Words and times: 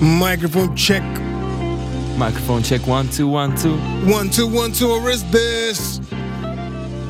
Microphone 0.00 0.74
check. 0.76 1.02
Microphone 2.16 2.62
check 2.62 2.86
one 2.86 3.08
two 3.08 3.28
one 3.28 3.54
two. 3.56 3.76
One, 4.06 4.30
two, 4.30 4.46
one, 4.46 4.72
two, 4.72 4.92
arrest 4.94 5.30
this. 5.30 6.00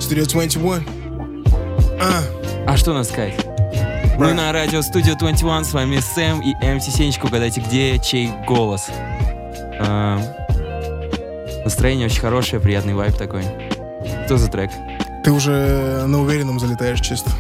Studio 0.01 0.25
21. 0.27 0.85
А, 2.01 2.23
А 2.67 2.77
что 2.77 2.93
нас 2.93 3.09
сказать? 3.09 3.35
Мы 4.19 4.33
на 4.33 4.53
радио 4.53 4.81
Studio 4.81 5.17
21, 5.19 5.65
с 5.65 5.73
вами 5.73 5.99
Сэм 5.99 6.41
и 6.41 6.55
МС 6.65 6.85
Сенечка. 6.87 7.27
Угадайте, 7.27 7.61
где 7.61 7.99
чей 7.99 8.31
голос. 8.47 8.87
А, 9.81 10.19
настроение 11.65 12.07
очень 12.07 12.21
хорошее, 12.21 12.61
приятный 12.61 12.95
вайб 12.95 13.17
такой. 13.17 13.45
Что 14.27 14.39
за 14.39 14.49
трек? 14.49 14.71
ты 15.25 15.33
уже 15.33 16.07
на 16.07 16.23
уверенном 16.23 16.59
залетаешь 16.59 17.01
чисто. 17.01 17.31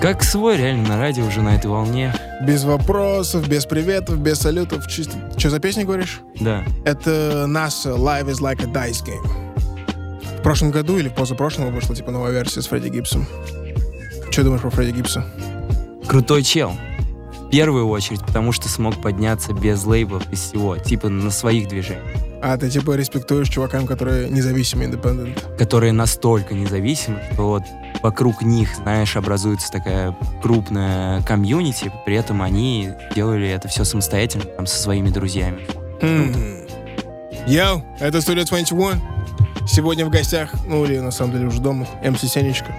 Как 0.00 0.22
свой, 0.22 0.56
реально, 0.56 0.90
на 0.90 0.98
радио 0.98 1.24
уже 1.26 1.42
на 1.42 1.56
этой 1.56 1.66
волне. 1.66 2.14
Без 2.42 2.64
вопросов, 2.64 3.48
без 3.48 3.64
приветов, 3.64 4.18
без 4.18 4.38
салютов, 4.40 4.86
чисто. 4.88 5.16
Что 5.38 5.50
за 5.50 5.58
песню 5.58 5.86
говоришь? 5.86 6.20
Да. 6.40 6.64
Это 6.84 7.46
NASA 7.48 7.96
Live 7.96 8.28
is 8.28 8.40
like 8.40 8.62
a 8.62 8.66
dice 8.66 9.02
game. 9.04 9.26
В 10.38 10.42
прошлом 10.42 10.70
году 10.70 10.98
или 10.98 11.08
позапрошлом 11.08 11.74
вышла 11.74 11.96
типа 11.96 12.10
новая 12.10 12.32
версия 12.32 12.62
с 12.62 12.66
Фредди 12.66 12.88
Гибсом. 12.88 13.26
Что 14.30 14.44
думаешь 14.44 14.60
про 14.60 14.70
Фредди 14.70 14.96
Гибса? 14.96 15.24
Крутой 16.06 16.42
чел. 16.42 16.72
В 17.40 17.50
первую 17.50 17.88
очередь, 17.88 18.20
потому 18.20 18.52
что 18.52 18.68
смог 18.68 19.00
подняться 19.00 19.52
без 19.52 19.84
лейблов, 19.84 20.28
без 20.28 20.40
всего. 20.40 20.76
Типа 20.76 21.08
на 21.08 21.30
своих 21.30 21.68
движениях. 21.68 22.04
А 22.42 22.56
ты 22.58 22.68
типа 22.68 22.96
респектуешь 22.96 23.48
чувакам, 23.48 23.86
которые 23.86 24.28
независимые, 24.28 24.90
independent. 24.90 25.56
которые 25.56 25.92
настолько 25.92 26.54
независимы, 26.54 27.20
что 27.32 27.48
вот 27.48 27.62
вокруг 28.02 28.42
них, 28.42 28.74
знаешь, 28.76 29.16
образуется 29.16 29.70
такая 29.70 30.16
крупная 30.42 31.22
комьюнити, 31.22 31.92
при 32.04 32.16
этом 32.16 32.42
они 32.42 32.90
делали 33.14 33.48
это 33.48 33.68
все 33.68 33.84
самостоятельно, 33.84 34.44
там, 34.44 34.66
со 34.66 34.78
своими 34.78 35.08
друзьями. 35.10 35.66
Йоу, 37.46 37.82
это 38.00 38.18
Studio 38.18 38.46
21. 38.46 39.00
Сегодня 39.68 40.06
в 40.06 40.10
гостях, 40.10 40.50
ну 40.66 40.84
или 40.84 40.98
на 40.98 41.10
самом 41.10 41.32
деле 41.32 41.46
уже 41.46 41.60
дома, 41.60 41.86
MC 42.04 42.20
Сенечка. 42.20 42.74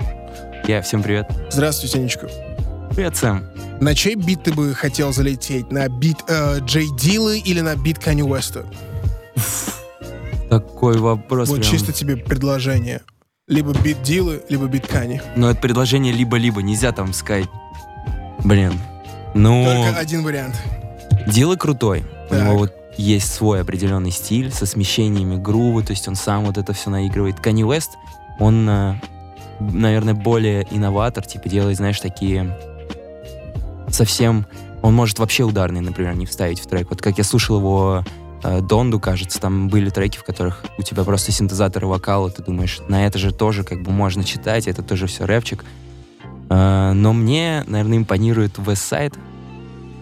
Я, 0.68 0.82
всем 0.82 1.04
привет. 1.04 1.30
Здравствуй, 1.50 1.90
Сенечка. 1.90 2.30
Привет, 2.94 3.16
Сэм. 3.16 3.46
На 3.80 3.94
чей 3.94 4.16
бит 4.16 4.44
ты 4.44 4.54
бы 4.54 4.74
хотел 4.74 5.14
залететь? 5.14 5.72
На 5.72 5.88
бит 5.88 6.18
э, 6.28 6.60
Джей 6.62 6.88
Диллы 6.98 7.40
или 7.40 7.62
на 7.62 7.76
бит 7.76 8.00
Канье 8.00 8.24
Уэста? 8.24 8.66
Такой 10.50 10.98
вопрос 10.98 11.50
Вот 11.50 11.60
прям. 11.60 11.72
чисто 11.72 11.92
тебе 11.94 12.18
предложение. 12.18 13.02
Либо 13.48 13.72
бит 13.72 14.02
Дилы, 14.04 14.44
либо 14.50 14.66
бит 14.68 14.88
Канни. 14.88 15.22
Но 15.38 15.50
это 15.50 15.62
предложение 15.62 16.12
либо-либо, 16.12 16.62
нельзя 16.62 16.92
там 16.92 17.14
сказать. 17.14 17.46
Блин. 18.44 18.74
Ну, 19.34 19.64
Только 19.64 19.98
один 19.98 20.24
вариант. 20.24 20.62
дело 21.28 21.56
крутой. 21.56 22.04
У 22.26 22.30
Так. 22.30 22.44
него 22.44 22.58
вот 22.58 22.74
есть 22.98 23.32
свой 23.32 23.62
определенный 23.62 24.12
стиль 24.12 24.52
со 24.52 24.66
смещениями 24.66 25.38
грува, 25.38 25.82
то 25.82 25.92
есть 25.92 26.10
он 26.10 26.16
сам 26.16 26.44
вот 26.44 26.58
это 26.58 26.74
все 26.74 26.90
наигрывает. 26.90 27.40
Канни 27.40 27.64
Уэст, 27.64 27.92
он, 28.38 28.68
э, 28.70 28.96
наверное, 29.62 30.14
более 30.14 30.68
инноватор, 30.70 31.26
типа 31.26 31.48
делает, 31.48 31.78
знаешь, 31.78 32.02
такие 32.02 32.54
совсем... 33.90 34.46
Он 34.82 34.94
может 34.94 35.20
вообще 35.20 35.44
ударный, 35.44 35.80
например, 35.80 36.16
не 36.16 36.26
вставить 36.26 36.60
в 36.60 36.68
трек. 36.68 36.90
Вот 36.90 37.02
как 37.02 37.18
я 37.18 37.24
слушал 37.24 37.60
его 37.60 38.04
Донду, 38.44 39.00
кажется, 39.00 39.40
там 39.40 39.68
были 39.68 39.90
треки, 39.90 40.18
в 40.18 40.24
которых 40.24 40.64
у 40.78 40.84
тебя 40.84 41.04
просто 41.04 41.32
синтезатор 41.32 41.84
и 41.84 41.88
вокал, 41.88 42.28
и 42.28 42.32
ты 42.32 42.44
думаешь, 42.44 42.80
на 42.88 43.06
это 43.06 43.18
же 43.18 43.34
тоже 43.34 43.64
как 43.64 43.82
бы 43.84 43.92
можно 43.92 44.24
читать, 44.24 44.68
это 44.68 44.84
тоже 44.84 45.08
все 45.08 45.26
рэпчик. 45.26 45.66
Э, 46.50 46.92
но 46.94 47.14
мне, 47.14 47.64
наверное, 47.68 47.98
импонирует 47.98 48.58
Westside 48.58 49.18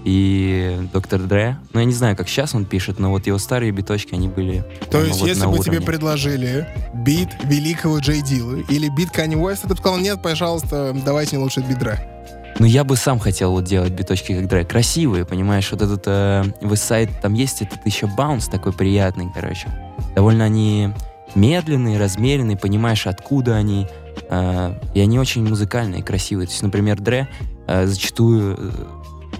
и 0.03 0.87
Доктор 0.93 1.21
Дре. 1.21 1.57
Ну, 1.73 1.79
я 1.79 1.85
не 1.85 1.93
знаю, 1.93 2.15
как 2.15 2.29
сейчас 2.29 2.53
он 2.53 2.65
пишет, 2.65 2.99
но 2.99 3.09
вот 3.09 3.25
его 3.25 3.37
старые 3.39 3.71
биточки, 3.71 4.13
они 4.13 4.27
были 4.27 4.63
То 4.91 5.01
есть, 5.01 5.19
вот 5.19 5.27
если 5.27 5.47
бы 5.47 5.57
тебе 5.59 5.77
уровне. 5.77 5.85
предложили 5.85 6.67
бит 6.93 7.29
великого 7.43 7.97
Джей 7.99 8.21
Дилы 8.21 8.63
или 8.69 8.87
бит 8.89 9.09
Канни 9.09 9.35
Уэста, 9.35 9.67
ты 9.67 9.73
бы 9.73 9.79
сказал, 9.79 9.97
нет, 9.97 10.21
пожалуйста, 10.21 10.95
давайте 11.03 11.35
мне 11.35 11.43
лучше 11.43 11.61
бит 11.61 11.79
Дре. 11.79 12.14
Ну, 12.57 12.65
я 12.65 12.83
бы 12.83 12.95
сам 12.95 13.19
хотел 13.19 13.51
вот 13.51 13.65
делать 13.65 13.91
биточки 13.91 14.33
как 14.33 14.47
Дре. 14.47 14.63
Красивые, 14.63 15.25
понимаешь, 15.25 15.69
вот 15.71 15.81
этот 15.81 16.03
э, 16.07 16.43
Westside, 16.61 17.11
там 17.21 17.33
есть 17.33 17.61
этот 17.61 17.85
еще 17.85 18.07
баунс 18.07 18.47
такой 18.47 18.71
приятный, 18.71 19.27
короче. 19.33 19.67
Довольно 20.15 20.45
они 20.45 20.91
медленные, 21.35 21.99
размеренные, 21.99 22.55
понимаешь, 22.57 23.07
откуда 23.07 23.55
они. 23.57 23.87
э, 24.29 24.73
и 24.93 25.01
они 25.01 25.19
очень 25.19 25.45
музыкальные, 25.47 26.01
красивые. 26.01 26.47
То 26.47 26.53
есть, 26.53 26.63
например, 26.63 26.99
Дре 27.01 27.27
э, 27.67 27.85
зачастую 27.87 28.55
э, 28.57 28.71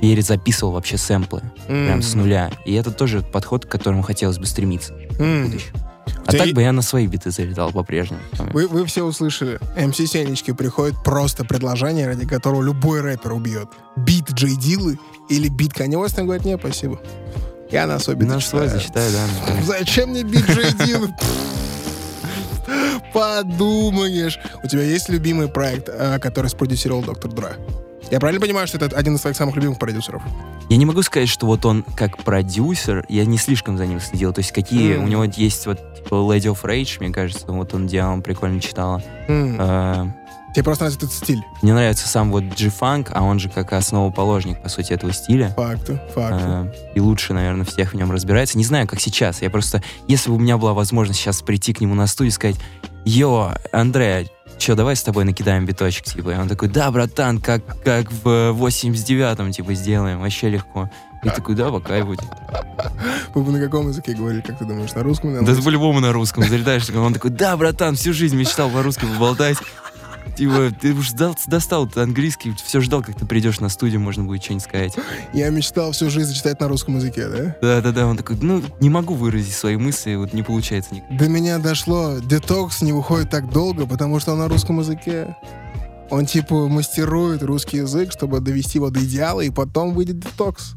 перезаписывал 0.02 0.74
вообще 0.74 0.98
сэмплы. 0.98 1.42
прям 1.68 2.02
с 2.02 2.14
нуля. 2.16 2.52
И 2.66 2.74
это 2.74 2.92
тоже 2.92 3.22
подход, 3.22 3.66
к 3.66 3.70
которому 3.70 4.02
хотелось 4.04 4.38
бы 4.40 4.46
стремиться 4.46 4.94
в 4.94 5.22
М. 5.22 5.46
будущем. 5.46 5.72
А 6.26 6.32
так 6.32 6.50
бы 6.54 6.62
я 6.62 6.72
на 6.72 6.82
свои 6.82 7.08
биты 7.08 7.32
залетал 7.32 7.72
по-прежнему. 7.72 8.22
Вы, 8.52 8.68
вы 8.68 8.86
все 8.86 9.04
услышали. 9.04 9.60
МС 9.78 9.98
Сенечки 9.98 10.52
приходит 10.52 10.96
просто 11.04 11.46
предложение, 11.46 12.08
ради 12.08 12.28
которого 12.28 12.62
любой 12.62 13.02
рэпер 13.02 13.34
убьет. 13.34 13.70
Бит 13.96 14.32
Джей 14.32 14.56
Дилы 14.56 15.00
или 15.30 15.48
бит 15.48 15.74
Канни 15.74 15.96
Уэста? 15.96 16.24
Говорит, 16.24 16.46
нет, 16.46 16.60
спасибо. 16.60 17.00
Я 17.72 17.88
на 17.88 18.00
свой 18.00 18.16
бит 18.16 18.28
На 18.28 18.40
свой 18.40 18.68
зачитаю». 18.68 19.12
да. 19.12 19.64
Зачем 19.64 20.10
мне 20.10 20.24
бит 20.24 20.50
Джей 20.50 20.74
Дилы? 20.86 21.10
Подумаешь. 23.14 24.40
У 24.64 24.68
тебя 24.68 24.84
есть 24.84 25.10
любимый 25.10 25.48
проект, 25.48 25.90
э, 25.90 26.20
который 26.20 26.48
спродюсировал 26.48 27.02
Доктор 27.02 27.32
Дра? 27.32 27.54
Я 28.12 28.20
правильно 28.20 28.40
понимаю, 28.42 28.68
что 28.68 28.78
это 28.78 28.96
один 28.96 29.16
из 29.16 29.22
твоих 29.22 29.36
самых 29.36 29.56
любимых 29.56 29.80
продюсеров? 29.80 30.22
Я 30.70 30.78
не 30.78 30.86
могу 30.86 31.02
сказать, 31.02 31.28
что 31.30 31.46
вот 31.48 31.66
он 31.66 31.84
как 31.96 32.18
продюсер, 32.24 33.06
я 33.10 33.26
не 33.26 33.38
слишком 33.38 33.78
за 33.78 33.86
ним 33.88 34.00
следил. 34.00 34.32
То 34.34 34.40
есть 34.40 34.52
какие 34.52 34.96
М. 34.96 35.04
у 35.04 35.08
него 35.08 35.24
есть 35.24 35.66
вот 35.66 35.80
типа 35.96 36.16
Lady 36.16 36.52
of 36.54 36.62
Rage, 36.64 36.98
мне 37.00 37.12
кажется, 37.12 37.46
вот 37.48 37.74
он 37.74 37.88
делал, 37.88 38.22
прикольно 38.22 38.62
читала. 38.62 39.02
М. 39.28 39.58
Э, 39.60 40.06
Тебе 40.54 40.64
просто 40.64 40.86
нравится 40.86 41.06
этот 41.06 41.18
стиль. 41.18 41.44
Мне 41.62 41.74
нравится 41.74 42.08
сам 42.08 42.32
вот 42.32 42.44
G-Funk, 42.44 43.10
а 43.14 43.24
он 43.24 43.40
же 43.40 43.50
как 43.50 43.74
основоположник, 43.74 44.62
по 44.64 44.70
сути, 44.70 44.94
этого 44.94 45.12
стиля. 45.12 45.50
Факты, 45.50 46.00
факты. 46.14 46.46
Э, 46.48 46.72
И 46.96 47.02
лучше, 47.02 47.34
наверное, 47.34 47.66
всех 47.66 47.92
в 47.92 47.96
нем 47.98 48.10
разбирается. 48.10 48.58
Не 48.58 48.64
знаю, 48.64 48.88
как 48.88 49.02
сейчас. 49.02 49.42
Я 49.42 49.50
просто, 49.50 49.84
если 50.08 50.30
бы 50.30 50.38
у 50.38 50.40
меня 50.40 50.58
была 50.58 50.74
возможность 50.74 51.20
сейчас 51.20 51.42
прийти 51.42 51.74
к 51.74 51.82
нему 51.82 51.94
на 51.94 52.08
студию 52.08 52.30
и 52.30 52.34
сказать, 52.34 52.56
йо, 53.04 53.52
Андре, 53.74 54.28
что, 54.58 54.76
давай 54.76 54.96
с 54.96 55.04
тобой 55.04 55.26
накидаем 55.26 55.66
биточек, 55.66 56.06
типа. 56.06 56.32
И 56.32 56.38
он 56.38 56.48
такой, 56.48 56.68
да, 56.68 56.92
братан, 56.92 57.40
как, 57.40 57.62
как 57.84 58.12
в 58.12 58.28
89-м, 58.28 59.52
типа, 59.52 59.74
сделаем, 59.74 60.22
вообще 60.22 60.50
легко. 60.50 60.90
И 61.24 61.30
такой, 61.30 61.56
да, 61.56 61.72
по 61.72 61.80
кайфу. 61.80 62.16
типа. 62.16 62.38
Вы 63.34 63.52
на 63.52 63.60
каком 63.60 63.88
языке 63.88 64.14
говорили, 64.14 64.42
как 64.42 64.60
ты 64.60 64.66
думаешь, 64.66 64.94
на 64.94 65.02
русском 65.02 65.34
на 65.34 65.44
Да 65.44 65.62
по-любому 65.62 66.00
на 66.00 66.14
русском 66.14 66.44
залетаешь. 66.44 66.90
Он 66.92 67.14
такой, 67.14 67.32
да, 67.32 67.58
братан, 67.58 67.96
всю 67.96 68.14
жизнь 68.14 68.36
мечтал 68.36 68.70
по-русски 68.70 69.06
поболтать. 69.06 69.58
Типа, 70.36 70.70
ты 70.82 70.94
уж 70.94 71.12
сдал- 71.12 71.36
достал 71.48 71.88
ты 71.88 72.02
английский, 72.02 72.54
все 72.66 72.82
ждал, 72.82 73.02
как 73.02 73.18
ты 73.18 73.26
придешь 73.26 73.60
на 73.62 73.70
студию, 73.70 74.02
можно 74.02 74.24
будет 74.26 74.44
что-нибудь 74.44 74.64
сказать. 74.66 74.94
Я 75.34 75.50
мечтал 75.50 75.92
всю 75.94 76.10
жизнь 76.10 76.28
зачитать 76.30 76.60
на 76.60 76.68
русском 76.68 76.98
языке, 76.98 77.28
да? 77.30 77.56
Да-да-да, 77.62 78.06
он 78.06 78.18
такой, 78.18 78.38
ну, 78.42 78.62
не 78.82 78.90
могу 78.90 79.14
выразить 79.14 79.54
свои 79.54 79.78
мысли, 79.78 80.16
вот 80.16 80.34
не 80.34 80.44
получается 80.44 80.94
никак. 80.96 81.18
До 81.18 81.30
меня 81.30 81.58
дошло, 81.58 82.20
детокс 82.20 82.82
не 82.82 82.92
выходит 82.92 83.30
так 83.30 83.50
долго, 83.50 83.86
потому 83.88 84.20
что 84.20 84.34
он 84.34 84.40
на 84.40 84.48
русском 84.50 84.80
языке. 84.80 85.36
Он 86.10 86.26
типа 86.26 86.68
мастерует 86.68 87.42
русский 87.42 87.78
язык, 87.78 88.12
чтобы 88.12 88.40
довести 88.42 88.78
его 88.78 88.90
до 88.90 89.04
идеала, 89.04 89.42
и 89.42 89.50
потом 89.50 89.94
выйдет 89.94 90.20
детокс. 90.20 90.74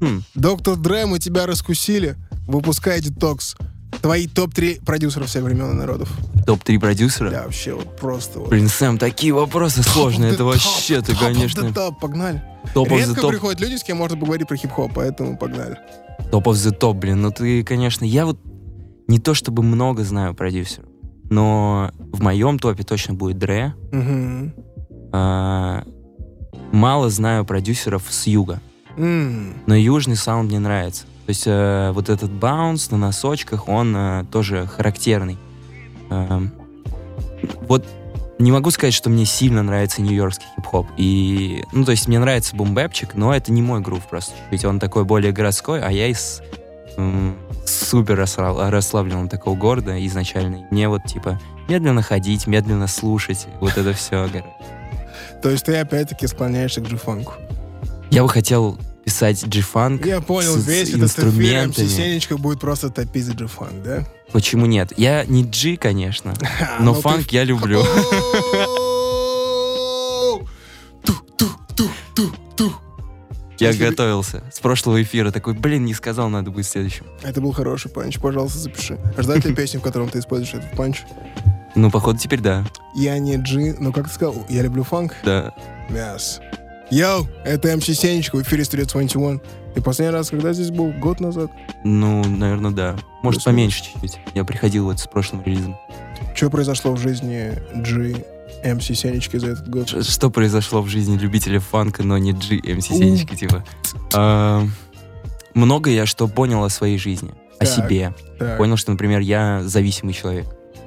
Хм, 0.00 0.22
Доктор 0.34 0.76
Дре, 0.76 1.06
мы 1.06 1.18
тебя 1.18 1.46
раскусили. 1.46 2.16
Выпускай 2.46 3.00
детокс. 3.00 3.56
Твои 4.02 4.26
топ-3 4.28 4.84
продюсеров 4.84 5.28
всех 5.28 5.42
времен 5.44 5.70
и 5.70 5.74
народов. 5.74 6.10
топ-3 6.46 6.78
продюсера? 6.78 7.30
Да, 7.30 7.42
вообще 7.44 7.74
вот 7.74 7.96
просто 7.96 8.38
вот. 8.40 8.50
Блин, 8.50 8.68
Сэм, 8.68 8.98
такие 8.98 9.32
вопросы 9.32 9.82
сложные. 9.82 10.30
Top 10.30 10.34
Это 10.34 10.42
the 10.42 10.46
вообще, 10.46 10.94
top, 10.98 11.02
ты, 11.06 11.12
top 11.12 11.18
конечно, 11.20 11.60
the 11.62 11.74
top, 11.74 11.92
погнали. 12.00 12.42
топ 12.74 12.88
the 12.88 12.98
Редко 12.98 13.20
топ. 13.20 13.30
приходят 13.30 13.60
люди, 13.60 13.76
с 13.76 13.82
кем 13.82 13.96
можно 13.98 14.16
поговорить 14.16 14.46
про 14.46 14.56
хип-хоп, 14.56 14.92
поэтому 14.94 15.36
погнали. 15.36 15.78
Топ 16.30 16.46
of 16.48 16.52
the 16.52 16.70
топ, 16.72 16.96
блин. 16.96 17.22
Ну 17.22 17.30
ты, 17.32 17.62
конечно, 17.64 18.04
я 18.04 18.26
вот 18.26 18.38
не 19.08 19.18
то 19.18 19.34
чтобы 19.34 19.62
много 19.62 20.04
знаю 20.04 20.34
продюсеров, 20.34 20.88
но 21.30 21.90
в 22.12 22.22
моем 22.22 22.58
топе 22.58 22.82
точно 22.82 23.14
будет 23.14 23.38
Дре. 23.38 23.74
Мгм. 23.92 24.54
А, 25.12 25.84
Мало 26.72 27.10
знаю 27.10 27.44
продюсеров 27.44 28.02
с 28.08 28.26
юга, 28.26 28.60
М. 28.96 29.54
но 29.66 29.74
южный 29.76 30.16
саунд 30.16 30.48
мне 30.50 30.58
нравится. 30.58 31.04
То 31.26 31.30
есть 31.30 31.42
э, 31.46 31.90
вот 31.92 32.08
этот 32.08 32.30
баунс 32.30 32.90
на 32.92 32.98
носочках, 32.98 33.68
он 33.68 33.94
э, 33.96 34.24
тоже 34.30 34.66
характерный. 34.66 35.36
Эм, 36.08 36.52
вот 37.62 37.84
не 38.38 38.52
могу 38.52 38.70
сказать, 38.70 38.94
что 38.94 39.10
мне 39.10 39.24
сильно 39.24 39.64
нравится 39.64 40.02
нью-йоркский 40.02 40.46
хип-хоп. 40.54 40.86
И, 40.96 41.64
ну, 41.72 41.84
то 41.84 41.90
есть 41.90 42.06
мне 42.06 42.20
нравится 42.20 42.54
бумбэпчик, 42.54 43.14
но 43.14 43.34
это 43.34 43.50
не 43.50 43.60
мой 43.60 43.80
грув 43.80 44.06
просто. 44.08 44.34
Ведь 44.52 44.64
он 44.64 44.78
такой 44.78 45.04
более 45.04 45.32
городской, 45.32 45.80
а 45.80 45.90
я 45.90 46.06
из 46.06 46.42
м, 46.96 47.36
супер 47.66 48.16
расслабленного 48.16 49.28
такого 49.28 49.56
города 49.56 50.06
изначально. 50.06 50.68
Мне 50.70 50.88
вот, 50.88 51.04
типа, 51.06 51.40
медленно 51.68 52.02
ходить, 52.02 52.46
медленно 52.46 52.86
слушать, 52.86 53.48
вот 53.60 53.76
это 53.76 53.92
все. 53.94 54.28
То 55.42 55.50
есть 55.50 55.64
ты 55.64 55.76
опять-таки 55.76 56.28
склоняешься 56.28 56.80
к 56.80 56.84
джифанку. 56.84 57.32
Я 58.10 58.22
бы 58.22 58.28
хотел 58.28 58.78
писать 59.06 59.46
G-Funk 59.46 60.06
Я 60.06 60.20
понял, 60.20 60.56
с, 60.56 60.66
весь 60.66 60.88
с 60.88 60.94
этот 60.94 61.04
эфир 61.04 61.04
инструментами. 61.04 61.86
Сенечка 61.86 62.36
будет 62.36 62.58
просто 62.58 62.90
топить 62.90 63.24
за 63.24 63.34
G-Funk, 63.34 63.82
да? 63.84 64.04
Почему 64.32 64.66
нет? 64.66 64.92
Я 64.96 65.24
не 65.24 65.44
G, 65.44 65.76
конечно, 65.76 66.34
А, 66.60 66.82
но 66.82 66.86
ну 66.92 66.94
ты- 66.96 67.02
фанк 67.02 67.30
я 67.30 67.44
люблю. 67.44 67.82
Я 73.58 73.68
Если 73.68 73.86
готовился. 73.86 74.42
С 74.52 74.58
прошлого 74.60 75.02
эфира 75.02 75.30
такой, 75.30 75.54
блин, 75.54 75.84
не 75.86 75.94
сказал, 75.94 76.28
надо 76.28 76.50
будет 76.50 76.66
следующим. 76.66 77.06
Это 77.22 77.40
был 77.40 77.52
хороший 77.52 77.90
панч, 77.90 78.18
пожалуйста, 78.18 78.58
запиши. 78.58 78.98
Ждать 79.16 79.44
ли 79.46 79.54
песню, 79.54 79.80
в 79.80 79.82
котором 79.82 80.10
ты 80.10 80.18
используешь 80.18 80.54
этот 80.54 80.76
панч? 80.76 81.04
Ну, 81.74 81.90
походу, 81.90 82.18
теперь 82.18 82.40
да. 82.40 82.66
Я 82.94 83.18
не 83.18 83.38
G, 83.38 83.76
но 83.78 83.92
как 83.92 84.08
ты 84.08 84.14
сказал, 84.14 84.44
я 84.50 84.62
люблю 84.62 84.82
фанк. 84.82 85.14
Да. 85.24 85.54
Yes. 85.88 86.40
Йоу, 86.90 87.26
это 87.44 87.76
MC 87.76 87.84
Сенечка 87.86 88.36
в 88.36 88.42
эфире 88.42 88.62
Studio 88.62 88.86
21. 88.90 89.40
Ты 89.74 89.82
последний 89.82 90.12
раз, 90.14 90.30
когда 90.30 90.52
здесь 90.52 90.70
был? 90.70 90.92
Год 90.92 91.20
назад? 91.20 91.50
Ну, 91.84 92.24
наверное, 92.24 92.70
да. 92.70 92.96
Может, 93.22 93.42
Плюс-минус. 93.44 93.44
поменьше 93.44 93.84
чуть-чуть. 93.84 94.18
Я 94.34 94.44
приходил 94.44 94.84
вот 94.84 95.00
с 95.00 95.06
прошлым 95.06 95.42
релизом. 95.44 95.76
Что 96.34 96.48
произошло 96.48 96.92
в 96.92 96.98
жизни 96.98 97.52
G 97.74 98.24
МС 98.64 98.84
Сенечки 98.86 99.36
за 99.36 99.48
этот 99.48 99.68
год? 99.68 99.88
Ш- 99.88 100.02
Что 100.02 100.30
произошло 100.30 100.80
в 100.80 100.88
жизни 100.88 101.18
любителя 101.18 101.60
фанка, 101.60 102.02
но 102.04 102.16
не 102.18 102.32
G, 102.32 102.56
MC 102.58 102.80
Сенечки, 102.80 103.34
типа? 103.34 103.64
А, 104.14 104.64
Много 105.54 105.90
я 105.90 106.06
что 106.06 106.28
понял 106.28 106.62
о 106.64 106.68
своей 106.70 106.98
жизни, 106.98 107.32
о 107.58 107.64
Так. 107.66 107.68
себе. 107.68 108.14
Так. 108.38 108.58
Понял, 108.58 108.76
что, 108.76 108.92
например, 108.92 109.20
я 109.20 109.62
зависимый 109.64 110.14
человек. 110.14 110.46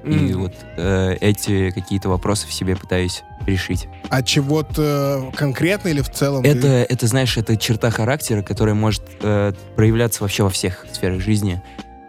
И 0.09 0.33
М. 0.33 0.41
вот 0.41 0.53
э, 0.77 1.15
эти 1.21 1.71
какие-то 1.71 2.09
вопросы 2.09 2.47
в 2.47 2.53
себе 2.53 2.75
пытаюсь 2.75 3.23
решить. 3.45 3.87
От 4.09 4.25
чего-то 4.25 5.31
конкретно 5.35 5.89
или 5.89 6.01
в 6.01 6.09
целом? 6.11 6.43
ты- 6.43 6.49
Это, 6.49 6.67
это, 6.67 7.07
знаешь, 7.07 7.37
это 7.37 7.57
черта 7.57 7.89
характера, 7.91 8.41
которая 8.41 8.75
может 8.75 9.03
э, 9.21 9.53
проявляться 9.75 10.23
вообще 10.23 10.43
во 10.43 10.49
всех 10.49 10.85
сферах 10.91 11.21
жизни. 11.21 11.61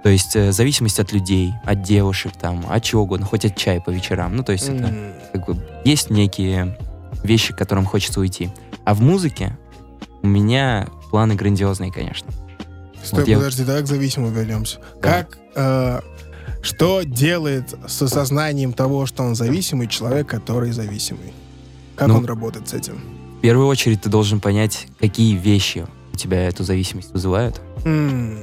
То 0.02 0.08
есть 0.08 0.34
э, 0.34 0.50
зависимость 0.52 0.98
от 0.98 1.12
людей, 1.12 1.52
от 1.64 1.82
девушек, 1.82 2.32
там, 2.40 2.64
от 2.68 2.82
чего 2.82 3.02
угодно, 3.02 3.26
хоть 3.26 3.44
от 3.44 3.56
чая 3.56 3.80
по 3.80 3.90
вечерам. 3.90 4.34
Ну, 4.36 4.42
то 4.42 4.52
есть 4.52 4.68
это 4.68 4.84
М. 4.88 5.12
как 5.32 5.46
бы 5.46 5.56
есть 5.84 6.10
некие 6.10 6.78
вещи, 7.22 7.52
к 7.52 7.56
которым 7.58 7.84
хочется 7.84 8.20
уйти. 8.20 8.50
А 8.84 8.94
в 8.94 9.02
музыке 9.02 9.56
у 10.22 10.26
меня 10.26 10.88
планы 11.10 11.34
грандиозные, 11.34 11.92
конечно. 11.92 12.28
Стой, 13.02 13.20
Вот 13.20 13.28
я- 13.28 13.36
подожди, 13.38 13.64
давай 13.64 13.82
к 13.82 13.86
зависимому 13.86 14.30
вернемся. 14.32 14.78
Да. 15.02 15.22
Как, 15.24 15.38
э, 15.54 16.00
что 16.62 17.02
делает 17.02 17.74
с 17.86 18.02
осознанием 18.02 18.72
того, 18.72 19.06
что 19.06 19.22
он 19.22 19.34
зависимый, 19.34 19.86
человек, 19.86 20.26
который 20.28 20.72
зависимый? 20.72 21.32
Как 21.96 22.08
Ну, 22.08 22.16
он 22.16 22.24
работает 22.26 22.68
с 22.68 22.74
этим? 22.74 23.00
В 23.38 23.40
первую 23.40 23.66
очередь 23.66 24.02
ты 24.02 24.08
должен 24.10 24.40
понять, 24.40 24.86
какие 24.98 25.34
вещи 25.36 25.86
у 26.12 26.16
тебя 26.16 26.46
эту 26.46 26.62
зависимость 26.64 27.12
вызывают. 27.12 27.60
М, 27.84 28.38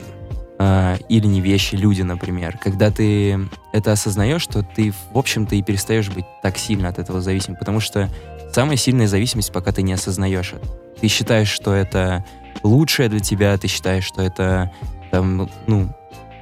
А, 0.59 0.97
или 1.07 1.27
не 1.27 1.39
вещи, 1.39 1.75
люди, 1.75 2.01
например. 2.01 2.57
Когда 2.59 2.89
ты 2.89 3.39
это 3.73 3.91
осознаешь, 3.91 4.41
что 4.41 4.63
ты, 4.63 4.91
в 5.13 5.17
общем-то, 5.17 5.53
и 5.55 5.61
перестаешь 5.61 6.09
быть 6.09 6.25
так 6.41 6.57
сильно 6.57 6.89
от 6.89 6.97
этого 6.97 7.21
зависим, 7.21 7.55
потому 7.55 7.79
что 7.79 8.09
самая 8.51 8.75
сильная 8.75 9.07
зависимость, 9.07 9.51
пока 9.51 9.71
ты 9.71 9.83
не 9.83 9.93
осознаешь 9.93 10.53
это. 10.53 10.67
Ты 10.99 11.09
считаешь, 11.09 11.49
что 11.49 11.75
это 11.75 12.25
лучшее 12.63 13.07
для 13.07 13.19
тебя, 13.19 13.55
ты 13.59 13.67
считаешь, 13.67 14.03
что 14.05 14.23
это 14.23 14.71
там, 15.11 15.47
ну, 15.67 15.93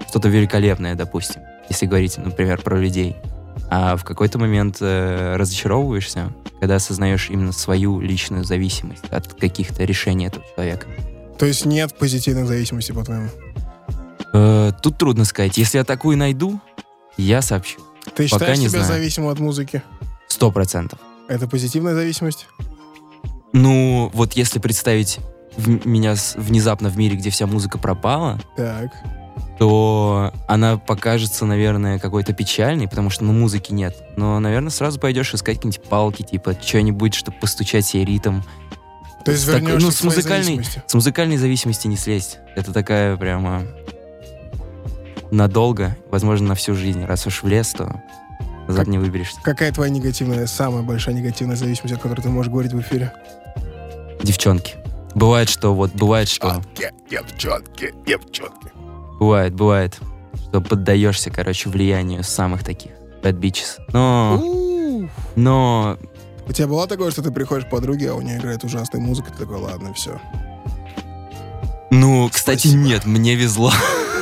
что-то 0.07 0.30
великолепное, 0.30 0.95
допустим, 0.95 1.42
если 1.70 1.86
говорить, 1.86 2.18
например, 2.18 2.62
про 2.62 2.78
людей. 2.78 3.16
А 3.70 3.96
в 3.98 4.04
какой-то 4.04 4.38
момент 4.38 4.78
э, 4.82 5.36
разочаровываешься, 5.38 6.32
когда 6.60 6.76
осознаешь 6.76 7.30
именно 7.30 7.52
свою 7.52 8.00
личную 8.00 8.44
зависимость 8.44 9.06
от 9.10 9.34
каких-то 9.34 9.84
решений 9.84 10.28
этого 10.28 10.46
человека. 10.56 10.88
То 11.40 11.46
есть 11.46 11.66
нет 11.66 11.98
позитивных 11.98 12.48
зависимостей, 12.48 12.94
по-твоему? 12.94 13.30
Э, 14.34 14.72
тут 14.82 14.98
трудно 14.98 15.26
сказать. 15.26 15.58
Если 15.58 15.78
я 15.78 15.84
такую 15.84 16.18
найду, 16.18 16.60
я 17.18 17.42
сообщу. 17.42 17.80
Ты 18.16 18.30
Пока 18.30 18.46
считаешь 18.46 18.60
не 18.60 18.70
себя 18.70 18.84
знаю. 18.84 19.00
зависимым 19.00 19.30
от 19.32 19.40
музыки? 19.40 19.82
Сто 20.28 20.52
процентов. 20.52 21.00
Это 21.28 21.48
позитивная 21.48 21.96
зависимость? 21.96 22.48
Ну, 23.54 24.12
вот 24.14 24.34
если 24.34 24.60
представить 24.60 25.20
в- 25.58 25.88
меня 25.88 26.16
с- 26.16 26.36
внезапно 26.36 26.90
в 26.90 26.98
мире, 26.98 27.16
где 27.16 27.30
вся 27.30 27.48
музыка 27.48 27.78
пропала, 27.78 28.40
Так. 28.58 28.92
То 29.60 30.34
она 30.48 30.78
покажется, 30.78 31.46
наверное, 31.46 31.98
какой-то 32.00 32.34
печальной, 32.34 32.88
потому 32.88 33.10
что, 33.10 33.24
ну, 33.24 33.34
музыки 33.34 33.72
нет. 33.72 33.96
Но, 34.18 34.40
наверное, 34.40 34.70
сразу 34.70 35.00
пойдешь 35.00 35.34
искать 35.34 35.58
какие-нибудь 35.58 35.84
палки, 35.88 36.24
типа, 36.24 36.56
что-нибудь, 36.62 37.14
чтобы 37.14 37.38
постучать 37.40 37.86
себе 37.86 38.06
ритм. 38.06 38.42
То 39.24 39.32
есть 39.32 39.46
так- 39.46 39.62
ну, 39.62 39.92
с 39.92 40.04
музыкальной- 40.04 40.44
зависимости. 40.58 40.84
С 40.86 40.94
музыкальной 40.94 41.38
зависимости 41.38 41.88
не 41.88 41.98
слезть. 41.98 42.38
Это 42.56 42.72
такая 42.74 43.18
прямо 43.18 43.64
надолго, 45.32 45.96
возможно, 46.12 46.50
на 46.50 46.56
всю 46.56 46.76
жизнь. 46.76 47.04
Раз 47.06 47.26
уж 47.28 47.42
в 47.44 47.48
лес, 47.48 47.72
то 47.72 48.02
назад 48.68 48.86
Как- 48.86 48.88
не 48.88 48.98
выберешься. 48.98 49.40
Какая 49.44 49.72
твоя 49.72 49.90
негативная, 49.92 50.48
самая 50.48 50.84
большая 50.84 51.16
негативная 51.16 51.56
зависимость, 51.56 51.96
о 51.96 51.98
которой 52.00 52.22
ты 52.22 52.30
можешь 52.30 52.52
говорить 52.52 52.74
в 52.74 52.82
эфире? 52.82 53.12
Девчонки. 54.24 54.76
Бывает, 55.14 55.50
что 55.50 55.74
вот, 55.74 55.92
бывает, 55.94 56.28
что... 56.28 56.62
Девчонки, 57.10 57.94
девчонки. 58.06 58.72
Бывает, 59.20 59.54
бывает, 59.54 60.00
что 60.50 60.62
поддаешься, 60.62 61.30
короче, 61.30 61.70
влиянию 61.70 62.24
самых 62.24 62.64
таких 62.64 62.92
bad 63.24 63.40
bitches. 63.40 63.80
Но, 63.94 65.10
но, 65.36 65.98
У 66.48 66.52
тебя 66.54 66.68
было 66.68 66.88
такое, 66.88 67.12
что 67.12 67.22
ты 67.24 67.32
приходишь 67.32 67.66
к 67.66 67.70
подруге, 67.70 68.12
а 68.12 68.16
у 68.16 68.22
нее 68.22 68.38
играет 68.38 68.64
ужасная 68.64 69.02
музыка, 69.02 69.32
ты 69.32 69.40
такой, 69.40 69.58
ладно, 69.58 69.94
все. 69.94 70.20
ну, 71.92 72.30
кстати, 72.32 72.68
Спасибо. 72.68 72.84
нет, 72.84 73.06
мне 73.06 73.36
везло. 73.36 73.72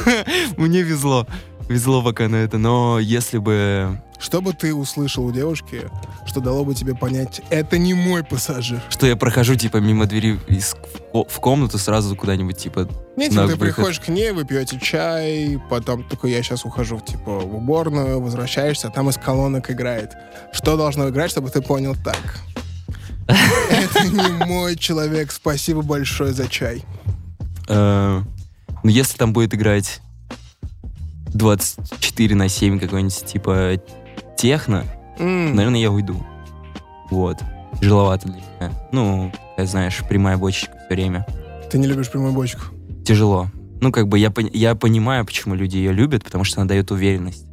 Мне 0.58 0.82
везло. 0.82 1.26
Везло 1.70 2.04
пока 2.04 2.28
на 2.28 2.36
это, 2.36 2.58
но 2.58 3.00
если 3.00 3.38
бы... 3.38 4.02
Что 4.24 4.40
бы 4.42 4.54
ты 4.54 4.74
услышал 4.74 5.26
у 5.26 5.34
девушки, 5.34 5.90
что 6.26 6.40
дало 6.40 6.64
бы 6.64 6.74
тебе 6.74 6.96
понять, 6.96 7.42
это 7.50 7.78
не 7.78 7.94
мой 7.94 8.24
пассажир? 8.24 8.82
Что 8.88 9.06
я 9.06 9.18
прохожу, 9.18 9.56
типа, 9.56 9.78
мимо 9.78 10.06
двери 10.06 10.40
из- 10.48 10.76
в 10.76 11.12
ко- 11.12 11.26
в 11.30 11.40
комнату 11.42 11.78
сразу 11.78 12.16
куда-нибудь, 12.16 12.56
типа... 12.58 12.88
Нет, 13.18 13.32
типа, 13.32 13.48
ты 13.48 13.56
выход. 13.58 13.60
приходишь 13.60 14.00
к 14.00 14.08
ней, 14.08 14.32
вы 14.32 14.46
пьете 14.46 14.80
чай, 14.80 15.60
потом 15.70 16.06
такой, 16.06 16.32
я 16.32 16.42
сейчас 16.42 16.64
ухожу, 16.64 17.02
типа, 17.02 17.40
в 17.42 17.54
уборную, 17.58 18.22
возвращаешься, 18.22 18.88
а 18.88 18.92
там 18.92 19.10
из 19.10 19.18
колонок 19.18 19.70
играет. 19.70 20.14
Что 20.54 20.78
должно 20.78 21.10
играть, 21.10 21.30
чтобы 21.30 21.50
ты 21.50 21.62
понял 21.62 21.94
так? 22.02 22.40
Это 23.28 24.08
не 24.08 24.46
мой 24.46 24.78
человек, 24.78 25.34
спасибо 25.34 25.82
большое 25.82 26.32
за 26.32 26.48
чай. 26.48 26.86
э, 27.68 28.22
ну, 28.84 28.90
если 28.90 29.18
там 29.18 29.34
будет 29.34 29.54
играть 29.54 30.00
24 31.34 32.36
на 32.36 32.48
7 32.48 32.80
какой-нибудь, 32.80 33.26
типа, 33.26 33.82
техно, 34.38 34.84
М, 35.20 35.56
наверное, 35.56 35.80
я 35.80 35.92
уйду. 35.92 36.16
Вот. 37.10 37.40
Тяжеловато 37.80 38.28
для 38.28 38.36
меня. 38.38 38.72
Ну, 38.92 39.32
как 39.58 39.68
знаешь, 39.68 40.02
прямая 40.10 40.38
бочечка 40.38 40.74
все 40.86 40.96
время. 40.96 41.26
Ты 41.72 41.78
не 41.78 41.88
любишь 41.88 42.10
прямую 42.10 42.34
бочку? 42.34 42.62
Тяжело. 43.06 43.48
Ну, 43.82 43.92
как 43.92 44.08
бы 44.08 44.18
я, 44.18 44.32
я 44.54 44.76
понимаю, 44.76 45.26
почему 45.26 45.56
люди 45.56 45.78
ее 45.78 45.92
любят, 45.92 46.24
потому 46.24 46.44
что 46.44 46.62
она 46.62 46.68
дает 46.70 46.92
уверенность. 46.92 47.46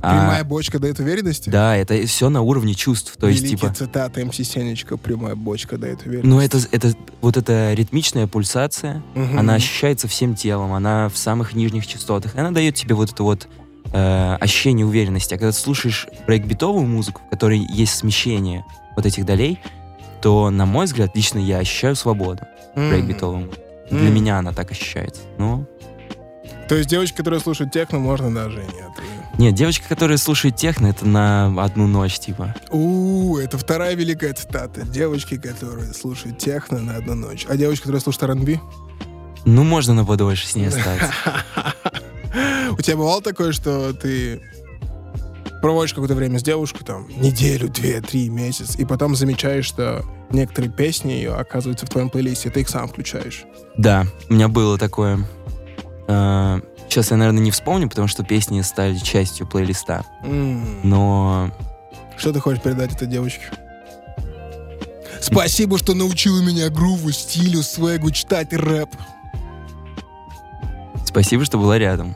А, 0.00 0.10
Прямая 0.10 0.44
бочка 0.44 0.78
дает 0.78 0.98
уверенности? 1.00 1.48
да, 1.48 1.76
это 1.76 2.06
все 2.06 2.28
на 2.28 2.42
уровне 2.42 2.74
чувств. 2.74 3.16
То 3.18 3.26
есть, 3.26 3.40
Великий 3.42 3.60
типа, 3.62 3.72
цитата 3.74 4.24
МС 4.24 4.36
Сенечка, 4.36 4.96
прямая 4.98 5.34
бочка 5.34 5.78
дает 5.78 6.02
уверенность. 6.04 6.28
ну, 6.28 6.40
это, 6.40 6.58
это 6.72 6.94
вот 7.22 7.36
эта 7.38 7.72
ритмичная 7.72 8.26
пульсация, 8.26 9.02
Мгм. 9.14 9.38
она 9.38 9.54
ощущается 9.54 10.06
всем 10.06 10.34
телом, 10.34 10.74
она 10.74 11.08
в 11.08 11.16
самых 11.16 11.54
нижних 11.54 11.86
частотах, 11.86 12.34
она 12.36 12.50
дает 12.50 12.74
тебе 12.74 12.94
вот 12.94 13.12
это 13.12 13.22
вот 13.22 13.48
э, 13.94 14.36
ощущение 14.40 14.84
уверенности. 14.84 15.32
А 15.34 15.38
когда 15.38 15.52
ты 15.52 15.58
слушаешь 15.58 16.06
брейкбитовую 16.26 16.86
музыку, 16.86 17.22
в 17.26 17.30
которой 17.30 17.58
есть 17.58 17.94
смещение 17.94 18.64
вот 18.96 19.06
этих 19.06 19.24
долей, 19.24 19.58
то, 20.20 20.50
на 20.50 20.66
мой 20.66 20.86
взгляд, 20.86 21.14
лично 21.14 21.38
я 21.38 21.58
ощущаю 21.58 21.96
свободу 21.96 22.42
М. 22.74 22.90
брейкбитовую 22.90 23.38
музыку. 23.46 23.62
Для 23.90 24.08
М. 24.08 24.14
меня 24.14 24.38
она 24.38 24.52
так 24.52 24.70
ощущается. 24.70 25.22
Ну, 25.38 25.66
То 26.68 26.74
есть 26.76 26.88
девочки, 26.88 27.16
которые 27.18 27.40
слушают 27.40 27.72
техно, 27.72 27.98
можно 27.98 28.34
даже 28.34 28.60
и 28.62 28.64
нет. 28.64 28.90
нет, 29.38 29.54
девочка, 29.54 29.86
которая 29.88 30.16
слушает 30.16 30.56
техно, 30.56 30.86
это 30.88 31.06
на 31.06 31.46
одну 31.62 31.86
ночь, 31.86 32.18
типа. 32.18 32.54
У, 32.70 33.36
это 33.36 33.58
вторая 33.58 33.94
великая 33.94 34.32
цитата. 34.32 34.80
Девочки, 34.86 35.36
которые 35.36 35.92
слушают 35.92 36.38
техно 36.38 36.78
на 36.80 36.96
одну 36.96 37.14
ночь. 37.14 37.44
А 37.48 37.56
девочки, 37.56 37.82
которые 37.82 38.00
слушают 38.00 38.30
R&B? 38.30 38.58
Ну, 39.44 39.62
можно 39.62 39.92
на 39.92 40.06
подольше 40.06 40.46
с 40.46 40.54
ней 40.56 40.68
остаться. 40.68 41.12
У 42.76 42.82
тебя 42.82 42.96
бывало 42.96 43.22
такое, 43.22 43.52
что 43.52 43.92
ты 43.92 44.40
проводишь 45.62 45.94
какое-то 45.94 46.14
время 46.14 46.38
с 46.38 46.42
девушкой, 46.42 46.84
там, 46.84 47.08
неделю, 47.16 47.68
две, 47.68 48.00
три, 48.00 48.28
месяц, 48.28 48.76
и 48.76 48.84
потом 48.84 49.14
замечаешь, 49.16 49.64
что 49.64 50.04
некоторые 50.30 50.70
песни 50.70 51.12
ее 51.12 51.34
оказываются 51.34 51.86
в 51.86 51.88
твоем 51.88 52.10
плейлисте, 52.10 52.48
и 52.48 52.52
ты 52.52 52.60
их 52.60 52.68
сам 52.68 52.88
включаешь. 52.88 53.44
Да, 53.76 54.06
у 54.28 54.34
меня 54.34 54.48
было 54.48 54.76
такое. 54.78 55.20
Э, 56.08 56.60
Сейчас 56.88 57.10
я, 57.10 57.16
наверное, 57.16 57.42
не 57.42 57.50
вспомню, 57.50 57.88
потому 57.88 58.06
что 58.08 58.22
песни 58.24 58.60
стали 58.60 58.96
частью 58.98 59.48
плейлиста. 59.48 60.04
Но 60.22 61.50
Что 62.16 62.32
ты 62.32 62.38
хочешь 62.40 62.62
передать 62.62 62.92
этой 62.94 63.08
девочке? 63.08 63.42
Спасибо, 65.20 65.78
что 65.78 65.94
научила 65.94 66.40
меня 66.40 66.68
груву, 66.68 67.10
стилю, 67.10 67.62
свегу, 67.62 68.10
читать 68.10 68.52
рэп. 68.52 68.90
Спасибо, 71.04 71.44
что 71.44 71.58
была 71.58 71.78
рядом. 71.78 72.14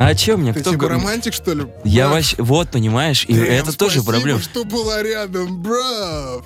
А 0.00 0.14
чем 0.14 0.40
мне? 0.40 0.54
Ты 0.54 0.60
Кто 0.60 0.70
типа 0.70 0.84
го- 0.84 0.88
романтик, 0.88 1.34
что 1.34 1.52
ли? 1.52 1.66
Я 1.84 2.08
вообще... 2.08 2.36
Вот, 2.38 2.70
понимаешь, 2.70 3.26
и 3.28 3.34
damn, 3.34 3.44
это 3.44 3.76
тоже 3.76 4.02
проблема. 4.02 4.40
что 4.40 4.64
была 4.64 5.02
рядом, 5.02 5.62
брат. 5.62 6.42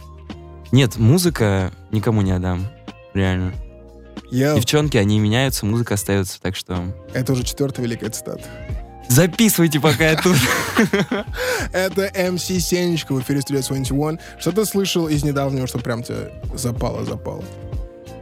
Нет, 0.73 0.97
музыка 0.97 1.71
никому 1.93 2.23
не 2.23 2.33
отдам. 2.33 2.67
Реально. 3.15 3.55
Я... 4.29 4.57
Девчонки, 4.57 4.97
они 4.97 5.21
меняются, 5.21 5.67
музыка 5.67 5.95
остается, 5.95 6.41
так 6.43 6.57
что... 6.57 6.83
Это 7.13 7.33
уже 7.33 7.45
четвертая 7.45 7.87
великая 7.87 8.11
цитата. 8.11 8.43
Записывайте, 9.09 9.79
пока 9.79 10.11
я 10.11 10.17
тут. 10.21 10.37
Это 11.73 12.07
MC 12.07 12.59
Сенечка 12.59 13.13
в 13.15 13.21
эфире 13.21 13.39
Studio 13.39 13.65
21. 13.69 14.19
Что 14.41 14.51
ты 14.51 14.65
слышал 14.65 15.07
из 15.07 15.23
недавнего, 15.23 15.69
что 15.69 15.79
прям 15.79 16.03
тебе 16.03 16.33
запало-запало? 16.55 17.45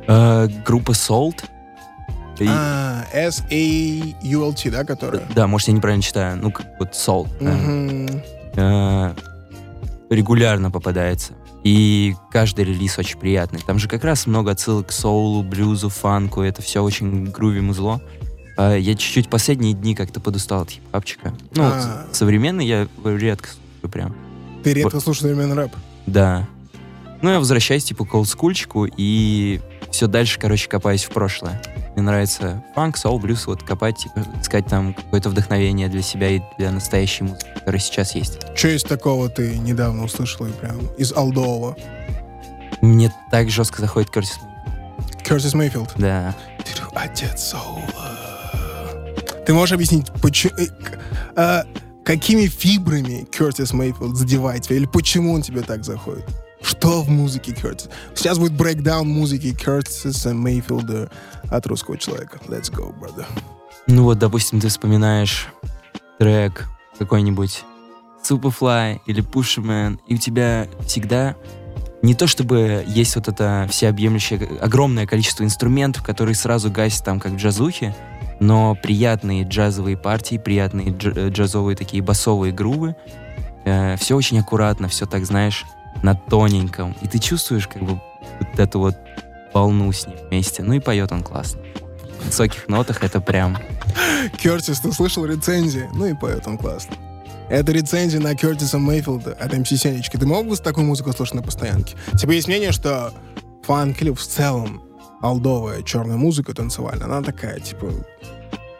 Э, 0.07 0.49
Группа 0.67 0.91
Salt. 0.91 1.45
И- 2.45 2.49
А, 2.51 3.05
S-A-U-L-T, 3.13 4.71
да, 4.71 4.85
которая? 4.85 5.23
Да, 5.35 5.47
может, 5.47 5.69
я 5.69 5.75
неправильно 5.75 6.03
читаю. 6.03 6.37
Ну, 6.41 6.51
как 6.51 6.67
вот 6.79 6.95
да. 7.41 7.51
Мгм. 7.53 8.23
Э, 8.57 9.15
Регулярно 10.11 10.71
попадается. 10.71 11.33
И 11.65 12.15
каждый 12.31 12.65
релиз 12.67 12.99
очень 12.99 13.19
приятный. 13.19 13.61
Там 13.65 13.79
же 13.79 13.89
как 13.89 14.05
раз 14.05 14.27
много 14.27 14.51
отсылок 14.51 14.89
к 14.89 14.93
соулу, 14.93 15.43
блюзу, 15.43 15.89
фанку. 15.89 16.43
Это 16.43 16.61
все 16.61 16.83
очень 16.83 17.27
груви 17.31 17.61
музло. 17.61 18.01
А 18.59 18.75
Я 18.77 18.95
чуть-чуть 18.95 19.31
последние 19.31 19.73
дни 19.73 19.95
как-то 19.95 20.21
подустал 20.21 20.63
от 20.63 20.71
хип-хапчика. 20.71 21.33
Ну, 21.55 21.63
вот 21.65 21.73
А. 21.75 22.07
современный 22.13 22.67
я 22.67 22.89
редко 23.05 23.49
слушаю 23.49 23.91
прям. 23.91 24.15
Ты 24.63 24.75
редко 24.75 25.01
слушаешь 25.01 25.35
именно 25.35 25.55
рэп. 25.55 25.73
Да. 26.07 26.47
Ну, 27.23 27.31
я 27.31 27.39
возвращаюсь, 27.39 27.85
типа, 27.85 28.05
к 28.05 28.15
олдскульчику 28.15 28.87
и 28.97 29.61
все 29.91 30.09
дальше, 30.09 30.39
короче, 30.41 30.69
копаюсь 30.69 31.05
в 31.05 31.11
прошлое. 31.11 31.63
Мне 31.95 32.03
нравится 32.03 32.63
фанк, 32.75 32.97
соул, 32.97 33.19
блюз, 33.19 33.47
вот 33.47 33.63
копать, 33.63 33.99
типа, 33.99 34.25
искать 34.41 34.67
там 34.67 34.95
какое-то 34.95 35.29
вдохновение 35.29 35.89
для 35.89 36.03
себя 36.03 36.31
и 36.31 36.41
для 36.57 36.71
настоящей 36.71 37.25
музыки, 37.25 37.47
которая 37.55 37.81
сейчас 37.81 38.15
есть. 38.15 38.39
Что 38.57 38.69
из 38.69 38.83
такого 38.83 39.29
ты 39.29 39.59
недавно 39.59 40.05
услышал 40.05 40.47
и 40.47 40.53
прям 40.53 40.79
из 40.97 41.13
Алдового? 41.13 41.77
Мне 42.81 43.13
так 43.31 43.51
жестко 43.51 43.83
заходит 43.83 44.11
Кертис 44.11 44.39
Мейфилд. 44.41 45.23
Кертис 45.23 45.55
Мейфилд. 45.55 45.93
Да. 45.99 46.35
Ты 46.59 46.83
отец 46.95 47.43
соула. 47.43 47.85
Ты 49.47 49.53
можешь 49.53 49.75
объяснить, 49.75 50.11
почему... 50.23 50.55
какими 52.05 52.47
фибрами 52.47 53.27
Кертис 53.31 53.73
Мейфилд 53.73 54.17
задевает 54.17 54.63
тебя? 54.63 54.77
Или 54.77 54.87
почему 54.87 55.35
он 55.35 55.43
тебе 55.43 55.61
так 55.61 55.85
заходит? 55.85 56.25
Что 56.63 57.03
в 57.03 57.09
музыке 57.09 57.53
Кертис? 57.53 57.89
Сейчас 58.15 58.39
будет 58.39 58.53
брейкдаун 58.53 59.09
музыки 59.09 59.55
Кертиса 59.55 60.33
Мейфилда 60.33 61.11
от 61.51 61.67
русского 61.67 61.99
человека. 61.99 62.39
Let's 62.49 62.73
go, 62.73 62.95
brother. 62.99 63.27
Ну 63.87 64.05
вот, 64.05 64.19
допустим, 64.19 64.61
ты 64.61 64.69
вспоминаешь 64.69 65.49
трек 66.19 66.69
какой-нибудь 66.99 67.65
Superfly 68.29 69.01
или 69.07 69.23
Pusherman, 69.25 69.99
и 70.07 70.15
у 70.15 70.19
тебя 70.19 70.69
всегда 70.87 71.35
не 72.03 72.15
то 72.15 72.27
чтобы 72.27 72.85
есть 72.87 73.17
вот 73.17 73.29
это 73.29 73.67
всеобъемлющее 73.71 74.59
огромное 74.61 75.07
количество 75.07 75.45
инструментов, 75.45 76.03
которые 76.05 76.35
сразу 76.35 76.71
гасят 76.71 77.05
там 77.05 77.19
как 77.21 77.33
в 77.33 77.37
джазухе, 77.37 77.95
но 78.41 78.77
приятные 78.81 79.45
джазовые 79.45 79.97
партии, 79.97 80.39
приятные 80.39 80.89
дж- 80.89 81.15
э, 81.17 81.31
джазовые 81.31 81.77
такие 81.77 82.03
басовые 82.03 82.53
грувы. 82.53 82.95
все 83.65 84.17
очень 84.17 84.41
аккуратно, 84.41 84.89
все 84.89 85.07
так, 85.07 85.25
знаешь, 85.25 85.65
на 86.03 86.15
тоненьком. 86.15 86.97
И 87.01 87.09
ты 87.09 87.19
чувствуешь 87.19 87.69
как 87.69 87.83
бы 87.83 88.01
вот 88.41 88.59
эту 88.59 88.81
вот 88.81 88.97
волну 89.53 89.93
с 89.93 90.07
ним 90.07 90.17
вместе. 90.29 90.63
Ну 90.63 90.75
и 90.75 90.81
поет 90.81 91.13
он 91.13 91.23
классно. 91.23 91.61
В 92.21 92.27
высоких 92.27 92.69
нотах 92.69 93.03
это 93.03 93.21
прям... 93.21 93.59
Кертис, 94.39 94.81
ты 94.81 94.93
слышал 94.93 95.25
рецензии? 95.25 95.89
Ну 95.95 96.07
и 96.07 96.15
поет 96.15 96.47
он 96.47 96.59
классно. 96.59 96.95
Это 97.49 97.73
рецензия 97.73 98.21
на 98.21 98.35
Кертиса 98.35 98.79
Мейфилда 98.79 99.33
от 99.33 99.53
МС 99.53 99.69
Сенечки. 99.69 100.17
Ты 100.17 100.27
мог 100.27 100.47
бы 100.47 100.57
такую 100.57 100.87
музыку 100.87 101.13
слушать 101.13 101.35
на 101.35 101.43
постоянке? 101.43 101.97
Типа 102.19 102.31
есть 102.31 102.49
мнение, 102.49 102.73
что 102.73 103.13
фанк 103.63 104.01
или 104.01 104.11
в 104.11 104.23
целом 104.23 104.83
алдовая 105.21 105.83
черная 105.83 106.17
музыка 106.17 106.55
танцевальная, 106.55 107.07
она 107.07 107.23
такая, 107.23 107.61
типа, 107.61 107.93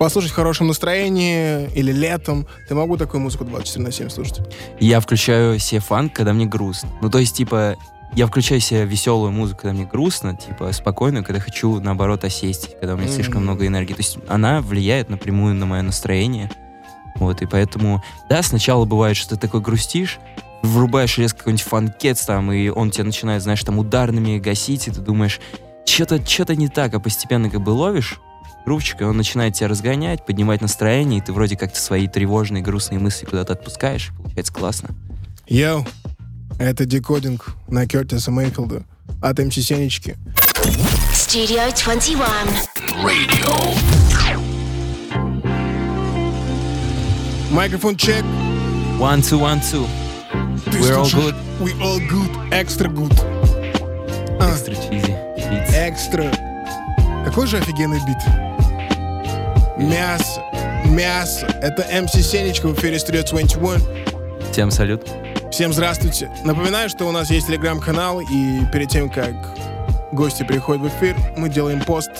послушать 0.03 0.33
в 0.33 0.35
хорошем 0.35 0.67
настроении 0.67 1.71
или 1.77 1.93
летом. 1.93 2.49
Ты 2.69 2.75
могу 2.75 2.97
такую 2.97 3.21
музыку 3.21 3.45
24 3.45 3.85
на 3.85 3.93
7 3.93 4.09
слушать? 4.09 4.41
Я 4.81 4.99
включаю 4.99 5.61
себе 5.61 5.81
фанк, 5.81 6.13
когда 6.13 6.33
мне 6.33 6.45
грустно. 6.45 6.89
Ну, 7.01 7.09
то 7.09 7.19
есть, 7.19 7.37
типа, 7.37 7.77
я 8.13 8.27
включаю 8.27 8.59
себе 8.59 8.85
веселую 8.85 9.31
музыку, 9.31 9.61
когда 9.63 9.75
мне 9.75 9.85
грустно, 9.85 10.37
типа, 10.37 10.73
спокойную, 10.73 11.25
когда 11.25 11.39
хочу, 11.39 11.79
наоборот, 11.79 12.25
осесть, 12.25 12.77
когда 12.81 12.95
у 12.95 12.97
меня 12.97 13.07
слишком 13.07 13.37
Мгм. 13.37 13.45
много 13.45 13.67
энергии. 13.69 13.95
То 13.95 14.01
есть 14.01 14.19
она 14.27 14.61
влияет 14.61 15.09
напрямую 15.09 15.55
на 15.55 15.67
мое 15.67 15.83
настроение. 15.83 16.51
Вот, 17.15 17.41
и 17.41 17.47
поэтому, 17.47 18.03
да, 18.29 18.43
сначала 18.43 18.85
бывает, 18.85 19.17
что 19.17 19.37
ты 19.37 19.37
такой 19.37 19.61
грустишь, 19.61 20.19
врубаешь 20.65 21.17
резко 21.17 21.39
какой-нибудь 21.39 21.65
фанкет 21.65 22.21
там, 22.27 22.51
и 22.51 22.71
он 22.71 22.91
тебя 22.91 23.05
начинает, 23.05 23.41
знаешь, 23.45 23.63
там 23.63 23.79
ударными 23.79 24.41
гасить, 24.41 24.89
и 24.89 24.91
ты 24.91 25.01
думаешь, 25.01 25.39
что-то 25.87 26.21
что 26.27 26.57
не 26.57 26.67
так, 26.67 26.93
а 26.93 26.99
постепенно 26.99 27.49
как 27.51 27.61
бы 27.61 27.71
ловишь 27.71 28.19
грувчик, 28.65 29.01
и 29.01 29.05
он 29.05 29.17
начинает 29.17 29.55
тебя 29.55 29.69
разгонять, 29.69 30.25
поднимать 30.27 30.61
настроение, 30.61 31.19
и 31.19 31.23
ты 31.23 31.33
вроде 31.33 31.57
как-то 31.57 31.81
свои 31.81 32.09
тревожные, 32.09 32.63
грустные 32.63 32.99
мысли 32.99 33.25
куда-то 33.27 33.53
отпускаешь, 33.55 34.11
и 34.11 34.23
получается 34.23 34.53
классно. 34.53 34.91
Йоу, 35.47 35.87
это 36.59 36.85
декодинг 36.85 37.55
на 37.69 37.87
Кертиса 37.87 38.31
Мейфилда 38.31 38.85
от 39.21 39.39
МС 39.39 39.55
Сенечки. 39.55 40.17
Studio 41.13 41.73
21. 41.85 42.23
Микрофон 47.51 47.97
чек. 47.97 48.25
One, 48.99 49.21
two, 49.21 49.39
one, 49.39 49.61
two. 49.61 49.87
Ты 50.71 50.79
We're 50.79 50.97
all 50.97 51.11
good. 51.11 51.35
We 51.61 51.73
all 51.83 51.99
good. 52.09 52.31
Extra 52.51 52.89
good. 52.89 53.13
А. 54.41 54.53
Extra 54.53 54.75
cheesy. 54.75 55.15
Beats. 55.51 55.73
Экстра. 55.75 56.31
Какой 57.25 57.47
же 57.47 57.59
офигенный 57.59 58.01
бит. 58.07 58.52
Мясо. 59.79 60.43
Мясо. 60.87 61.47
Это 61.63 61.87
МС 62.03 62.13
Сенечка 62.13 62.69
в 62.69 62.79
эфире 62.79 62.97
Studio 62.97 63.29
21. 63.29 64.53
Всем 64.53 64.71
салют. 64.71 65.09
Всем 65.51 65.73
здравствуйте. 65.73 66.31
Напоминаю, 66.45 66.89
что 66.91 67.07
у 67.07 67.13
нас 67.13 67.31
есть 67.31 67.47
телеграм-канал, 67.47 68.21
и 68.21 68.61
перед 68.73 68.91
тем, 68.91 69.09
как 69.09 69.35
гости 70.13 70.43
приходят 70.43 70.83
в 70.83 70.89
эфир, 70.89 71.17
мы 71.37 71.49
делаем 71.49 71.83
пост, 71.85 72.11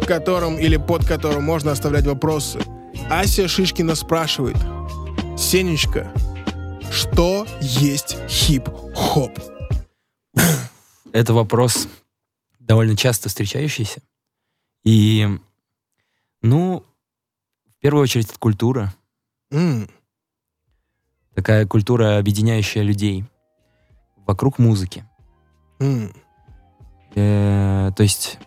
в 0.00 0.06
котором 0.06 0.58
или 0.58 0.76
под 0.76 1.06
которым 1.06 1.44
можно 1.44 1.72
оставлять 1.72 2.06
вопросы. 2.06 2.60
Ася 3.10 3.46
Шишкина 3.46 3.94
спрашивает, 3.94 4.56
Сенечка, 5.36 6.10
что 6.90 7.46
есть 7.60 8.16
хип-хоп? 8.28 9.38
Это 11.12 11.34
вопрос 11.34 11.88
довольно 12.58 12.96
часто 12.96 13.28
встречающийся. 13.28 14.00
И, 14.84 15.28
ну, 16.44 16.84
в 17.66 17.80
первую 17.80 18.02
очередь, 18.02 18.28
это 18.28 18.38
культура. 18.38 18.92
М, 19.50 19.88
Такая 21.34 21.66
культура, 21.66 22.18
объединяющая 22.18 22.82
людей 22.82 23.24
вокруг 24.26 24.58
музыки. 24.58 25.04
м. 25.80 26.12
Э, 27.16 27.90
то 27.96 28.02
есть 28.02 28.38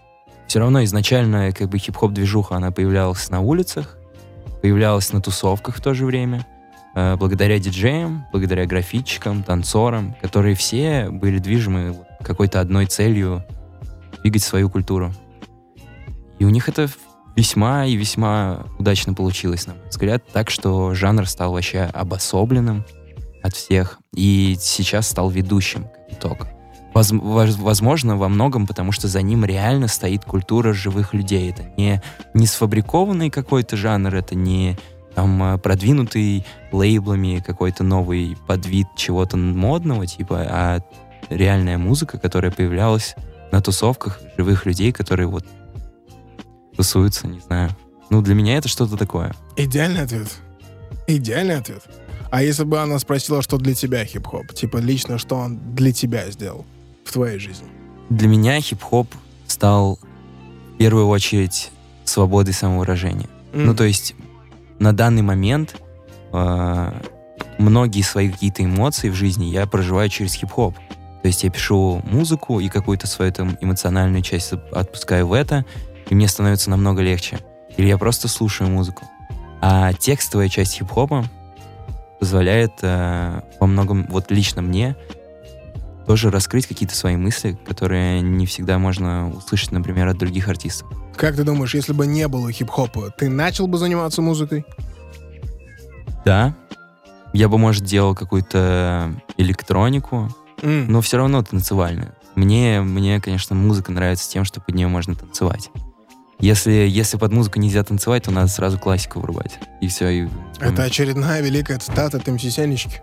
все 0.48 0.60
равно 0.60 0.84
изначально 0.84 1.52
как 1.52 1.70
бы 1.70 1.78
хип-хоп 1.78 2.14
движуха, 2.14 2.56
она 2.56 2.72
появлялась 2.72 3.30
на 3.30 3.42
улицах, 3.42 3.98
появлялась 4.62 5.12
на 5.12 5.22
тусовках 5.22 5.76
в 5.76 5.82
то 5.82 5.94
же 5.94 6.06
время, 6.06 6.46
э, 6.96 7.16
благодаря 7.18 7.60
диджеям, 7.60 8.26
благодаря 8.32 8.66
графитчикам, 8.66 9.44
танцорам, 9.44 10.16
которые 10.22 10.56
все 10.56 11.10
были 11.10 11.40
движимы 11.40 12.06
какой-то 12.24 12.60
одной 12.62 12.86
целью 12.86 13.44
двигать 14.22 14.44
свою 14.44 14.70
культуру. 14.70 15.14
И 16.40 16.46
у 16.46 16.50
них 16.50 16.70
это 16.70 16.88
весьма 17.38 17.86
и 17.86 17.96
весьма 17.96 18.66
удачно 18.80 19.14
получилось, 19.14 19.68
на 19.68 19.76
мой 19.76 19.88
взгляд, 19.90 20.24
так 20.34 20.50
что 20.50 20.94
жанр 20.96 21.30
стал 21.30 21.54
вообще 21.54 21.82
обособленным 21.82 22.84
от 23.44 23.56
всех 23.56 24.00
и 24.14 24.58
сейчас 24.60 25.08
стал 25.08 25.30
ведущим, 25.30 25.86
итог. 26.10 26.48
Воз- 26.96 27.12
возможно, 27.12 28.18
во 28.18 28.28
многом, 28.28 28.66
потому 28.66 28.92
что 28.92 29.08
за 29.08 29.22
ним 29.22 29.46
реально 29.46 29.88
стоит 29.88 30.26
культура 30.26 30.74
живых 30.74 31.14
людей. 31.14 31.52
Это 31.52 31.72
не, 31.78 32.02
не 32.34 32.48
сфабрикованный 32.48 33.30
какой-то 33.30 33.78
жанр, 33.78 34.16
это 34.16 34.34
не 34.34 34.76
там 35.14 35.44
э, 35.44 35.58
продвинутый 35.60 36.44
лейблами 36.72 37.44
какой-то 37.46 37.84
новый 37.84 38.36
подвид 38.48 38.88
чего-то 38.96 39.38
модного, 39.38 40.08
типа, 40.08 40.48
а 40.50 40.80
реальная 41.30 41.78
музыка, 41.78 42.18
которая 42.18 42.52
появлялась 42.52 43.16
на 43.52 43.62
тусовках 43.62 44.20
живых 44.38 44.66
людей, 44.66 44.92
которые 44.92 45.28
вот 45.28 45.46
тусуются, 46.78 47.28
не 47.28 47.40
знаю. 47.40 47.72
Ну, 48.10 48.22
для 48.22 48.36
меня 48.36 48.58
это 48.58 48.70
что-то 48.70 48.96
такое. 48.96 49.36
Идеальный 49.58 50.02
ответ. 50.02 50.28
Идеальный 51.08 51.58
ответ. 51.58 51.84
А 52.32 52.42
если 52.42 52.64
бы 52.64 52.80
она 52.80 53.00
спросила, 53.00 53.42
что 53.42 53.58
для 53.58 53.74
тебя 53.74 54.06
хип-хоп? 54.06 54.54
Типа 54.54 54.78
лично, 54.78 55.18
что 55.18 55.36
он 55.36 55.60
для 55.76 55.92
тебя 55.92 56.30
сделал 56.30 56.66
в 57.04 57.12
твоей 57.12 57.40
жизни? 57.40 57.68
Для 58.10 58.28
меня 58.28 58.60
хип-хоп 58.62 59.08
стал 59.48 60.00
в 60.74 60.78
первую 60.78 61.08
очередь 61.08 61.72
свободой 62.06 62.54
самовыражения. 62.54 63.28
Ну, 63.54 63.74
то 63.74 63.86
есть 63.86 64.14
на 64.80 64.94
данный 64.94 65.24
момент 65.24 65.76
э, 66.32 67.02
многие 67.58 68.02
свои 68.04 68.30
какие-то 68.30 68.64
эмоции 68.64 69.10
в 69.10 69.16
жизни 69.16 69.46
я 69.46 69.66
проживаю 69.66 70.10
через 70.10 70.34
хип-хоп. 70.36 70.76
То 71.22 71.28
есть 71.28 71.44
я 71.44 71.50
пишу 71.50 72.02
музыку 72.06 72.60
и 72.60 72.70
какую-то 72.70 73.08
свою 73.08 73.32
там 73.32 73.58
эмоциональную 73.60 74.22
часть 74.22 74.54
отпускаю 74.72 75.28
в 75.28 75.34
это, 75.34 75.66
и 76.10 76.16
мне 76.16 76.28
становится 76.28 76.70
намного 76.70 77.02
легче. 77.02 77.40
Или 77.76 77.88
я 77.88 77.98
просто 77.98 78.28
слушаю 78.28 78.70
музыку. 78.70 79.06
А 79.62 79.94
текстовая 79.94 80.50
часть 80.50 80.76
хип-хопа 80.76 81.26
позволяет 82.20 82.74
э, 82.82 83.42
во 83.60 83.68
многом, 83.68 84.08
вот 84.10 84.32
лично 84.32 84.62
мне, 84.62 84.96
тоже 86.08 86.32
раскрыть 86.32 86.66
какие-то 86.66 86.96
свои 86.96 87.18
мысли, 87.18 87.58
которые 87.66 88.22
не 88.22 88.46
всегда 88.46 88.80
можно 88.80 89.30
услышать, 89.30 89.72
например, 89.72 90.08
от 90.08 90.18
других 90.18 90.48
артистов. 90.48 90.88
Как 91.16 91.36
ты 91.36 91.44
думаешь, 91.44 91.76
если 91.76 91.94
бы 91.94 92.08
не 92.08 92.28
было 92.28 92.52
хип-хопа, 92.52 93.12
ты 93.12 93.30
начал 93.30 93.68
бы 93.68 93.78
заниматься 93.78 94.22
музыкой? 94.22 94.66
Да. 96.26 96.56
Я 97.34 97.50
бы, 97.50 97.58
может, 97.58 97.84
делал 97.84 98.16
какую-то 98.16 99.14
электронику, 99.38 100.30
М, 100.62 100.92
но 100.92 101.02
все 101.02 101.18
равно 101.18 101.44
танцевальную. 101.44 102.14
Мне, 102.36 102.82
мне, 102.82 103.20
конечно, 103.20 103.56
музыка 103.56 103.92
нравится 103.92 104.30
тем, 104.30 104.44
что 104.44 104.62
под 104.62 104.76
нее 104.76 104.88
можно 104.88 105.16
танцевать. 105.16 105.70
Если, 106.40 106.72
если 106.72 107.18
под 107.18 107.32
музыку 107.32 107.60
нельзя 107.60 107.84
танцевать, 107.84 108.24
то 108.24 108.32
надо 108.32 108.48
сразу 108.48 108.78
классику 108.78 109.20
врубать. 109.20 109.58
И 109.82 109.88
все. 109.88 110.10
И, 110.10 110.28
Это 110.60 110.84
очередная 110.84 111.42
великая 111.42 111.80
цитата 111.80 112.18
от 112.18 112.28
МС 112.28 112.42
Сенечки. 112.42 113.02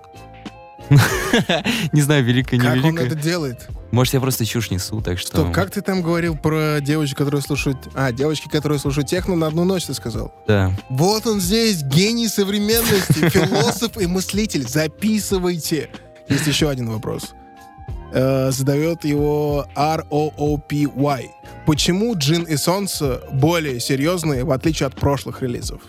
не 1.92 2.02
знаю, 2.02 2.24
великая, 2.24 2.56
не 2.56 2.62
Как 2.62 2.72
он 2.76 2.80
великая. 2.82 3.06
это 3.06 3.14
делает? 3.16 3.68
Может, 3.90 4.14
я 4.14 4.20
просто 4.20 4.44
чушь 4.44 4.70
несу, 4.70 5.00
так 5.00 5.18
что... 5.18 5.28
Стоп, 5.28 5.52
как 5.52 5.70
ты 5.70 5.80
там 5.80 6.02
говорил 6.02 6.36
про 6.36 6.80
девочек, 6.80 7.16
которые 7.16 7.42
слушают... 7.42 7.78
А, 7.94 8.12
девочки, 8.12 8.48
которые 8.48 8.78
слушают 8.78 9.08
техно 9.08 9.36
на 9.36 9.46
одну 9.46 9.64
ночь, 9.64 9.84
ты 9.86 9.94
сказал? 9.94 10.34
Да. 10.46 10.72
Вот 10.90 11.26
он 11.26 11.40
здесь, 11.40 11.82
гений 11.82 12.28
современности, 12.28 13.28
философ 13.30 13.96
и 13.98 14.06
мыслитель. 14.06 14.68
Записывайте. 14.68 15.90
Есть 16.28 16.46
еще 16.46 16.68
один 16.68 16.88
вопрос. 16.90 17.34
Э, 18.16 18.52
задает 18.52 19.04
его 19.04 19.66
ROOPY. 19.74 21.30
Почему 21.66 22.16
Джин 22.16 22.44
и 22.44 22.56
Солнце 22.56 23.20
более 23.32 23.80
серьезные, 23.80 24.44
в 24.44 24.52
отличие 24.52 24.86
от 24.86 24.94
прошлых 24.94 25.42
релизов? 25.42 25.80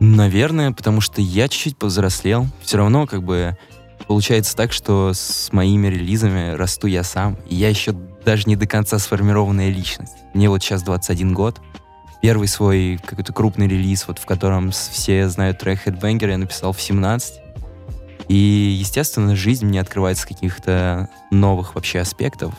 Наверное, 0.00 0.72
потому 0.72 1.02
что 1.02 1.20
я 1.20 1.48
чуть-чуть 1.48 1.76
повзрослел. 1.76 2.46
Все 2.62 2.78
равно, 2.78 3.06
как 3.06 3.22
бы, 3.22 3.58
получается 4.08 4.56
так, 4.56 4.72
что 4.72 5.12
с 5.12 5.52
моими 5.52 5.88
релизами 5.88 6.54
расту 6.54 6.86
я 6.86 7.04
сам. 7.04 7.36
И 7.50 7.54
я 7.54 7.68
еще 7.68 7.92
даже 8.24 8.44
не 8.46 8.56
до 8.56 8.66
конца 8.66 8.98
сформированная 8.98 9.68
личность. 9.68 10.14
Мне 10.32 10.48
вот 10.48 10.62
сейчас 10.62 10.82
21 10.82 11.34
год. 11.34 11.60
Первый 12.22 12.48
свой 12.48 12.98
какой-то 13.04 13.34
крупный 13.34 13.68
релиз, 13.68 14.08
вот 14.08 14.18
в 14.18 14.24
котором 14.24 14.70
все 14.70 15.28
знают 15.28 15.58
трек 15.58 15.86
Headbanger, 15.86 16.30
я 16.30 16.38
написал 16.38 16.72
в 16.72 16.80
17. 16.80 17.41
И, 18.28 18.76
естественно, 18.78 19.36
жизнь 19.36 19.66
мне 19.66 19.80
открывается 19.80 20.26
каких-то 20.26 21.08
новых 21.30 21.74
вообще 21.74 22.00
аспектов. 22.00 22.54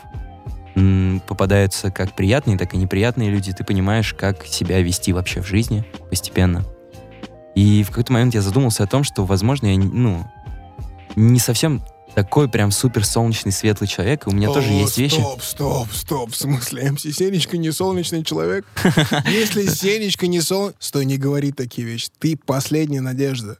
Попадаются 1.26 1.90
как 1.90 2.14
приятные, 2.14 2.58
так 2.58 2.74
и 2.74 2.76
неприятные 2.76 3.30
люди. 3.30 3.52
Ты 3.52 3.64
понимаешь, 3.64 4.14
как 4.14 4.44
себя 4.46 4.80
вести 4.82 5.12
вообще 5.12 5.40
в 5.40 5.46
жизни 5.46 5.84
постепенно. 6.10 6.64
И 7.54 7.84
в 7.84 7.88
какой-то 7.88 8.12
момент 8.12 8.34
я 8.34 8.42
задумался 8.42 8.82
о 8.82 8.86
том, 8.86 9.04
что, 9.04 9.24
возможно, 9.24 9.66
я, 9.66 9.78
ну, 9.78 10.26
не 11.14 11.38
совсем 11.38 11.82
такой 12.14 12.48
прям 12.48 12.70
супер 12.70 13.04
солнечный, 13.04 13.52
светлый 13.52 13.88
человек, 13.88 14.26
и 14.26 14.30
у 14.30 14.32
меня 14.32 14.52
тоже 14.52 14.68
О, 14.68 14.80
есть 14.80 14.98
вещи. 14.98 15.20
Стоп, 15.20 15.42
стоп, 15.42 15.88
стоп. 15.92 16.32
В 16.32 16.36
смысле, 16.36 16.90
МС 16.92 17.02
Сенечка 17.02 17.56
не 17.56 17.72
солнечный 17.72 18.24
человек? 18.24 18.66
Если 19.26 19.66
Сенечка 19.66 20.26
не 20.26 20.40
солнечный... 20.40 20.76
Стой, 20.80 21.04
не 21.04 21.18
говори 21.18 21.52
такие 21.52 21.86
вещи. 21.86 22.08
Ты 22.18 22.36
последняя 22.36 23.00
надежда. 23.00 23.58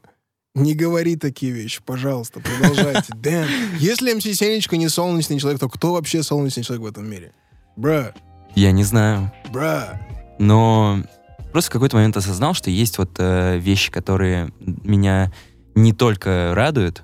Не 0.55 0.73
говори 0.73 1.17
такие 1.17 1.51
вещи, 1.51 1.81
пожалуйста, 1.85 2.39
продолжайте. 2.39 3.13
Дэн, 3.15 3.45
если 3.77 4.13
МС 4.13 4.23
Сенечка 4.23 4.77
не 4.77 4.87
солнечный 4.87 5.37
человек, 5.37 5.59
то 5.59 5.67
кто 5.69 5.93
вообще 5.93 6.23
солнечный 6.23 6.63
человек 6.63 6.83
в 6.83 6.89
этом 6.89 7.09
мире? 7.09 7.33
Бра, 7.75 8.13
Я 8.55 8.71
не 8.71 8.85
знаю. 8.85 9.31
бра. 9.51 9.99
Но 10.39 11.03
просто 11.51 11.69
в 11.69 11.73
какой-то 11.73 11.97
момент 11.97 12.15
осознал, 12.15 12.53
что 12.53 12.69
есть 12.71 12.97
вот 12.97 13.11
э, 13.17 13.57
вещи, 13.59 13.91
которые 13.91 14.49
меня 14.61 15.31
не 15.75 15.91
только 15.91 16.53
радуют, 16.55 17.03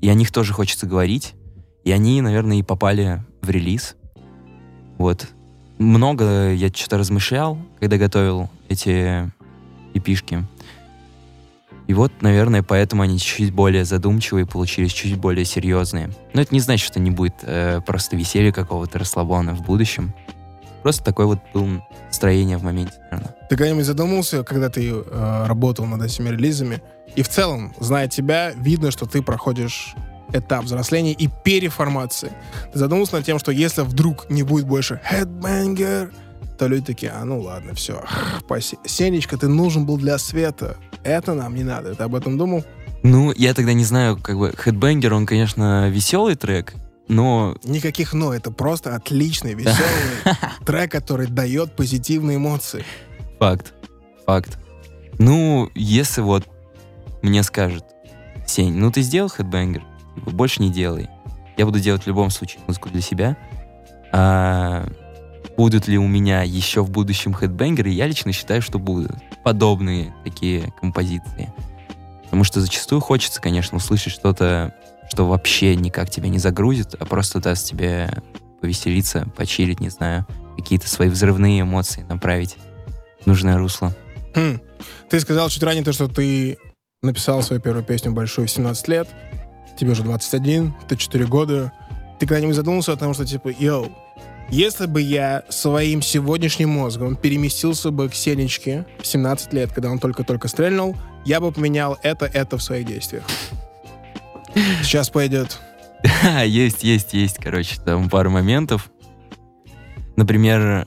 и 0.00 0.08
о 0.08 0.14
них 0.14 0.32
тоже 0.32 0.52
хочется 0.52 0.86
говорить. 0.86 1.34
И 1.84 1.92
они, 1.92 2.20
наверное, 2.20 2.58
и 2.58 2.62
попали 2.64 3.22
в 3.42 3.48
релиз. 3.48 3.94
Вот. 4.98 5.28
Много 5.78 6.52
я 6.52 6.68
что-то 6.68 6.98
размышлял, 6.98 7.56
когда 7.78 7.96
готовил 7.96 8.50
эти 8.68 9.30
эпишки. 9.94 10.44
И 11.88 11.94
вот, 11.94 12.12
наверное, 12.20 12.62
поэтому 12.62 13.02
они 13.02 13.18
чуть 13.18 13.50
более 13.50 13.86
задумчивые, 13.86 14.44
получились 14.44 14.92
чуть 14.92 15.16
более 15.16 15.46
серьезные. 15.46 16.10
Но 16.34 16.42
это 16.42 16.54
не 16.54 16.60
значит, 16.60 16.86
что 16.86 17.00
не 17.00 17.10
будет 17.10 17.36
э, 17.42 17.80
просто 17.80 18.14
веселья 18.14 18.52
какого-то 18.52 18.98
расслабона 18.98 19.54
в 19.54 19.62
будущем. 19.62 20.14
Просто 20.82 21.02
такое 21.02 21.24
вот 21.24 21.38
было 21.54 21.82
настроение 22.06 22.58
в 22.58 22.62
моменте, 22.62 22.92
наверное. 23.10 23.34
Ты 23.48 23.56
когда-нибудь 23.56 23.86
задумался, 23.86 24.44
когда 24.44 24.68
ты 24.68 24.90
э, 24.90 25.44
работал 25.46 25.86
над 25.86 26.02
этими 26.02 26.28
релизами, 26.28 26.82
и 27.16 27.22
в 27.22 27.28
целом, 27.30 27.74
зная 27.80 28.06
тебя, 28.06 28.52
видно, 28.52 28.90
что 28.90 29.06
ты 29.06 29.22
проходишь 29.22 29.94
этап 30.34 30.66
взросления 30.66 31.12
и 31.12 31.30
переформации. 31.42 32.32
Ты 32.70 32.80
задумался 32.80 33.16
над 33.16 33.24
тем, 33.24 33.38
что 33.38 33.50
если 33.50 33.80
вдруг 33.80 34.28
не 34.28 34.42
будет 34.42 34.66
больше 34.66 35.00
headbanger, 35.10 36.12
то 36.58 36.66
люди 36.66 36.84
такие, 36.84 37.12
а 37.12 37.24
ну 37.24 37.40
ладно, 37.40 37.74
все. 37.74 38.04
Сенечка, 38.84 39.38
ты 39.38 39.48
нужен 39.48 39.86
был 39.86 39.96
для 39.96 40.18
света. 40.18 40.76
Это 41.04 41.34
нам 41.34 41.54
не 41.54 41.64
надо. 41.64 41.94
Ты 41.94 42.02
об 42.02 42.14
этом 42.14 42.38
думал? 42.38 42.64
Ну, 43.02 43.32
я 43.36 43.54
тогда 43.54 43.72
не 43.72 43.84
знаю, 43.84 44.16
как 44.16 44.36
бы, 44.38 44.50
Headbanger, 44.50 45.10
он, 45.12 45.26
конечно, 45.26 45.88
веселый 45.88 46.34
трек, 46.34 46.74
но 47.06 47.56
Никаких 47.64 48.12
«но». 48.12 48.34
Это 48.34 48.50
просто 48.50 48.94
отличный, 48.94 49.54
веселый 49.54 50.34
трек, 50.66 50.90
который 50.90 51.26
дает 51.28 51.74
позитивные 51.74 52.36
эмоции. 52.36 52.84
факт, 53.38 53.72
факт. 54.26 54.58
Ну, 55.18 55.70
если 55.74 56.20
вот 56.20 56.46
мне 57.22 57.42
скажут, 57.42 57.84
Сень, 58.46 58.74
ну 58.74 58.90
ты 58.90 59.02
сделал 59.02 59.30
Headbanger, 59.36 59.82
типа, 60.16 60.30
больше 60.30 60.60
не 60.62 60.70
делай. 60.70 61.08
Я 61.56 61.66
буду 61.66 61.80
делать 61.80 62.02
в 62.02 62.06
любом 62.06 62.30
случае 62.30 62.60
музыку 62.66 62.88
для 62.88 63.00
себя. 63.00 63.36
А 64.12 64.86
будут 65.58 65.88
ли 65.88 65.98
у 65.98 66.06
меня 66.06 66.44
еще 66.44 66.84
в 66.84 66.90
будущем 66.90 67.34
хедбэнгеры, 67.34 67.90
я 67.90 68.06
лично 68.06 68.32
считаю, 68.32 68.62
что 68.62 68.78
будут. 68.78 69.10
Подобные 69.42 70.14
такие 70.22 70.72
композиции. 70.80 71.52
Потому 72.22 72.44
что 72.44 72.60
зачастую 72.60 73.00
хочется, 73.00 73.40
конечно, 73.40 73.76
услышать 73.76 74.12
что-то, 74.12 74.72
что 75.10 75.26
вообще 75.26 75.74
никак 75.74 76.10
тебя 76.10 76.28
не 76.28 76.38
загрузит, 76.38 76.94
а 76.94 77.04
просто 77.04 77.40
даст 77.40 77.66
тебе 77.66 78.08
повеселиться, 78.60 79.28
почилить, 79.36 79.80
не 79.80 79.88
знаю, 79.88 80.26
какие-то 80.56 80.88
свои 80.88 81.08
взрывные 81.08 81.62
эмоции 81.62 82.06
направить 82.08 82.56
в 83.20 83.26
нужное 83.26 83.58
русло. 83.58 83.92
Хм. 84.36 84.60
Ты 85.10 85.18
сказал 85.18 85.48
чуть 85.48 85.64
ранее 85.64 85.82
то, 85.82 85.92
что 85.92 86.06
ты 86.06 86.56
написал 87.02 87.42
свою 87.42 87.60
первую 87.60 87.82
песню 87.82 88.12
большую 88.12 88.46
в 88.46 88.50
17 88.50 88.86
лет. 88.86 89.08
Тебе 89.76 89.90
уже 89.90 90.04
21, 90.04 90.72
ты 90.86 90.96
4 90.96 91.26
года. 91.26 91.72
Ты 92.20 92.26
когда-нибудь 92.28 92.54
задумался 92.54 92.92
о 92.92 92.96
том, 92.96 93.12
что 93.12 93.24
типа, 93.24 93.48
йоу, 93.48 93.90
если 94.50 94.86
бы 94.86 95.00
я 95.00 95.44
своим 95.48 96.02
сегодняшним 96.02 96.70
мозгом 96.70 97.16
переместился 97.16 97.90
бы 97.90 98.08
к 98.08 98.14
Сенечке 98.14 98.86
в 99.00 99.06
17 99.06 99.52
лет, 99.52 99.72
когда 99.72 99.90
он 99.90 99.98
только-только 99.98 100.48
стрельнул, 100.48 100.96
я 101.24 101.40
бы 101.40 101.52
поменял 101.52 101.98
это, 102.02 102.26
это 102.26 102.56
в 102.56 102.62
своих 102.62 102.86
действиях. 102.86 103.24
Сейчас 104.82 105.10
пойдет. 105.10 105.58
есть, 106.44 106.82
есть, 106.82 107.12
есть, 107.12 107.36
короче, 107.36 107.80
там 107.84 108.08
пару 108.08 108.30
моментов. 108.30 108.90
Например, 110.16 110.86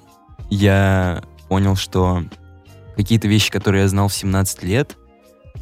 я 0.50 1.22
понял, 1.48 1.76
что 1.76 2.24
какие-то 2.96 3.28
вещи, 3.28 3.52
которые 3.52 3.84
я 3.84 3.88
знал 3.88 4.08
в 4.08 4.14
17 4.14 4.64
лет, 4.64 4.98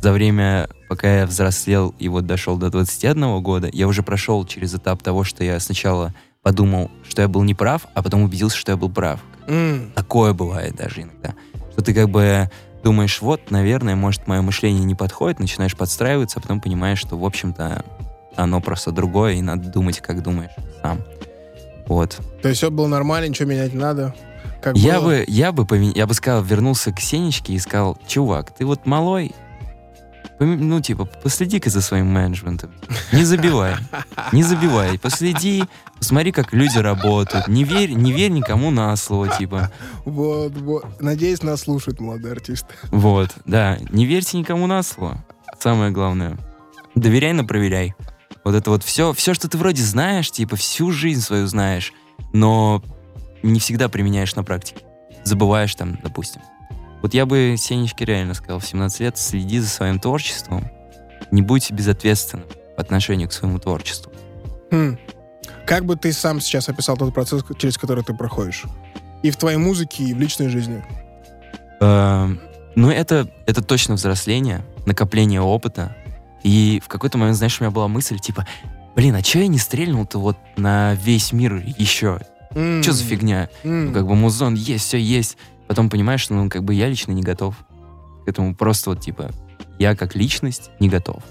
за 0.02 0.14
время, 0.14 0.70
пока 0.88 1.20
я 1.20 1.26
взрослел 1.26 1.94
и 2.00 2.08
вот 2.08 2.26
дошел 2.26 2.58
до 2.58 2.70
21 2.70 3.42
года, 3.42 3.70
я 3.74 3.88
уже 3.88 4.02
прошел 4.04 4.46
через 4.46 4.74
этап 4.74 5.04
того, 5.04 5.24
что 5.24 5.44
я 5.44 5.60
сначала 5.60 6.14
подумал, 6.44 6.90
что 7.08 7.22
я 7.22 7.28
был 7.28 7.44
неправ, 7.44 7.88
а 7.94 8.02
потом 8.02 8.24
убедился, 8.24 8.58
что 8.58 8.72
я 8.72 8.78
был 8.78 8.90
прав. 8.90 9.20
М, 9.48 9.92
Такое 9.96 10.34
бывает 10.34 10.76
даже 10.76 11.02
иногда. 11.02 11.34
Что 11.74 11.82
ты 11.84 11.94
как 11.94 12.10
бы 12.10 12.50
думаешь, 12.84 13.22
вот, 13.22 13.52
наверное, 13.52 13.96
может, 13.96 14.28
мое 14.28 14.42
мышление 14.42 14.84
не 14.86 14.96
подходит, 14.96 15.40
начинаешь 15.40 15.76
подстраиваться, 15.76 16.40
а 16.40 16.42
потом 16.42 16.62
понимаешь, 16.62 17.00
что, 17.00 17.18
в 17.18 17.26
общем-то, 17.26 17.84
оно 18.36 18.62
просто 18.62 18.92
другое, 18.92 19.34
и 19.34 19.42
надо 19.42 19.70
думать, 19.70 20.00
как 20.00 20.24
думаешь 20.24 20.52
сам. 20.82 21.00
Вот. 21.88 22.18
То 22.42 22.50
есть 22.50 22.60
все 22.60 22.70
было 22.72 22.88
нормально, 22.88 23.28
ничего 23.30 23.50
менять 23.50 23.74
не 23.74 23.80
надо. 23.80 24.14
Как 24.62 24.78
Я 24.78 25.00
было? 25.00 25.06
бы, 25.10 25.26
я 25.28 25.52
бы, 25.52 25.64
помен- 25.66 25.94
я 25.96 26.06
бы 26.06 26.14
сказал, 26.14 26.44
вернулся 26.44 26.92
к 26.94 27.00
Сенечке 27.00 27.54
и 27.54 27.60
сказал, 27.60 27.98
чувак, 28.08 28.52
ты 28.54 28.66
вот 28.66 28.86
малой, 28.86 29.34
Ну, 30.40 30.80
типа, 30.80 31.06
последи-ка 31.06 31.70
за 31.70 31.82
своим 31.82 32.08
менеджментом. 32.08 32.72
Не 33.12 33.26
забивай. 33.26 33.76
Не 34.32 34.44
забивай. 34.44 34.98
Последи, 34.98 35.66
посмотри, 35.98 36.32
как 36.32 36.54
люди 36.54 36.78
работают. 36.78 37.48
Не 37.48 37.66
верь, 37.66 37.92
не 37.92 38.14
верь 38.14 38.32
никому 38.32 38.72
на 38.72 38.96
слово, 38.96 39.28
типа. 39.30 39.72
Вот, 40.06 40.56
вот. 40.56 41.02
Надеюсь, 41.02 41.44
нас 41.44 41.62
слушает 41.62 42.00
молодой 42.00 42.32
артист. 42.32 42.66
Вот, 42.92 43.32
да. 43.46 43.78
Не 43.90 44.06
верьте 44.06 44.38
никому 44.38 44.66
на 44.68 44.82
слово. 44.82 45.24
Самое 45.60 45.92
главное. 45.92 46.38
Доверяй, 46.96 47.34
но 47.34 47.46
проверяй. 47.46 47.94
Вот 48.46 48.56
это 48.56 48.70
вот 48.70 48.84
все, 48.84 49.12
все, 49.14 49.34
что 49.34 49.50
ты 49.50 49.58
вроде 49.58 49.84
знаешь, 49.84 50.32
типа, 50.32 50.56
всю 50.56 50.92
жизнь 50.92 51.22
свою 51.22 51.48
знаешь, 51.48 51.92
но 52.32 52.82
не 53.44 53.60
всегда 53.60 53.90
применяешь 53.90 54.36
на 54.36 54.44
практике. 54.44 54.86
Забываешь 55.26 55.76
там, 55.76 56.00
допустим. 56.02 56.42
Вот 57.02 57.14
я 57.14 57.26
бы 57.26 57.56
Сенечке 57.58 58.06
реально 58.06 58.34
сказал 58.34 58.60
в 58.60 58.66
17 58.66 59.00
лет, 59.02 59.18
следи 59.18 59.60
за 59.60 59.68
своим 59.70 60.00
творчеством, 60.00 60.70
не 61.32 61.42
будь 61.42 61.72
безответственным 61.72 62.46
по 62.76 62.82
отношению 62.82 63.30
к 63.30 63.32
своему 63.34 63.60
творчеству. 63.60 64.12
Хм. 64.72 64.98
Как 65.66 65.86
бы 65.86 65.96
ты 65.96 66.12
сам 66.14 66.42
сейчас 66.42 66.68
описал 66.70 66.98
тот 66.98 67.14
процесс, 67.14 67.44
через 67.58 67.78
который 67.78 68.04
ты 68.04 68.14
проходишь? 68.14 68.64
И 69.24 69.32
в 69.32 69.38
твоей 69.38 69.58
музыке, 69.58 70.04
и 70.04 70.14
в 70.14 70.20
личной 70.20 70.50
жизни. 70.50 70.84
Э, 71.82 72.28
Ну, 72.76 72.90
это, 72.92 73.30
это 73.46 73.62
точно 73.64 73.96
взросление, 73.96 74.64
накопление 74.86 75.42
опыта. 75.42 75.96
И 76.44 76.82
в 76.84 76.88
какой-то 76.88 77.18
момент, 77.18 77.38
знаешь, 77.38 77.60
у 77.60 77.64
меня 77.64 77.72
была 77.72 77.88
мысль, 77.88 78.20
типа, 78.20 78.48
блин, 78.96 79.16
а 79.16 79.22
че 79.22 79.42
я 79.42 79.48
не 79.48 79.58
стрельнул-то 79.58 80.20
вот 80.20 80.38
на 80.56 80.94
весь 80.96 81.34
мир 81.34 81.62
еще? 81.78 82.20
М, 82.56 82.82
Что 82.82 82.94
за 82.94 83.04
фигня? 83.04 83.50
м. 83.64 83.88
Ну, 83.88 83.94
как 83.94 84.08
бы 84.08 84.16
музон 84.16 84.54
есть, 84.54 84.86
все 84.86 84.98
есть. 84.98 85.38
Потом 85.70 85.88
понимаешь, 85.88 86.22
что, 86.22 86.34
ну, 86.34 86.50
как 86.50 86.64
бы 86.64 86.74
я 86.74 86.90
лично 86.90 87.12
не 87.12 87.22
готов 87.22 87.56
к 88.26 88.28
этому. 88.28 88.56
Просто 88.56 88.90
вот, 88.90 89.02
типа, 89.02 89.30
я 89.78 89.96
как 89.96 90.16
личность 90.16 90.72
не 90.80 90.90
готов. 90.90 91.22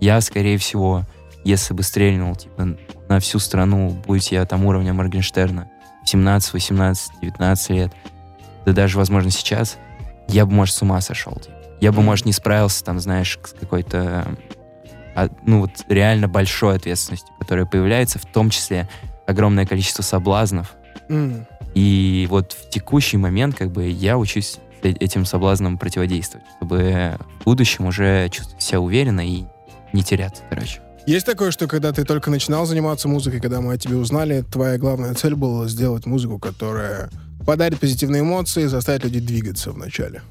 Я, 0.00 0.20
скорее 0.20 0.56
всего, 0.56 1.02
если 1.44 1.74
бы 1.74 1.82
стрельнул, 1.82 2.36
типа, 2.36 2.78
на 3.08 3.18
всю 3.18 3.40
страну, 3.40 4.00
будь 4.06 4.30
я 4.30 4.46
там 4.46 4.64
уровня 4.66 4.94
Моргенштерна, 4.94 5.68
17, 6.04 6.52
18, 6.52 7.10
19 7.20 7.70
лет, 7.70 7.92
да 8.64 8.72
даже, 8.72 8.98
возможно, 8.98 9.32
сейчас, 9.32 9.78
я 10.28 10.46
бы, 10.46 10.52
может, 10.52 10.76
с 10.76 10.82
ума 10.82 11.00
сошел. 11.00 11.34
типа. 11.34 11.56
Я 11.80 11.90
бы, 11.90 12.02
может, 12.02 12.24
не 12.24 12.32
справился 12.32 12.84
там, 12.84 13.00
знаешь, 13.00 13.36
с 13.42 13.52
какой-то, 13.52 14.36
а, 15.16 15.28
ну, 15.44 15.62
вот 15.62 15.72
реально 15.88 16.28
большой 16.28 16.76
ответственностью, 16.76 17.34
которая 17.40 17.66
появляется, 17.66 18.20
в 18.20 18.26
том 18.26 18.48
числе 18.48 18.88
огромное 19.26 19.66
количество 19.66 20.04
соблазнов, 20.04 20.76
М. 21.08 21.46
и 21.74 22.26
вот 22.30 22.52
в 22.52 22.70
текущий 22.70 23.16
момент 23.16 23.56
как 23.56 23.70
бы 23.70 23.88
я 23.88 24.18
учусь 24.18 24.58
э- 24.82 24.90
этим 24.90 25.24
соблазнам 25.24 25.78
противодействовать, 25.78 26.46
чтобы 26.56 27.18
в 27.40 27.44
будущем 27.44 27.86
уже 27.86 28.28
чувствовать 28.30 28.62
себя 28.62 28.80
уверенно 28.80 29.26
и 29.26 29.44
не 29.92 30.02
теряться, 30.02 30.42
короче. 30.48 30.80
Есть 31.06 31.26
такое, 31.26 31.50
что 31.50 31.66
когда 31.66 31.92
ты 31.92 32.04
только 32.04 32.30
начинал 32.30 32.64
заниматься 32.64 33.08
музыкой, 33.08 33.40
когда 33.40 33.60
мы 33.60 33.72
о 33.74 33.78
тебе 33.78 33.96
узнали, 33.96 34.42
твоя 34.42 34.78
главная 34.78 35.14
цель 35.14 35.34
была 35.34 35.66
сделать 35.66 36.06
музыку, 36.06 36.38
которая 36.38 37.10
подарит 37.44 37.80
позитивные 37.80 38.22
эмоции, 38.22 38.66
заставит 38.66 39.04
людей 39.04 39.20
двигаться 39.20 39.72
вначале. 39.72 40.22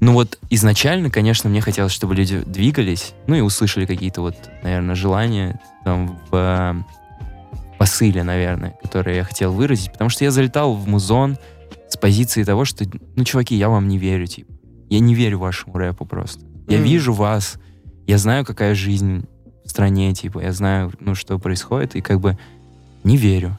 Ну 0.00 0.14
вот 0.14 0.38
изначально, 0.50 1.10
конечно, 1.10 1.48
мне 1.48 1.60
хотелось, 1.60 1.92
чтобы 1.92 2.14
люди 2.14 2.42
двигались, 2.44 3.12
ну 3.26 3.36
и 3.36 3.40
услышали 3.40 3.84
какие-то 3.86 4.22
вот, 4.22 4.34
наверное, 4.62 4.94
желания 4.94 5.60
там 5.84 6.18
в 6.30 6.34
э, 6.34 6.74
посыле, 7.82 8.22
наверное, 8.22 8.76
которые 8.80 9.16
я 9.16 9.24
хотел 9.24 9.52
выразить, 9.52 9.90
потому 9.90 10.08
что 10.08 10.22
я 10.22 10.30
залетал 10.30 10.72
в 10.76 10.86
музон 10.86 11.36
с 11.88 11.96
позиции 11.96 12.44
того, 12.44 12.64
что, 12.64 12.84
ну, 13.16 13.24
чуваки, 13.24 13.56
я 13.56 13.68
вам 13.68 13.88
не 13.88 13.98
верю, 13.98 14.28
типа. 14.28 14.52
Я 14.88 15.00
не 15.00 15.16
верю 15.16 15.40
вашему 15.40 15.76
рэпу 15.76 16.06
просто. 16.06 16.44
Я 16.68 16.76
Мгм. 16.78 16.86
вижу 16.86 17.12
вас, 17.12 17.58
я 18.06 18.18
знаю, 18.18 18.44
какая 18.44 18.76
жизнь 18.76 19.26
в 19.64 19.68
стране, 19.68 20.14
типа, 20.14 20.38
я 20.38 20.52
знаю, 20.52 20.92
ну, 21.00 21.16
что 21.16 21.40
происходит, 21.40 21.96
и 21.96 22.00
как 22.00 22.20
бы 22.20 22.38
не 23.02 23.16
верю. 23.16 23.58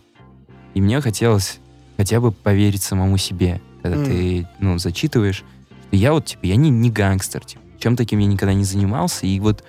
И 0.73 0.79
мне 0.79 1.01
хотелось 1.01 1.59
хотя 1.97 2.21
бы 2.21 2.31
поверить 2.31 2.81
самому 2.81 3.17
себе, 3.17 3.59
когда 3.81 3.97
Мгм. 3.97 4.05
ты, 4.05 4.47
ну, 4.59 4.77
зачитываешь, 4.77 5.43
что 5.89 5.97
я 5.97 6.13
вот, 6.13 6.27
типа, 6.27 6.45
я 6.45 6.55
не, 6.55 6.69
не 6.69 6.89
гангстер, 6.89 7.43
типа, 7.43 7.61
чем 7.77 7.97
таким 7.97 8.19
я 8.19 8.27
никогда 8.27 8.53
не 8.53 8.63
занимался, 8.63 9.27
и 9.27 9.37
вот 9.41 9.65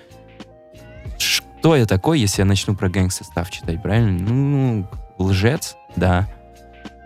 что 1.65 1.75
я 1.75 1.87
такой, 1.87 2.19
если 2.19 2.43
я 2.43 2.45
начну 2.45 2.75
про 2.75 2.89
гангстер-став 2.89 3.49
читать, 3.49 3.81
правильно? 3.81 4.11
Ну, 4.11 4.87
лжец, 5.17 5.75
да. 5.95 6.29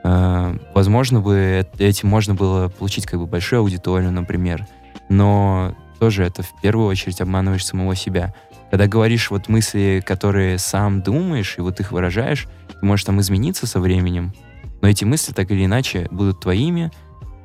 Э, 0.04 0.54
возможно 0.76 1.22
бы 1.22 1.62
эт- 1.62 1.82
этим 1.82 2.10
можно 2.10 2.36
было 2.36 2.68
получить 2.68 3.06
как 3.06 3.22
бы 3.22 3.26
большую 3.26 3.62
аудиторию, 3.62 4.12
например, 4.12 4.68
но 5.08 5.74
тоже 5.98 6.26
это 6.26 6.44
в 6.44 6.60
первую 6.62 6.88
очередь 6.90 7.22
обманываешь 7.22 7.66
самого 7.66 7.96
себя. 7.96 8.34
Когда 8.70 8.88
говоришь 8.88 9.32
вот 9.32 9.48
мысли, 9.48 10.04
которые 10.06 10.58
сам 10.58 11.02
думаешь, 11.02 11.56
и 11.58 11.62
вот 11.62 11.80
их 11.80 11.94
выражаешь, 11.94 12.50
ты 12.68 12.86
можешь 12.86 13.06
там 13.06 13.22
измениться 13.22 13.66
со 13.66 13.80
временем, 13.80 14.34
но 14.82 14.90
эти 14.90 15.06
мысли 15.06 15.32
так 15.32 15.50
или 15.52 15.64
иначе 15.64 16.10
будут 16.12 16.42
твоими, 16.42 16.92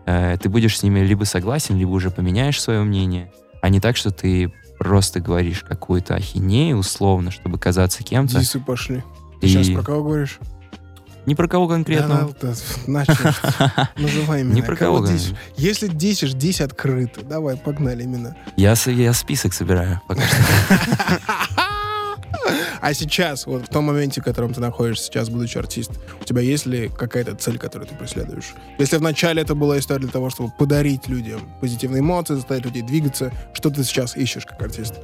э, 0.06 0.36
ты 0.42 0.48
будешь 0.48 0.76
с 0.76 0.82
ними 0.82 0.98
либо 0.98 1.22
согласен, 1.22 1.78
либо 1.78 1.90
уже 1.90 2.10
поменяешь 2.10 2.60
свое 2.60 2.82
мнение, 2.82 3.30
а 3.62 3.68
не 3.68 3.78
так, 3.78 3.96
что 3.96 4.10
ты 4.10 4.52
просто 4.78 5.20
говоришь 5.20 5.64
какую-то 5.66 6.14
ахинею 6.14 6.78
условно, 6.78 7.30
чтобы 7.30 7.58
казаться 7.58 8.02
кем-то. 8.02 8.38
Дисы 8.38 8.60
пошли. 8.60 9.02
Ты 9.40 9.46
И 9.46 9.50
сейчас 9.50 9.68
про 9.68 9.82
кого 9.82 10.04
говоришь? 10.04 10.38
Не 11.26 11.34
про 11.34 11.48
кого 11.48 11.68
конкретно. 11.68 12.28
Да, 12.40 12.48
да, 12.48 12.54
начал. 12.86 13.14
Называй 13.96 14.42
имена. 14.42 14.54
Не 14.54 14.62
про 14.62 14.76
кого 14.76 14.98
говорю. 14.98 15.16
дисишь? 15.16 15.34
Если 15.56 15.88
дисишь, 15.88 16.34
дись 16.34 16.60
открыто. 16.60 17.22
Давай, 17.22 17.56
погнали 17.56 18.02
именно. 18.02 18.36
Я, 18.56 18.74
я 18.86 19.12
список 19.14 19.54
собираю. 19.54 20.02
пока 20.06 20.22
что. 20.22 20.36
А 22.84 22.92
сейчас, 22.92 23.46
вот 23.46 23.62
в 23.62 23.68
том 23.68 23.86
моменте, 23.86 24.20
в 24.20 24.24
котором 24.24 24.52
ты 24.52 24.60
находишься 24.60 25.06
сейчас, 25.06 25.30
будучи 25.30 25.56
артист, 25.56 25.92
у 26.20 26.24
тебя 26.24 26.42
есть 26.42 26.66
ли 26.66 26.90
какая-то 26.90 27.34
цель, 27.34 27.56
которую 27.56 27.88
ты 27.88 27.94
преследуешь? 27.94 28.52
Если 28.78 28.98
вначале 28.98 29.40
это 29.40 29.54
была 29.54 29.78
история 29.78 30.02
для 30.02 30.10
того, 30.10 30.28
чтобы 30.28 30.50
подарить 30.58 31.08
людям 31.08 31.40
позитивные 31.62 32.00
эмоции, 32.00 32.34
заставить 32.34 32.66
людей 32.66 32.82
двигаться, 32.82 33.32
что 33.54 33.70
ты 33.70 33.84
сейчас 33.84 34.18
ищешь 34.18 34.44
как 34.44 34.60
артист? 34.60 34.96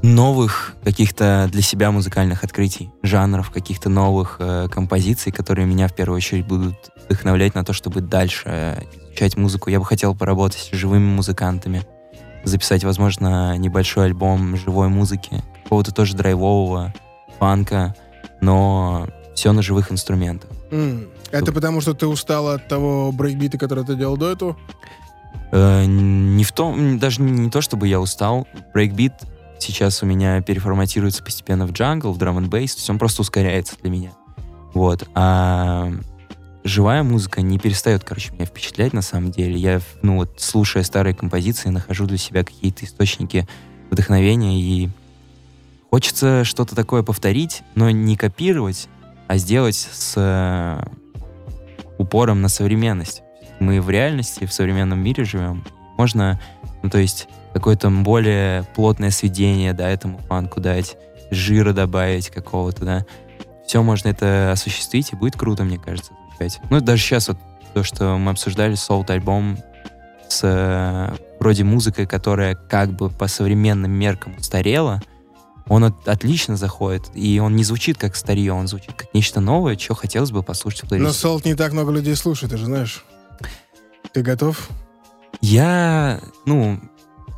Новых 0.00 0.74
каких-то 0.82 1.50
для 1.52 1.60
себя 1.60 1.90
музыкальных 1.90 2.42
открытий, 2.44 2.88
жанров, 3.02 3.50
каких-то 3.50 3.90
новых 3.90 4.36
э, 4.38 4.68
композиций, 4.70 5.32
которые 5.32 5.66
меня 5.66 5.86
в 5.86 5.94
первую 5.94 6.16
очередь 6.16 6.46
будут 6.46 6.76
вдохновлять 7.04 7.54
на 7.54 7.62
то, 7.62 7.74
чтобы 7.74 8.00
дальше 8.00 8.44
э, 8.46 8.82
изучать 9.04 9.36
музыку. 9.36 9.68
Я 9.68 9.80
бы 9.80 9.84
хотел 9.84 10.14
поработать 10.14 10.70
с 10.72 10.74
живыми 10.74 11.04
музыкантами, 11.04 11.82
записать, 12.44 12.84
возможно, 12.84 13.58
небольшой 13.58 14.06
альбом 14.06 14.56
живой 14.56 14.88
музыки, 14.88 15.42
какого-то 15.68 15.92
тоже 15.92 16.16
драйвового, 16.16 16.94
фанка, 17.38 17.94
но 18.40 19.06
все 19.34 19.52
на 19.52 19.60
живых 19.60 19.92
инструментах. 19.92 20.48
М, 20.70 21.08
Это 21.30 21.52
потому, 21.52 21.82
что 21.82 21.92
ты 21.92 22.06
устала 22.06 22.54
от 22.54 22.68
того 22.68 23.12
брейкбита, 23.12 23.58
который 23.58 23.84
ты 23.84 23.94
делал 23.94 24.16
до 24.16 24.32
этого? 24.32 24.56
Э, 25.52 25.84
не 25.84 26.42
в 26.42 26.52
том, 26.52 26.98
даже 26.98 27.20
не 27.20 27.50
то, 27.50 27.60
чтобы 27.60 27.86
я 27.86 28.00
устал. 28.00 28.48
Брейкбит 28.72 29.12
сейчас 29.58 30.02
у 30.02 30.06
меня 30.06 30.40
переформатируется 30.40 31.22
постепенно 31.22 31.66
в 31.66 31.72
джангл, 31.72 32.12
в 32.12 32.18
драм 32.18 32.38
н 32.38 32.48
бейс, 32.48 32.88
он 32.88 32.98
просто 32.98 33.20
ускоряется 33.20 33.74
для 33.82 33.90
меня. 33.90 34.12
Вот. 34.72 35.06
А 35.14 35.92
живая 36.64 37.02
музыка 37.02 37.42
не 37.42 37.58
перестает, 37.58 38.04
короче, 38.04 38.32
меня 38.32 38.46
впечатлять 38.46 38.94
на 38.94 39.02
самом 39.02 39.32
деле. 39.32 39.56
Я, 39.56 39.82
ну 40.00 40.16
вот, 40.16 40.40
слушая 40.40 40.82
старые 40.82 41.14
композиции, 41.14 41.68
нахожу 41.68 42.06
для 42.06 42.16
себя 42.18 42.42
какие-то 42.42 42.86
источники 42.86 43.46
вдохновения 43.90 44.58
и 44.60 44.88
хочется 45.90 46.44
что-то 46.44 46.74
такое 46.74 47.02
повторить, 47.02 47.62
но 47.74 47.90
не 47.90 48.16
копировать, 48.16 48.88
а 49.26 49.36
сделать 49.36 49.76
с 49.76 50.14
э, 50.16 50.80
упором 51.98 52.40
на 52.40 52.48
современность. 52.48 53.22
Мы 53.60 53.80
в 53.80 53.90
реальности, 53.90 54.46
в 54.46 54.52
современном 54.52 55.00
мире 55.00 55.24
живем. 55.24 55.64
Можно, 55.96 56.40
ну 56.82 56.90
то 56.90 56.98
есть 56.98 57.28
какое-то 57.52 57.90
более 57.90 58.64
плотное 58.74 59.10
сведение, 59.10 59.72
да, 59.72 59.88
этому 59.88 60.18
фанку 60.18 60.60
дать, 60.60 60.96
жира 61.30 61.72
добавить 61.72 62.30
какого-то, 62.30 62.84
да. 62.84 63.06
Все 63.66 63.82
можно 63.82 64.08
это 64.08 64.52
осуществить, 64.52 65.12
и 65.12 65.16
будет 65.16 65.36
круто, 65.36 65.64
мне 65.64 65.78
кажется, 65.78 66.12
звучать. 66.38 66.60
Ну, 66.70 66.80
даже 66.80 67.02
сейчас 67.02 67.28
вот 67.28 67.38
то, 67.74 67.82
что 67.82 68.16
мы 68.16 68.30
обсуждали, 68.30 68.74
Soul 68.74 69.10
альбом 69.10 69.58
с 70.28 70.40
э, 70.42 71.14
вроде 71.38 71.64
музыкой, 71.64 72.06
которая 72.06 72.54
как 72.54 72.92
бы 72.92 73.10
по 73.10 73.28
современным 73.28 73.90
меркам 73.90 74.36
устарела, 74.38 75.02
он 75.68 75.84
от- 75.84 76.08
отлично 76.08 76.56
заходит, 76.56 77.10
и 77.14 77.38
он 77.40 77.56
не 77.56 77.64
звучит 77.64 77.98
как 77.98 78.16
старье, 78.16 78.52
он 78.52 78.68
звучит 78.68 78.92
как 78.94 79.12
нечто 79.14 79.40
новое, 79.40 79.76
что 79.78 79.94
хотелось 79.94 80.30
бы 80.30 80.42
послушать 80.42 80.80
в 80.80 80.82
Но 80.84 80.88
плейлисте. 80.90 81.12
Солт 81.20 81.44
не 81.44 81.54
так 81.54 81.72
много 81.72 81.92
людей 81.92 82.14
слушает, 82.16 82.52
ты 82.52 82.56
же 82.58 82.64
знаешь. 82.66 83.04
Ты 84.12 84.22
готов? 84.22 84.68
Я, 85.40 86.20
ну, 86.46 86.80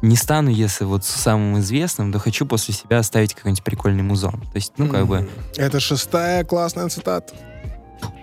не 0.02 0.16
стану, 0.16 0.48
если 0.50 0.84
вот 0.84 1.04
самым 1.04 1.58
известным, 1.60 2.10
но 2.10 2.18
хочу 2.18 2.46
после 2.46 2.72
себя 2.72 2.98
оставить 2.98 3.34
какой-нибудь 3.34 3.64
прикольный 3.64 4.02
музон. 4.02 4.40
То 4.40 4.56
есть, 4.56 4.72
ну, 4.78 4.88
как 4.88 5.06
бы, 5.06 5.28
Это 5.56 5.80
шестая 5.80 6.44
классная 6.44 6.88
цитата. 6.88 7.34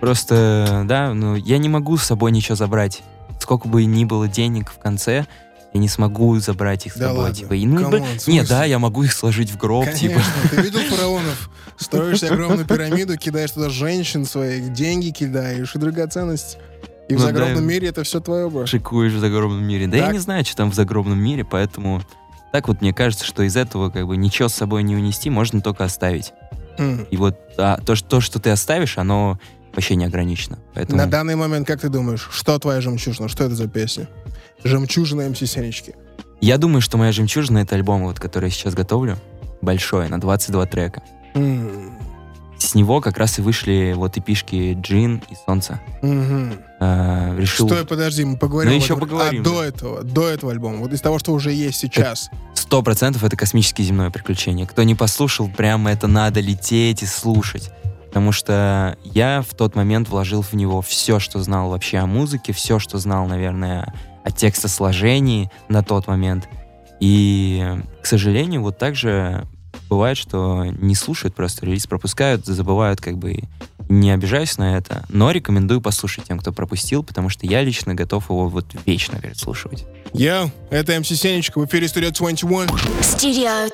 просто, 0.00 0.82
да, 0.86 1.12
ну, 1.14 1.34
я 1.36 1.58
не 1.58 1.68
могу 1.68 1.96
с 1.96 2.04
собой 2.04 2.32
ничего 2.32 2.56
забрать. 2.56 3.02
Сколько 3.40 3.68
бы 3.68 3.84
ни 3.84 4.04
было 4.04 4.26
денег 4.26 4.70
в 4.72 4.78
конце, 4.78 5.26
Я 5.74 5.80
не 5.80 5.88
смогу 5.88 6.38
забрать 6.40 6.86
их 6.86 6.94
с 6.94 6.96
Да 6.96 7.08
собой. 7.08 7.20
ладно? 7.24 7.34
Типа, 7.36 7.52
и, 7.54 7.66
ну, 7.66 7.76
come 7.76 7.84
on, 7.84 7.90
бля, 7.90 8.00
в 8.00 8.12
не, 8.12 8.18
смысле? 8.18 8.44
да, 8.48 8.64
я 8.64 8.78
могу 8.78 9.02
их 9.02 9.12
сложить 9.12 9.50
в 9.50 9.56
гроб, 9.58 9.84
Конечно, 9.84 10.08
типа. 10.08 10.20
ты 10.50 10.62
видел 10.62 10.80
фараонов? 10.80 11.50
Строишь 11.76 12.20
себе 12.20 12.30
огромную 12.30 12.66
пирамиду, 12.66 13.16
кидаешь 13.18 13.50
туда 13.52 13.68
женщин 13.68 14.24
своих, 14.24 14.72
деньги 14.72 15.10
кидаешь 15.10 15.74
и 15.74 15.78
драгоценности. 15.78 16.58
И 17.08 17.14
в 17.14 17.18
Ну 17.18 17.26
да, 17.26 17.26
загробном 17.32 17.64
и- 17.64 17.66
мире 17.66 17.88
это 17.88 18.02
все 18.02 18.20
твое, 18.20 18.48
бро. 18.50 18.66
Шикуешь 18.66 19.12
в 19.12 19.18
загробном 19.20 19.62
мире. 19.64 19.86
Да 19.86 19.96
я 19.96 20.04
Так. 20.04 20.12
не 20.14 20.18
знаю, 20.18 20.44
что 20.44 20.56
там 20.56 20.70
в 20.70 20.74
загробном 20.74 21.18
мире, 21.18 21.44
поэтому 21.44 22.02
так 22.52 22.66
вот 22.68 22.80
мне 22.80 22.92
кажется, 22.94 23.24
что 23.26 23.42
из 23.42 23.56
этого 23.56 23.90
как 23.90 24.06
бы 24.06 24.16
ничего 24.16 24.48
с 24.48 24.54
собой 24.54 24.82
не 24.82 24.96
унести, 24.96 25.28
можно 25.30 25.60
только 25.60 25.84
оставить. 25.84 26.32
М. 26.78 27.06
И 27.10 27.16
вот 27.16 27.36
а, 27.58 27.78
то, 27.84 27.94
что, 27.94 28.08
то, 28.08 28.20
что 28.20 28.38
ты 28.40 28.50
оставишь, 28.50 28.98
оно 28.98 29.38
вообще 29.78 29.94
не 29.96 30.04
ограничено. 30.04 30.58
Поэтому 30.74 30.98
На 30.98 31.06
данный 31.06 31.36
момент, 31.36 31.66
как 31.66 31.80
ты 31.80 31.88
думаешь, 31.88 32.28
что 32.30 32.58
твоя 32.58 32.80
жемчужина? 32.80 33.28
Что 33.28 33.44
это 33.44 33.54
за 33.54 33.68
песня? 33.68 34.08
Жемчужина 34.64 35.28
МС 35.28 35.38
Сенечки. 35.38 35.94
я 36.40 36.58
думаю, 36.58 36.80
что 36.80 36.98
моя 36.98 37.12
жемчужина— 37.12 37.58
это 37.60 37.76
альбом, 37.76 38.04
вот, 38.04 38.18
который 38.18 38.46
я 38.46 38.50
сейчас 38.50 38.74
готовлю. 38.74 39.16
Большой, 39.62 40.08
на 40.08 40.20
22 40.20 40.66
трека. 40.66 41.02
М. 41.34 41.96
С 42.58 42.74
него 42.74 43.00
как 43.00 43.18
раз 43.18 43.38
и 43.38 43.42
вышли 43.42 43.92
вот 43.96 44.16
эпишки 44.16 44.76
«Джин» 44.80 45.22
и 45.30 45.34
«Солнце». 45.46 45.80
А, 46.80 47.36
решил... 47.36 47.66
Стой, 47.68 47.84
подожди, 47.86 48.24
мы 48.24 48.36
поговорим. 48.36 48.72
Ну, 48.72 48.76
еще 48.76 48.94
этом. 48.94 49.00
поговорим, 49.00 49.42
А 49.42 49.44
да. 49.44 49.50
до 49.50 49.62
этого, 49.64 50.02
до 50.02 50.28
этого 50.28 50.52
альбома, 50.52 50.78
вот 50.78 50.92
из 50.92 51.00
того, 51.00 51.18
что 51.20 51.32
уже 51.32 51.52
есть 51.52 51.78
сейчас. 51.78 52.30
Сто 52.54 52.82
процентов 52.82 53.22
это 53.24 53.36
космическое 53.36 53.84
земное 53.84 54.10
приключение. 54.10 54.66
Кто 54.66 54.82
не 54.82 54.94
послушал, 54.96 55.48
прямо 55.48 55.90
это 55.92 56.06
надо 56.08 56.40
лететь 56.40 57.02
и 57.02 57.06
слушать. 57.06 57.70
Потому 58.18 58.32
что 58.32 58.98
я 59.04 59.42
в 59.48 59.54
тот 59.54 59.76
момент 59.76 60.08
вложил 60.08 60.42
в 60.42 60.52
него 60.52 60.82
все, 60.82 61.20
что 61.20 61.40
знал 61.40 61.70
вообще 61.70 61.98
о 61.98 62.06
музыке, 62.06 62.52
все, 62.52 62.80
что 62.80 62.98
знал, 62.98 63.28
наверное, 63.28 63.94
о 64.24 64.32
текстосложении 64.32 65.52
на 65.68 65.84
тот 65.84 66.08
момент. 66.08 66.48
И, 66.98 67.64
к 68.02 68.06
сожалению, 68.06 68.62
вот 68.62 68.76
так 68.76 68.96
же 68.96 69.46
бывает, 69.88 70.16
что 70.16 70.64
не 70.64 70.94
слушают 70.94 71.34
просто 71.34 71.66
релиз, 71.66 71.86
пропускают, 71.86 72.46
забывают 72.46 73.00
как 73.00 73.18
бы. 73.18 73.40
Не 73.90 74.10
обижаюсь 74.10 74.58
на 74.58 74.76
это, 74.76 75.06
но 75.08 75.30
рекомендую 75.30 75.80
послушать 75.80 76.24
тем, 76.24 76.38
кто 76.38 76.52
пропустил, 76.52 77.02
потому 77.02 77.30
что 77.30 77.46
я 77.46 77.62
лично 77.62 77.94
готов 77.94 78.28
его 78.28 78.46
вот 78.46 78.66
вечно 78.84 79.18
переслушивать. 79.18 79.86
Я, 80.12 80.50
это 80.68 81.00
МС 81.00 81.08
Сенечка, 81.08 81.58
в 81.58 81.64
эфире 81.64 81.88
студия 81.88 82.10
21. 82.10 82.68
Studio 83.00 83.68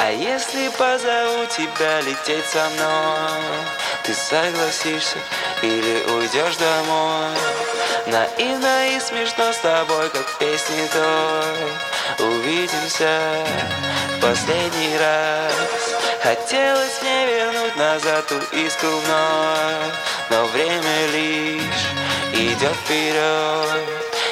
А 0.00 0.10
если 0.10 0.68
позову 0.76 1.46
тебя 1.46 2.00
лететь 2.00 2.44
со 2.46 2.68
мной, 2.70 3.62
ты 4.04 4.12
согласишься 4.14 5.18
или 5.62 6.02
уйдешь 6.12 6.56
домой? 6.56 7.36
Наивно 8.06 8.96
и 8.96 9.00
смешно 9.00 9.52
с 9.52 9.58
тобой, 9.58 10.08
как 10.10 10.26
в 10.26 10.38
песне 10.38 10.86
той. 10.92 11.95
Увидимся 12.18 13.44
в 14.16 14.20
последний 14.20 14.96
раз. 14.98 15.52
Хотелось 16.22 17.02
мне 17.02 17.26
вернуть 17.26 17.76
назад 17.76 18.26
ту 18.26 18.36
искру 18.56 18.90
вновь, 18.90 19.94
но 20.30 20.46
время 20.46 21.06
лишь 21.12 21.86
идет 22.32 22.74
вперед. 22.84 23.82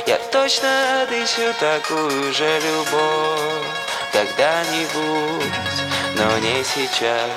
Я 0.07 0.19
точно 0.33 1.03
отыщу 1.03 1.53
такую 1.61 2.33
же 2.33 2.61
любовь 2.61 3.67
когда-нибудь, 4.13 5.53
но 6.17 6.39
не 6.39 6.65
сейчас. 6.65 7.31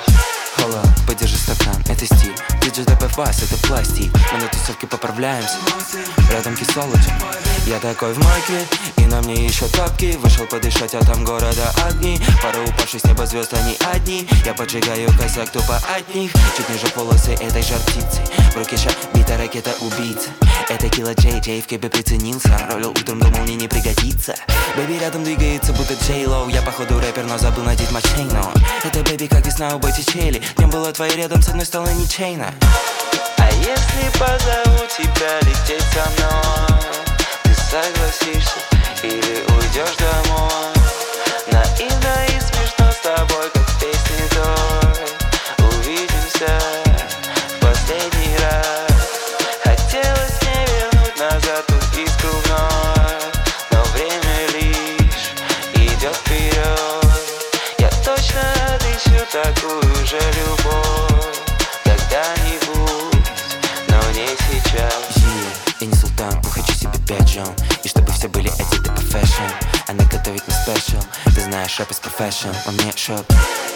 Хола, 0.56 0.82
подержи 1.06 1.36
стакан, 1.36 1.82
это 1.88 2.04
стиль 2.04 2.57
Диджей 2.78 2.94
ДП 2.94 3.16
бас, 3.16 3.42
это 3.42 3.56
пластик. 3.66 4.12
Мы 4.32 4.38
на 4.38 4.46
тусовке 4.46 4.86
поправляемся. 4.86 5.56
Рядом 6.30 6.54
кислолочи 6.54 7.10
Я 7.66 7.78
такой 7.80 8.12
в 8.12 8.18
майке 8.18 8.66
И 8.98 9.06
на 9.06 9.20
мне 9.22 9.46
еще 9.46 9.66
тапки. 9.66 10.16
Вышел 10.22 10.46
подышать, 10.46 10.94
а 10.94 11.04
там 11.04 11.24
города 11.24 11.72
огни. 11.88 12.20
Пара 12.40 12.60
упавших 12.62 13.00
с 13.00 13.04
неба 13.04 13.26
звезд, 13.26 13.52
они 13.54 13.76
одни. 13.92 14.28
Я 14.44 14.54
поджигаю 14.54 15.08
косяк 15.18 15.50
тупо 15.50 15.76
от 15.76 16.14
них. 16.14 16.30
Чуть 16.56 16.68
ниже 16.68 16.86
полосы 16.88 17.32
этой 17.32 17.62
жар 17.62 17.80
птицы 17.80 18.37
В 18.52 18.56
руке 18.56 18.76
ша 18.76 18.90
бита 19.14 19.36
ракета 19.36 19.70
убийца. 19.80 20.30
Это 20.68 20.88
Килла 20.88 21.14
Джей, 21.14 21.40
Джей 21.40 21.62
в 21.62 21.66
кепе 21.66 21.88
приценился. 21.88 22.50
Ролил 22.70 22.90
утром, 22.90 23.20
думал 23.20 23.40
мне 23.40 23.54
не 23.54 23.68
пригодится. 23.68 24.34
Бэби 24.76 24.98
рядом 24.98 25.24
двигается, 25.24 25.72
будто 25.72 25.94
Джей 25.94 26.26
Лоу. 26.26 26.48
Я 26.48 26.62
походу 26.62 26.98
рэпер, 27.00 27.24
но 27.24 27.38
забыл 27.38 27.64
надеть 27.64 27.90
мачейну 27.90 28.52
Это 28.84 29.00
бэби, 29.00 29.26
как 29.26 29.46
весна 29.46 29.74
у 29.74 29.78
Боттичелли 29.78 30.42
Днем 30.56 30.70
было 30.70 30.92
твоей 30.92 31.16
рядом, 31.16 31.42
с 31.42 31.48
одной 31.48 31.66
стороны 31.66 31.90
ничейно. 31.94 32.52
А 33.38 33.50
если 33.50 34.18
позову 34.18 34.86
тебя 34.86 35.40
лететь 35.40 35.84
со 35.94 36.10
мной 36.10 36.80
Ты 37.44 37.54
согласишься 37.54 38.60
или 39.02 39.44
уйдешь 39.48 39.96
домой? 39.96 40.74
Наивно 41.50 42.26
и 42.26 42.40
смешно 42.40 42.92
с 42.92 42.98
тобой, 43.02 43.50
как 43.52 43.68
в 43.68 43.80
песне 43.80 44.28
той 44.34 44.77
знаешь, 71.50 71.78
рэп 71.78 71.90
из 71.90 72.00
профессион 72.00 72.54
Он 72.66 72.74
мне 72.74 72.92
шоп 72.96 73.24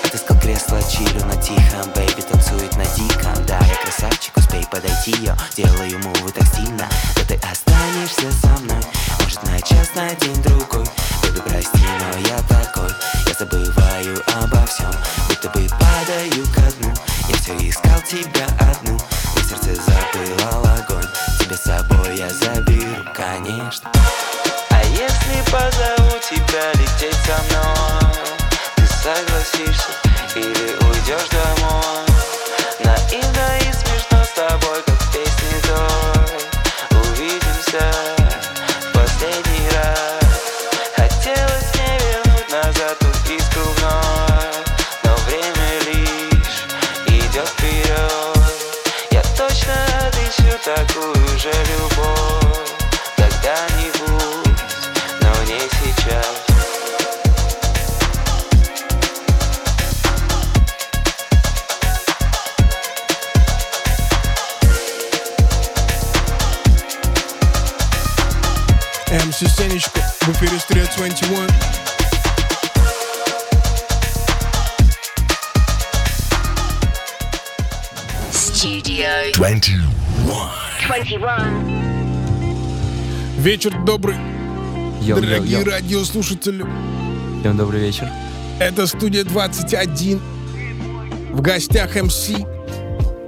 Отыскал 0.04 0.38
кресло, 0.38 0.78
чилю 0.82 1.24
на 1.24 1.36
тихом 1.36 1.90
Бэйби 1.94 2.20
танцует 2.20 2.76
на 2.76 2.84
диком. 2.84 3.46
Да, 3.46 3.58
я 3.58 3.76
красавчик, 3.82 4.36
успей 4.36 4.64
подойти 4.70 5.12
ее 5.12 5.36
Делаю 5.56 5.98
мувы 6.00 6.30
так 6.32 6.46
стильно. 6.46 6.88
Да 7.16 7.22
ты 7.26 7.34
останешься 7.50 8.30
со 8.40 8.48
мной 8.62 8.82
Может 9.20 9.42
на 9.44 9.60
час, 9.60 9.94
на 9.94 10.08
день 10.16 10.42
другой. 10.42 10.86
Бэйби, 11.22 11.40
прости, 11.40 11.86
но 12.00 12.18
я 12.28 12.38
такой 12.48 12.90
Я 13.26 13.34
забываю 13.38 14.22
обо 14.42 14.66
всем 14.66 14.92
Будто 15.28 15.48
бы 15.50 15.66
падаю 15.68 16.46
ко 16.54 16.70
дну 16.78 16.92
Я 17.28 17.36
все 17.36 17.56
искал 17.68 18.00
тебя 18.02 18.46
одну. 18.60 18.98
На 19.36 19.42
сердце 19.44 19.80
запылал 19.80 20.64
огонь 20.76 21.08
Тебя 21.38 21.56
с 21.56 21.62
собой 21.62 22.18
я 22.18 22.28
заберу, 22.28 23.04
конечно 23.14 23.90
согласишься 29.02 29.90
или 30.36 30.76
уйдешь 30.86 31.28
домой 31.30 31.51
Вечер 83.42 83.76
добрый, 83.82 84.14
yo, 85.00 85.20
дорогие 85.20 85.58
yo. 85.58 85.64
радиослушатели. 85.64 86.64
Всем 87.40 87.56
добрый 87.56 87.80
вечер. 87.80 88.08
Это 88.60 88.86
студия 88.86 89.24
21. 89.24 90.20
В 91.32 91.40
гостях 91.40 92.00
MC. 92.00 92.30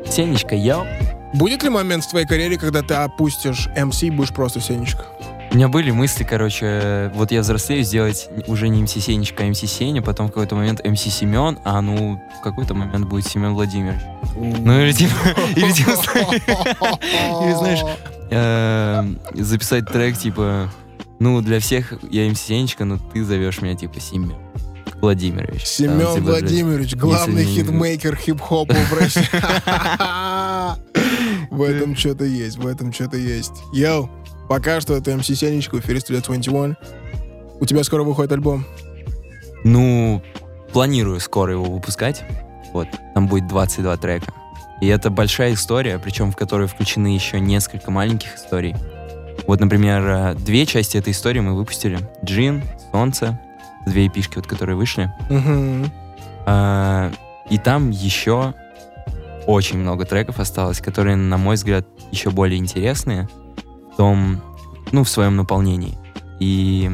Сенечка, 0.08 0.54
yo. 0.54 0.86
Будет 1.32 1.64
ли 1.64 1.68
момент 1.68 2.04
в 2.04 2.10
твоей 2.10 2.28
карьере, 2.28 2.56
когда 2.58 2.82
ты 2.82 2.94
опустишь 2.94 3.68
MC 3.76 4.04
и 4.04 4.10
будешь 4.10 4.32
просто 4.32 4.60
Сенечка? 4.60 5.04
У 5.50 5.56
меня 5.56 5.66
были 5.66 5.90
мысли, 5.90 6.22
короче, 6.22 7.10
вот 7.16 7.32
я 7.32 7.40
взрослею 7.40 7.82
сделать 7.82 8.28
уже 8.46 8.68
не 8.68 8.84
MC 8.84 8.92
Сенечка, 8.92 9.42
а 9.42 9.46
MC 9.46 9.62
Сеня, 9.62 10.00
потом 10.00 10.28
в 10.28 10.30
какой-то 10.30 10.54
момент 10.54 10.80
MC 10.84 11.00
Семен, 11.00 11.58
а 11.64 11.80
ну 11.80 12.20
в 12.38 12.40
какой-то 12.40 12.74
момент 12.74 13.08
будет 13.08 13.26
Семен 13.26 13.54
Владимирович. 13.54 14.00
Ну 14.36 14.80
или 14.80 14.92
типа, 14.92 15.12
или 15.56 15.72
типа, 15.72 15.90
или 17.42 17.54
знаешь, 17.54 17.80
э, 18.30 19.04
записать 19.34 19.86
трек 19.86 20.16
типа 20.18 20.70
Ну, 21.20 21.40
для 21.42 21.60
всех 21.60 21.92
я 22.10 22.26
им 22.26 22.34
Сенечка, 22.34 22.84
но 22.84 22.98
ты 23.12 23.24
зовешь 23.24 23.60
меня 23.62 23.74
типа 23.76 24.00
Семен 24.00 24.34
Владимирович. 25.00 25.62
Там, 25.62 25.66
Семен 25.66 25.98
типа, 25.98 26.14
для- 26.20 26.22
Владимирович, 26.32 26.94
главный 26.96 27.42
если 27.44 27.60
не- 27.60 27.66
хитмейкер 27.66 28.16
хип-хопа 28.16 28.74
в 28.74 28.92
России. 28.98 29.24
В 31.50 31.62
этом 31.62 31.94
что-то 31.96 32.24
есть, 32.24 32.56
в 32.58 32.66
этом 32.66 32.92
что-то 32.92 33.16
есть. 33.16 33.52
Yo, 33.72 34.10
пока 34.48 34.80
что 34.80 34.94
это 34.96 35.16
MC 35.16 35.26
Сенечка, 35.26 35.76
в 35.76 35.80
эфире 35.80 35.98
Studio 35.98 36.24
21. 36.24 36.76
У 37.60 37.66
тебя 37.66 37.84
скоро 37.84 38.02
выходит 38.02 38.32
альбом. 38.32 38.64
Ну, 39.62 40.22
планирую 40.72 41.20
скоро 41.20 41.52
его 41.52 41.64
выпускать. 41.64 42.24
Вот, 42.72 42.88
там 43.14 43.28
будет 43.28 43.46
22 43.46 43.96
трека. 43.98 44.32
И 44.80 44.86
это 44.86 45.10
большая 45.10 45.54
история, 45.54 45.98
причем 45.98 46.32
в 46.32 46.36
которой 46.36 46.66
включены 46.68 47.08
еще 47.08 47.40
несколько 47.40 47.90
маленьких 47.90 48.36
историй. 48.36 48.74
Вот, 49.46 49.60
например, 49.60 50.06
э, 50.06 50.34
две 50.34 50.66
части 50.66 50.96
этой 50.96 51.12
истории 51.12 51.40
мы 51.40 51.54
выпустили. 51.54 51.98
Джин, 52.24 52.62
Солнце, 52.92 53.40
две 53.86 54.06
эпишки, 54.06 54.36
вот, 54.36 54.46
которые 54.46 54.76
вышли. 54.76 55.12
А, 56.46 57.10
И 57.50 57.58
там 57.58 57.90
еще 57.90 58.54
очень 59.46 59.78
много 59.78 60.06
треков 60.06 60.40
осталось, 60.40 60.80
которые, 60.80 61.16
на 61.16 61.36
мой 61.36 61.56
взгляд, 61.56 61.86
еще 62.10 62.30
более 62.30 62.58
интересные 62.58 63.28
в 63.92 63.96
том, 63.96 64.42
ну, 64.92 65.04
в 65.04 65.08
своем 65.08 65.36
наполнении. 65.36 65.98
И 66.40 66.90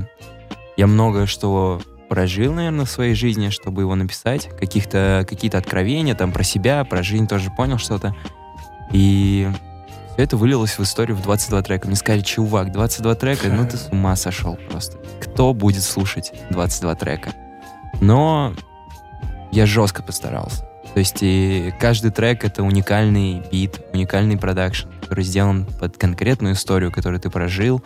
я 0.77 0.87
много 0.87 1.27
что 1.27 1.81
прожил, 2.11 2.53
наверное, 2.53 2.85
в 2.85 2.91
своей 2.91 3.15
жизни, 3.15 3.51
чтобы 3.51 3.83
его 3.83 3.95
написать. 3.95 4.51
Каких-то, 4.59 5.25
какие-то 5.29 5.59
откровения 5.59 6.17
там 6.17 6.33
про 6.33 6.43
себя, 6.43 6.85
про 6.85 7.05
жизнь 7.05 7.29
тоже 7.29 7.51
понял 7.57 7.79
что-то. 7.79 8.15
И 8.93 9.49
все 10.13 10.25
это 10.25 10.37
вылилось 10.37 10.77
в 10.77 10.83
историю 10.83 11.17
в 11.17 11.23
22 11.23 11.63
трека. 11.63 11.87
Мне 11.87 11.97
сказали, 11.97 12.23
чувак, 12.23 12.73
22 12.73 13.15
трека, 13.15 13.49
ну 13.49 13.67
ты 13.67 13.77
с 13.77 13.89
ума 13.93 14.17
сошел 14.17 14.59
просто. 14.69 14.99
Кто 15.21 15.55
будет 15.55 15.85
слушать 15.85 16.33
22 16.51 16.95
трека? 16.97 17.33
Но 18.01 18.55
я 19.53 19.65
жестко 19.65 20.03
постарался. 20.03 20.69
То 20.93 20.99
есть 20.99 21.19
и 21.21 21.73
каждый 21.79 22.11
трек— 22.11 22.45
это 22.45 22.65
уникальный 22.65 23.41
бит, 23.53 23.81
уникальный 23.93 24.37
продакшн, 24.37 24.89
который 25.01 25.23
сделан 25.23 25.65
под 25.79 25.97
конкретную 25.97 26.55
историю, 26.55 26.91
которую 26.91 27.21
ты 27.21 27.31
прожил, 27.31 27.85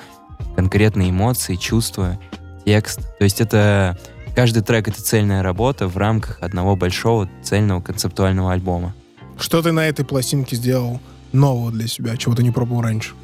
конкретные 0.56 1.10
эмоции, 1.10 1.56
чувства, 1.56 2.18
текст. 2.64 3.00
То 3.18 3.24
есть 3.24 3.42
это 3.42 3.98
каждый 4.34 4.62
трек— 4.62 4.88
это 4.88 5.02
цельная 5.02 5.42
работа 5.42 5.88
в 5.88 5.96
рамках 5.96 6.42
одного 6.42 6.76
большого 6.76 7.28
цельного 7.42 7.80
концептуального 7.80 8.52
альбома. 8.52 8.94
Что 9.38 9.62
ты 9.62 9.72
на 9.72 9.86
этой 9.88 10.04
пластинке 10.04 10.56
сделал 10.56 11.00
нового 11.32 11.70
для 11.72 11.88
себя, 11.88 12.16
чего 12.16 12.34
ты 12.34 12.42
не 12.42 12.50
пробовал 12.50 12.82
раньше? 12.82 13.14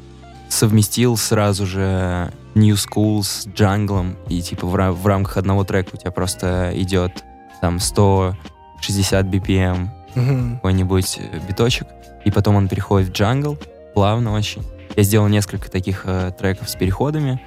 Совместил 0.49 1.15
сразу 1.15 1.65
же 1.65 2.33
New 2.55 2.75
School 2.75 3.23
с 3.23 3.47
джанглом, 3.47 4.17
и 4.27 4.41
типа 4.41 4.67
в, 4.67 4.91
в 4.91 5.07
рамках 5.07 5.37
одного 5.37 5.63
трека 5.63 5.91
у 5.93 5.97
тебя 5.97 6.11
просто 6.11 6.71
идет 6.75 7.23
там 7.61 7.79
160 7.79 9.25
BPM 9.27 9.87
Мгм. 10.15 10.55
какой-нибудь 10.55 11.19
э, 11.19 11.39
биточек, 11.47 11.87
и 12.25 12.31
потом 12.31 12.55
он 12.55 12.67
переходит 12.67 13.09
в 13.09 13.11
джангл, 13.13 13.57
плавно 13.93 14.33
очень. 14.33 14.61
Я 14.97 15.03
сделал 15.03 15.29
несколько 15.29 15.71
таких 15.71 16.01
э, 16.05 16.33
треков 16.37 16.69
с 16.69 16.75
переходами. 16.75 17.41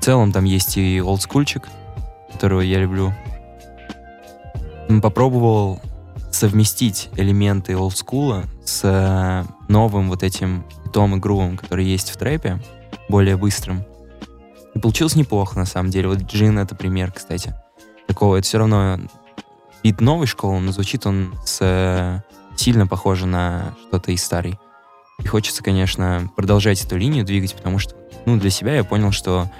В 0.00 0.04
целом 0.04 0.32
там 0.32 0.44
есть 0.44 0.78
и 0.78 1.02
олдскульчик, 1.02 1.68
которого 2.36 2.60
я 2.60 2.78
люблю. 2.78 3.14
Попробовал 5.02 5.80
совместить 6.30 7.08
элементы 7.16 7.76
олдскула 7.76 8.44
с 8.62 8.82
э, 8.84 9.44
новым 9.68 10.10
вот 10.10 10.22
этим 10.22 10.66
битом 10.84 11.16
и 11.16 11.18
грувом, 11.18 11.56
который 11.56 11.86
есть 11.86 12.10
в 12.10 12.16
трэпе, 12.18 12.60
более 13.08 13.38
быстрым. 13.38 13.84
И 14.74 14.78
получилось 14.78 15.16
неплохо, 15.16 15.58
на 15.58 15.64
самом 15.64 15.90
деле. 15.90 16.08
Вот 16.08 16.18
Джин— 16.18 16.58
это 16.60 16.74
пример, 16.74 17.10
кстати. 17.10 17.54
Такого, 18.06 18.36
это 18.36 18.46
все 18.46 18.58
равно 18.58 18.98
бит 19.82 20.02
новой 20.02 20.26
школы, 20.26 20.60
но 20.60 20.72
звучит 20.72 21.06
он 21.06 21.34
с, 21.46 21.58
э, 21.62 22.20
сильно 22.56 22.86
похоже 22.86 23.26
на 23.26 23.74
что-то 23.88 24.12
из 24.12 24.22
старой. 24.22 24.58
И 25.18 25.26
хочется, 25.26 25.62
конечно, 25.62 26.30
продолжать 26.36 26.84
эту 26.84 26.98
линию 26.98 27.24
двигать, 27.24 27.54
потому 27.54 27.78
что, 27.78 27.94
ну, 28.26 28.38
для 28.38 28.50
себя 28.50 28.74
я 28.74 28.84
понял, 28.84 29.10
что 29.10 29.50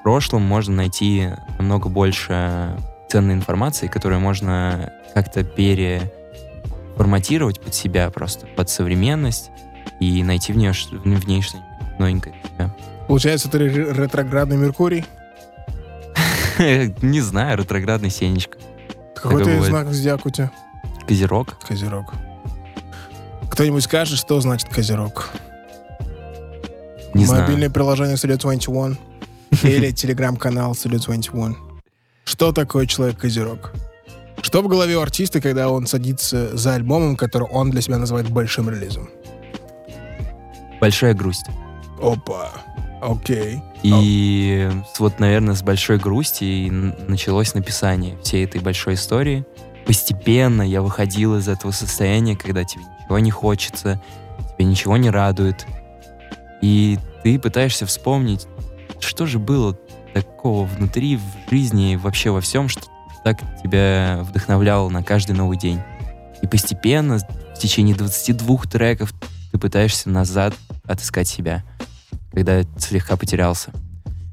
в 0.00 0.02
прошлом 0.02 0.42
можно 0.42 0.74
найти 0.76 1.28
намного 1.58 1.88
больше 1.90 2.76
ценной 3.08 3.34
информации, 3.34 3.86
которую 3.86 4.20
можно 4.20 4.92
как-то 5.14 5.44
переформатировать 5.44 7.60
под 7.60 7.74
себя 7.74 8.10
просто, 8.10 8.46
под 8.46 8.70
современность, 8.70 9.50
и 10.00 10.22
найти 10.22 10.54
в, 10.54 10.56
нее, 10.56 10.72
в 10.72 11.26
ней 11.26 11.42
что-нибудь 11.42 11.68
новенькое 11.98 12.34
для 12.34 12.42
себя. 12.50 12.74
Получается, 13.08 13.50
ты 13.50 13.58
ре- 13.58 13.92
ретроградный 13.92 14.56
Меркурий? 14.56 15.04
Не 16.58 17.20
знаю, 17.20 17.58
ретроградный 17.58 18.08
Сенечка. 18.10 18.56
Какой 19.14 19.44
ты 19.44 19.60
знак 19.62 19.92
зодиака 19.92 20.28
у 20.28 20.30
тебя? 20.30 20.50
Козерог. 21.06 21.58
Козерог. 21.66 22.14
Кто-нибудь 23.50 23.84
скажет, 23.84 24.18
что 24.18 24.40
значит 24.40 24.70
Козерог? 24.70 25.28
Не 27.12 27.26
знаю. 27.26 27.42
Мобильное 27.42 27.68
приложение 27.68 28.16
Studio 28.16 28.38
21 28.38 28.96
или 29.62 29.90
телеграм-канал 29.90 30.72
Studio 30.72 31.04
21. 31.04 31.56
Что 32.24 32.52
такое 32.52 32.86
человек-козерог? 32.86 33.72
Что 34.42 34.62
в 34.62 34.68
голове 34.68 34.96
у 34.96 35.00
артиста, 35.00 35.40
когда 35.40 35.68
он 35.68 35.86
садится 35.86 36.56
за 36.56 36.74
альбомом, 36.74 37.16
который 37.16 37.48
он 37.50 37.70
для 37.70 37.80
себя 37.82 37.98
называет 37.98 38.30
большим 38.30 38.70
релизом? 38.70 39.10
Большая 40.80 41.14
грусть. 41.14 41.46
Опа. 42.02 42.50
Окей. 43.02 43.60
И 43.82 44.70
с- 44.94 45.00
вот, 45.00 45.18
наверное, 45.18 45.54
с 45.54 45.62
большой 45.62 45.98
грусти 45.98 46.44
и 46.44 46.70
началось 46.70 47.54
написание 47.54 48.16
всей 48.22 48.44
этой 48.44 48.60
большой 48.60 48.94
истории. 48.94 49.44
Постепенно 49.86 50.62
я 50.62 50.80
выходил 50.82 51.36
из 51.36 51.48
этого 51.48 51.72
состояния, 51.72 52.36
когда 52.36 52.64
тебе 52.64 52.82
ничего 53.00 53.18
не 53.18 53.30
хочется, 53.30 54.00
тебе 54.54 54.64
ничего 54.66 54.96
не 54.96 55.10
радует. 55.10 55.66
И 56.62 56.98
ты 57.22 57.38
пытаешься 57.38 57.86
вспомнить, 57.86 58.46
что 59.02 59.26
же 59.26 59.38
было 59.38 59.78
такого 60.14 60.66
внутри, 60.66 61.16
в 61.16 61.50
жизни, 61.50 61.96
вообще 61.96 62.30
во 62.30 62.40
всем, 62.40 62.68
что 62.68 62.82
так 63.24 63.38
тебя 63.62 64.20
вдохновляло 64.22 64.88
на 64.88 65.02
каждый 65.02 65.32
новый 65.32 65.58
день. 65.58 65.80
И 66.42 66.46
постепенно, 66.46 67.18
в 67.18 67.58
течение 67.58 67.94
22 67.94 68.56
треков, 68.70 69.12
ты 69.52 69.58
пытаешься 69.58 70.08
назад 70.08 70.54
отыскать 70.86 71.28
себя 71.28 71.62
когда 72.32 72.62
слегка 72.78 73.16
потерялся. 73.16 73.70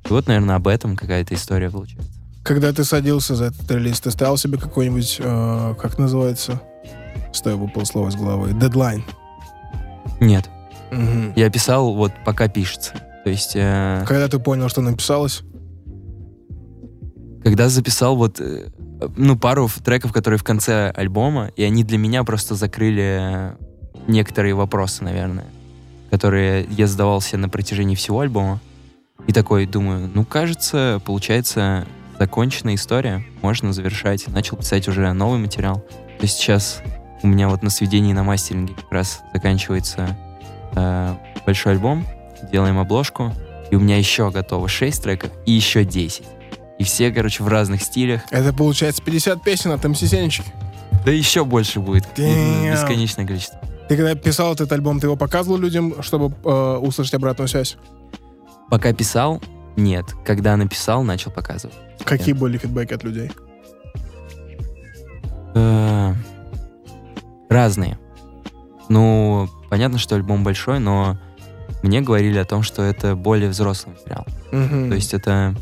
И 0.05 0.09
вот, 0.09 0.27
наверное, 0.27 0.55
об 0.55 0.67
этом 0.67 0.95
какая-то 0.95 1.33
история 1.35 1.69
получается. 1.69 2.11
Когда 2.43 2.71
ты 2.71 2.83
садился 2.83 3.35
за 3.35 3.45
этот 3.45 3.69
релиз, 3.69 3.99
ты 3.99 4.11
ставил 4.11 4.37
себе 4.37 4.57
какой-нибудь, 4.57 5.17
э, 5.19 5.75
как 5.79 5.97
называется? 5.97 6.61
Стой, 7.33 7.55
выпало 7.55 7.83
слово 7.83 8.09
из 8.09 8.15
головы. 8.15 8.53
Дедлайн. 8.53 9.03
Нет, 10.21 10.49
Мгм. 10.91 11.33
я 11.35 11.49
писал 11.49 11.93
вот 11.93 12.13
пока 12.23 12.47
пишется. 12.47 12.93
То 13.27 13.31
есть, 13.31 13.57
э, 13.57 14.05
Когда 14.07 14.29
ты 14.29 14.39
понял, 14.39 14.69
что 14.69 14.79
написалось? 14.79 15.41
когда 17.43 17.67
записал 17.67 18.15
вот, 18.15 18.39
э, 18.39 18.69
ну, 19.17 19.37
пару 19.37 19.69
треков, 19.83 20.13
которые 20.13 20.39
в 20.39 20.45
конце 20.45 20.93
альбома, 20.95 21.51
и 21.57 21.63
они 21.63 21.83
для 21.83 21.97
меня 21.97 22.23
просто 22.23 22.55
закрыли 22.55 23.57
некоторые 24.07 24.53
вопросы, 24.53 25.03
наверное, 25.03 25.43
которые 26.09 26.67
я 26.69 26.87
задавал 26.87 27.19
себе 27.19 27.39
на 27.39 27.49
протяжении 27.49 27.95
всего 27.95 28.21
альбома. 28.21 28.61
И 29.27 29.33
такой 29.33 29.65
думаю, 29.65 30.09
ну, 30.13 30.23
кажется, 30.23 31.01
получается 31.05 31.85
законченная 32.17 32.75
история, 32.75 33.25
можно 33.41 33.73
завершать. 33.73 34.25
Начал 34.29 34.55
писать 34.55 34.87
уже 34.87 35.11
новый 35.11 35.39
материал. 35.39 35.81
То 36.17 36.23
есть 36.23 36.37
сейчас 36.37 36.81
у 37.23 37.27
меня 37.27 37.49
вот 37.49 37.61
на 37.61 37.69
сведении 37.69 38.13
на 38.13 38.23
мастеринге 38.23 38.73
как 38.73 38.89
раз 38.89 39.21
заканчивается 39.33 40.17
э, 40.77 41.15
большой 41.45 41.73
альбом, 41.73 42.05
делаем 42.51 42.79
обложку, 42.79 43.33
и 43.71 43.75
у 43.75 43.79
меня 43.79 43.97
еще 43.97 44.31
готово 44.31 44.67
6 44.67 45.03
треков 45.03 45.31
и 45.45 45.51
еще 45.51 45.83
10. 45.83 46.23
И 46.79 46.83
все, 46.83 47.11
короче, 47.11 47.43
в 47.43 47.47
разных 47.47 47.81
стилях. 47.81 48.21
Это 48.31 48.53
получается 48.53 49.01
50 49.03 49.43
песен 49.43 49.71
от 49.71 49.83
МС 49.83 49.99
Сенечки. 49.99 50.45
Да 51.05 51.11
еще 51.11 51.43
больше 51.43 51.79
будет. 51.79 52.05
Damn. 52.15 52.71
Бесконечное 52.73 53.25
количество. 53.25 53.59
Ты 53.89 53.95
когда 53.95 54.15
писал 54.15 54.53
этот 54.53 54.71
альбом, 54.71 54.99
ты 54.99 55.07
его 55.07 55.15
показывал 55.15 55.57
людям, 55.57 56.03
чтобы 56.03 56.35
э, 56.43 56.77
услышать 56.81 57.13
обратную 57.13 57.47
связь? 57.47 57.77
Пока 58.69 58.93
писал, 58.93 59.41
нет. 59.77 60.05
Когда 60.25 60.57
написал, 60.57 61.03
начал 61.03 61.31
показывать. 61.31 61.75
Какие 62.03 62.33
были 62.33 62.57
фидбэки 62.57 62.93
от 62.93 63.03
людей? 63.03 63.31
Э, 65.55 66.13
Разные. 67.49 67.97
Ну, 68.89 69.47
понятно, 69.69 69.97
что 69.97 70.15
альбом 70.15 70.43
большой, 70.43 70.79
но 70.79 71.17
мне 71.83 72.01
говорили 72.01 72.37
о 72.37 72.45
том, 72.45 72.63
что 72.63 72.83
это 72.83 73.15
более 73.15 73.49
взрослый 73.49 73.95
материал. 73.95 74.25
Мгм. 74.51 74.89
То 74.89 74.95
есть 74.95 75.13
это, 75.13 75.55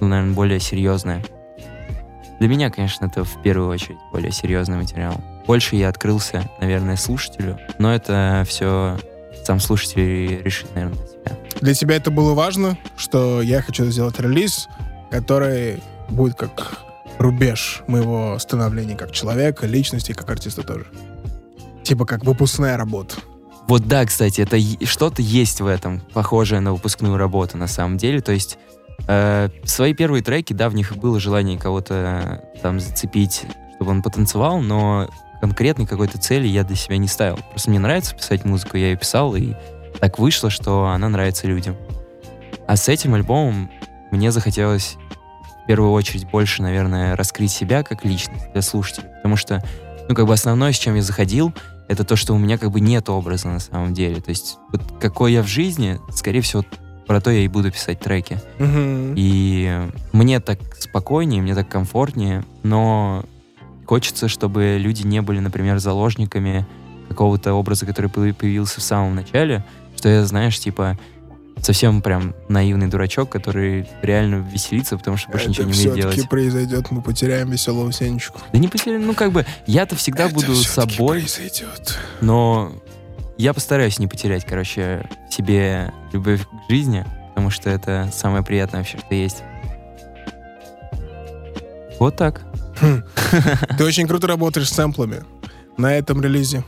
ну, 0.00 0.08
наверное, 0.08 0.34
более 0.34 0.60
серьезное. 0.60 1.24
Для 2.38 2.48
меня, 2.48 2.70
конечно, 2.70 3.06
это 3.06 3.24
в 3.24 3.42
первую 3.42 3.68
очередь 3.68 3.98
более 4.12 4.32
серьезный 4.32 4.76
материал. 4.76 5.20
Больше 5.46 5.76
я 5.76 5.88
открылся, 5.88 6.50
наверное, 6.60 6.96
слушателю, 6.96 7.58
но 7.78 7.94
это 7.94 8.44
все 8.46 8.98
сам 9.44 9.60
слушатель 9.60 10.42
решит, 10.42 10.74
наверное, 10.74 10.96
для 10.96 11.06
себя. 11.06 11.38
Для 11.60 11.74
тебя 11.74 11.96
это 11.96 12.10
было 12.10 12.34
важно, 12.34 12.76
что 12.96 13.42
я 13.42 13.62
хочу 13.62 13.84
сделать 13.86 14.18
релиз, 14.18 14.68
который 15.10 15.82
будет 16.08 16.34
как 16.36 16.78
рубеж 17.18 17.82
моего 17.86 18.38
становления 18.38 18.96
как 18.96 19.12
человека, 19.12 19.66
личности, 19.66 20.12
как 20.12 20.28
артиста 20.30 20.62
тоже. 20.62 20.86
Типа 21.82 22.06
как 22.06 22.24
выпускная 22.24 22.76
работа. 22.76 23.16
Вот 23.68 23.86
да, 23.86 24.04
кстати, 24.04 24.40
это 24.40 24.58
что-то 24.86 25.22
есть 25.22 25.60
в 25.60 25.66
этом, 25.66 26.00
похожее 26.12 26.60
на 26.60 26.72
выпускную 26.72 27.16
работу 27.16 27.56
на 27.56 27.66
самом 27.66 27.96
деле. 27.96 28.20
То 28.20 28.32
есть 28.32 28.58
э, 29.06 29.48
свои 29.64 29.94
первые 29.94 30.22
треки, 30.22 30.52
да, 30.52 30.68
в 30.68 30.74
них 30.74 30.96
было 30.96 31.20
желание 31.20 31.58
кого-то 31.58 32.42
э, 32.54 32.58
там 32.60 32.80
зацепить, 32.80 33.42
чтобы 33.76 33.92
он 33.92 34.02
потанцевал, 34.02 34.60
но 34.60 35.08
конкретной 35.40 35.86
какой-то 35.86 36.18
цели 36.18 36.46
я 36.46 36.64
для 36.64 36.76
себя 36.76 36.98
не 36.98 37.08
ставил. 37.08 37.38
Просто 37.50 37.70
мне 37.70 37.78
нравится 37.78 38.14
писать 38.14 38.44
музыку, 38.44 38.76
я 38.76 38.90
ее 38.90 38.96
писал, 38.96 39.34
и 39.34 39.54
так 40.00 40.18
вышло, 40.18 40.50
что 40.50 40.86
она 40.86 41.08
нравится 41.08 41.46
людям. 41.46 41.76
А 42.66 42.76
с 42.76 42.88
этим 42.88 43.14
альбомом 43.14 43.70
мне 44.10 44.30
захотелось 44.30 44.96
в 45.62 45.66
первую 45.66 45.92
очередь 45.92 46.28
больше, 46.28 46.62
наверное, 46.62 47.16
раскрыть 47.16 47.50
себя 47.50 47.82
как 47.82 48.04
личность 48.04 48.52
для 48.52 48.62
слушателей. 48.62 49.08
Потому 49.16 49.36
что, 49.36 49.62
ну, 50.08 50.14
как 50.14 50.26
бы 50.26 50.32
основное, 50.32 50.72
с 50.72 50.78
чем 50.78 50.94
я 50.96 51.02
заходил, 51.02 51.52
это 51.92 52.04
то, 52.04 52.16
что 52.16 52.34
у 52.34 52.38
меня 52.38 52.58
как 52.58 52.70
бы 52.70 52.80
нет 52.80 53.08
образа 53.08 53.48
на 53.48 53.60
самом 53.60 53.94
деле. 53.94 54.20
То 54.20 54.30
есть 54.30 54.58
вот 54.70 54.82
какой 55.00 55.32
я 55.32 55.42
в 55.42 55.46
жизни, 55.46 56.00
скорее 56.10 56.40
всего, 56.40 56.64
про 57.06 57.20
то 57.20 57.30
я 57.30 57.40
и 57.40 57.48
буду 57.48 57.70
писать 57.70 58.00
треки. 58.00 58.40
Мгм. 58.58 59.14
И 59.16 59.88
мне 60.12 60.40
так 60.40 60.58
спокойнее, 60.78 61.42
мне 61.42 61.54
так 61.54 61.68
комфортнее, 61.68 62.44
но 62.62 63.24
хочется, 63.86 64.28
чтобы 64.28 64.78
люди 64.80 65.06
не 65.06 65.20
были, 65.20 65.40
например, 65.40 65.78
заложниками 65.78 66.66
какого-то 67.08 67.54
образа, 67.54 67.84
который 67.84 68.10
появился 68.10 68.80
в 68.80 68.82
самом 68.82 69.14
начале, 69.14 69.64
что 69.96 70.08
я, 70.08 70.24
знаешь, 70.24 70.58
типа 70.58 70.98
совсем 71.62 72.02
прям 72.02 72.34
наивный 72.48 72.88
дурачок, 72.88 73.30
который 73.30 73.88
реально 74.02 74.36
веселится, 74.36 74.96
потому 74.98 75.16
что 75.16 75.30
больше 75.30 75.48
ничего 75.48 75.68
это 75.68 75.72
не 75.72 75.78
умеет 75.84 75.94
все-таки 75.94 76.16
делать. 76.16 76.28
произойдет, 76.30 76.90
мы 76.90 77.02
потеряем 77.02 77.50
веселого 77.50 77.92
Сенечку. 77.92 78.40
Да 78.52 78.58
не 78.58 78.68
потеряю, 78.68 79.00
ну 79.00 79.14
как 79.14 79.32
бы, 79.32 79.46
я-то 79.66 79.94
всегда 79.96 80.24
Это 80.24 80.34
буду 80.34 80.54
собой, 80.56 81.20
произойдет. 81.20 81.98
но 82.20 82.72
я 83.38 83.54
постараюсь 83.54 83.98
не 83.98 84.06
потерять, 84.08 84.44
короче, 84.44 85.08
себе 85.30 85.92
любовь 86.12 86.42
к 86.42 86.70
жизни, 86.70 87.04
потому 87.30 87.50
что 87.50 87.70
это 87.70 88.10
самое 88.12 88.44
приятное 88.44 88.80
вообще, 88.80 88.98
что 88.98 89.14
есть. 89.14 89.42
Вот 91.98 92.16
так. 92.16 92.42
Ты 93.78 93.84
очень 93.84 94.08
круто 94.08 94.26
работаешь 94.26 94.68
с 94.68 94.74
сэмплами 94.74 95.22
на 95.76 95.94
этом 95.94 96.20
релизе. 96.20 96.64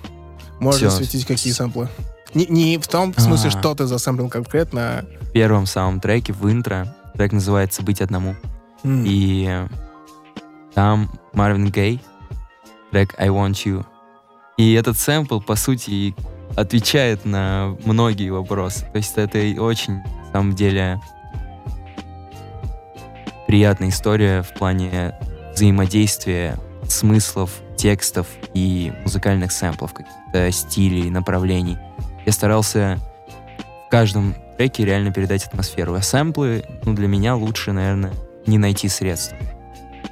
Можно 0.61 0.89
Всё. 0.89 0.99
светить 0.99 1.27
какие 1.27 1.53
сэмплы. 1.53 1.89
Не, 2.35 2.47
не 2.47 2.79
в 2.79 2.89
том 2.89 3.15
смысле, 3.15 3.49
А. 3.49 3.59
что 3.59 3.75
ты 3.75 3.87
засэмплил 3.87 4.29
конкретно, 4.29 4.81
а 4.81 5.05
В 5.27 5.31
первом 5.33 5.67
самом 5.67 6.01
треке, 6.01 6.33
в 6.33 6.51
интро, 6.51 6.95
трек 7.15 7.33
называется 7.33 7.83
«Быть 7.83 8.01
одному». 8.01 8.35
м, 8.83 9.05
И 9.07 9.67
там 10.75 11.11
Марвин 11.33 11.71
Гей, 11.71 12.01
трек 12.91 13.15
«I 13.19 13.29
Want 13.29 13.53
You». 13.65 13.85
И 14.57 14.73
этот 14.75 14.99
сэмпл, 14.99 15.41
по 15.41 15.57
сути, 15.57 16.15
отвечает 16.57 17.25
на 17.25 17.77
многие 17.85 18.31
вопросы. 18.31 18.81
То 18.93 18.99
есть 18.99 19.13
это 19.17 19.39
очень, 19.61 19.95
на 19.95 20.33
самом 20.33 20.55
деле, 20.55 21.01
приятная 23.47 23.89
история 23.89 24.43
в 24.43 24.53
плане 24.55 25.15
взаимодействия 25.55 26.57
смыслов, 26.89 27.51
текстов 27.77 28.27
и 28.55 28.93
музыкальных 29.05 29.53
сэмплов, 29.53 29.93
каких-то 29.93 30.51
стилей, 30.53 31.11
направлений. 31.11 31.79
Я 32.27 32.33
старался 32.33 32.99
в 33.87 33.91
каждом 33.91 34.35
треке 34.57 34.85
реально 34.85 35.13
передать 35.13 35.45
атмосферу. 35.45 35.95
А 35.95 36.03
сэмплы, 36.03 36.65
ну, 36.85 36.95
для 36.95 37.09
меня 37.09 37.35
лучше, 37.37 37.73
наверное, 37.73 38.13
не 38.47 38.59
найти 38.59 38.89
средств, 38.89 39.35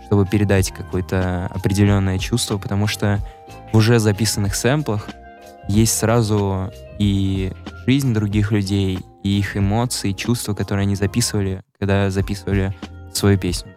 чтобы 0.07 0.27
передать 0.27 0.71
какое-то 0.73 1.47
определенное 1.55 2.19
чувство, 2.19 2.59
потому 2.59 2.87
что 2.87 3.19
в 3.73 3.77
уже 3.77 3.99
записанных 3.99 4.55
сэмплах 4.55 5.09
есть 5.69 5.97
сразу 5.97 6.73
и 6.99 7.53
жизнь 7.87 8.13
других 8.13 8.53
людей, 8.53 8.99
и 9.23 9.39
их 9.39 9.57
эмоции, 9.57 10.13
чувства, 10.13 10.55
которые 10.55 10.83
они 10.83 10.97
записывали, 10.97 11.63
когда 11.79 12.11
записывали 12.11 12.75
свою 13.13 13.39
песню. 13.39 13.73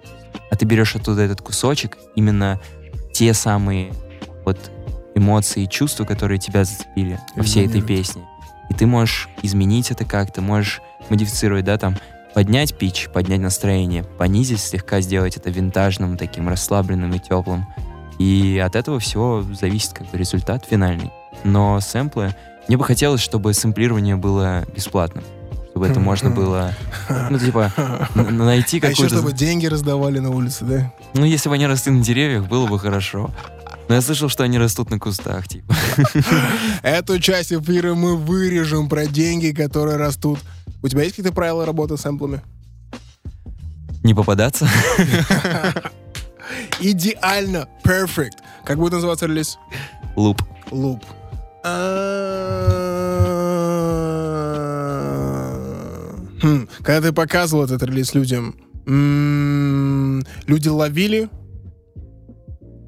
А 0.50 0.56
ты 0.56 0.66
берешь 0.66 0.96
оттуда 0.96 1.22
этот 1.22 1.42
кусочек, 1.42 1.98
именно 2.16 2.60
те 3.14 3.34
самые 3.34 3.94
вот 4.44 4.72
эмоции 5.16 5.64
и 5.64 5.70
чувства, 5.70 6.06
которые 6.06 6.38
тебя 6.38 6.64
зацепили 6.66 7.20
во 7.36 7.44
всей 7.44 7.66
этой 7.66 7.82
песне. 7.82 8.22
И 8.70 8.74
ты 8.74 8.86
можешь 8.86 9.30
изменить 9.42 9.92
это 9.92 10.06
как-то, 10.06 10.42
можешь 10.42 10.82
модифицировать, 11.10 11.66
да, 11.66 11.78
там, 11.78 11.96
поднять 12.34 12.78
пич, 12.78 13.10
поднять 13.14 13.40
настроение, 13.40 14.04
понизить, 14.04 14.60
слегка 14.60 15.02
сделать 15.02 15.38
это 15.38 15.50
винтажным, 15.50 16.18
таким 16.18 16.50
расслабленным 16.50 17.14
и 17.14 17.20
теплым. 17.20 17.66
И 18.20 18.62
от 18.64 18.76
этого 18.76 19.00
всего 19.00 19.42
зависит 19.42 19.94
как 19.94 20.10
бы 20.12 20.18
результат 20.18 20.66
финальный. 20.70 21.12
Но 21.44 21.80
сэмплы... 21.80 22.36
Мне 22.68 22.78
бы 22.78 22.84
хотелось, 22.84 23.22
чтобы 23.22 23.54
сэмплирование 23.54 24.16
было 24.16 24.66
бесплатным. 24.76 25.24
Чтобы 25.70 25.88
это 25.88 26.00
можно 26.00 26.30
было, 26.30 26.74
ну, 27.30 27.38
типа, 27.38 27.72
найти 28.16 28.80
А 28.82 28.88
еще 28.88 29.04
какую-то... 29.04 29.16
чтобы 29.18 29.34
деньги 29.34 29.68
раздавали 29.68 30.20
на 30.20 30.32
улице, 30.32 30.64
да? 30.66 30.92
Ну, 31.14 31.26
если 31.26 31.50
бы 31.50 31.56
они 31.56 31.68
росли 31.68 31.92
на 31.92 32.02
деревьях, 32.02 32.46
было 32.46 32.66
бы 32.66 32.80
хорошо. 32.80 33.30
Но 33.88 33.96
я 33.96 34.02
слышал, 34.02 34.30
что 34.30 34.44
они 34.44 34.58
растут 34.58 34.90
на 34.90 35.00
кустах, 35.00 35.48
типа. 35.48 35.76
Эту 36.84 37.20
часть 37.20 37.54
эфира 37.54 37.94
мы 37.94 38.16
вырежем 38.18 38.90
про 38.90 39.06
деньги, 39.06 39.52
которые 39.52 39.98
растут. 39.98 40.40
У 40.82 40.88
тебя 40.88 41.04
есть 41.04 41.16
какие-то 41.16 41.34
правила 41.36 41.66
работы 41.66 41.96
с 41.98 42.02
сэмплами? 42.02 42.42
Не 44.04 44.14
попадаться. 44.14 44.68
Идеально, 46.80 47.68
perfect. 47.84 48.38
Как 48.66 48.78
будет 48.78 48.94
называться 48.94 49.26
релиз? 49.28 49.58
Луп. 50.16 50.42
Луп. 50.72 51.04
Хм, 56.42 56.68
Когда 56.84 57.02
ты 57.10 57.14
показывал 57.14 57.64
этот 57.66 57.82
релиз 57.84 58.14
людям, 58.14 58.56
м, 58.86 60.24
люди 60.48 60.68
ловили, 60.70 61.30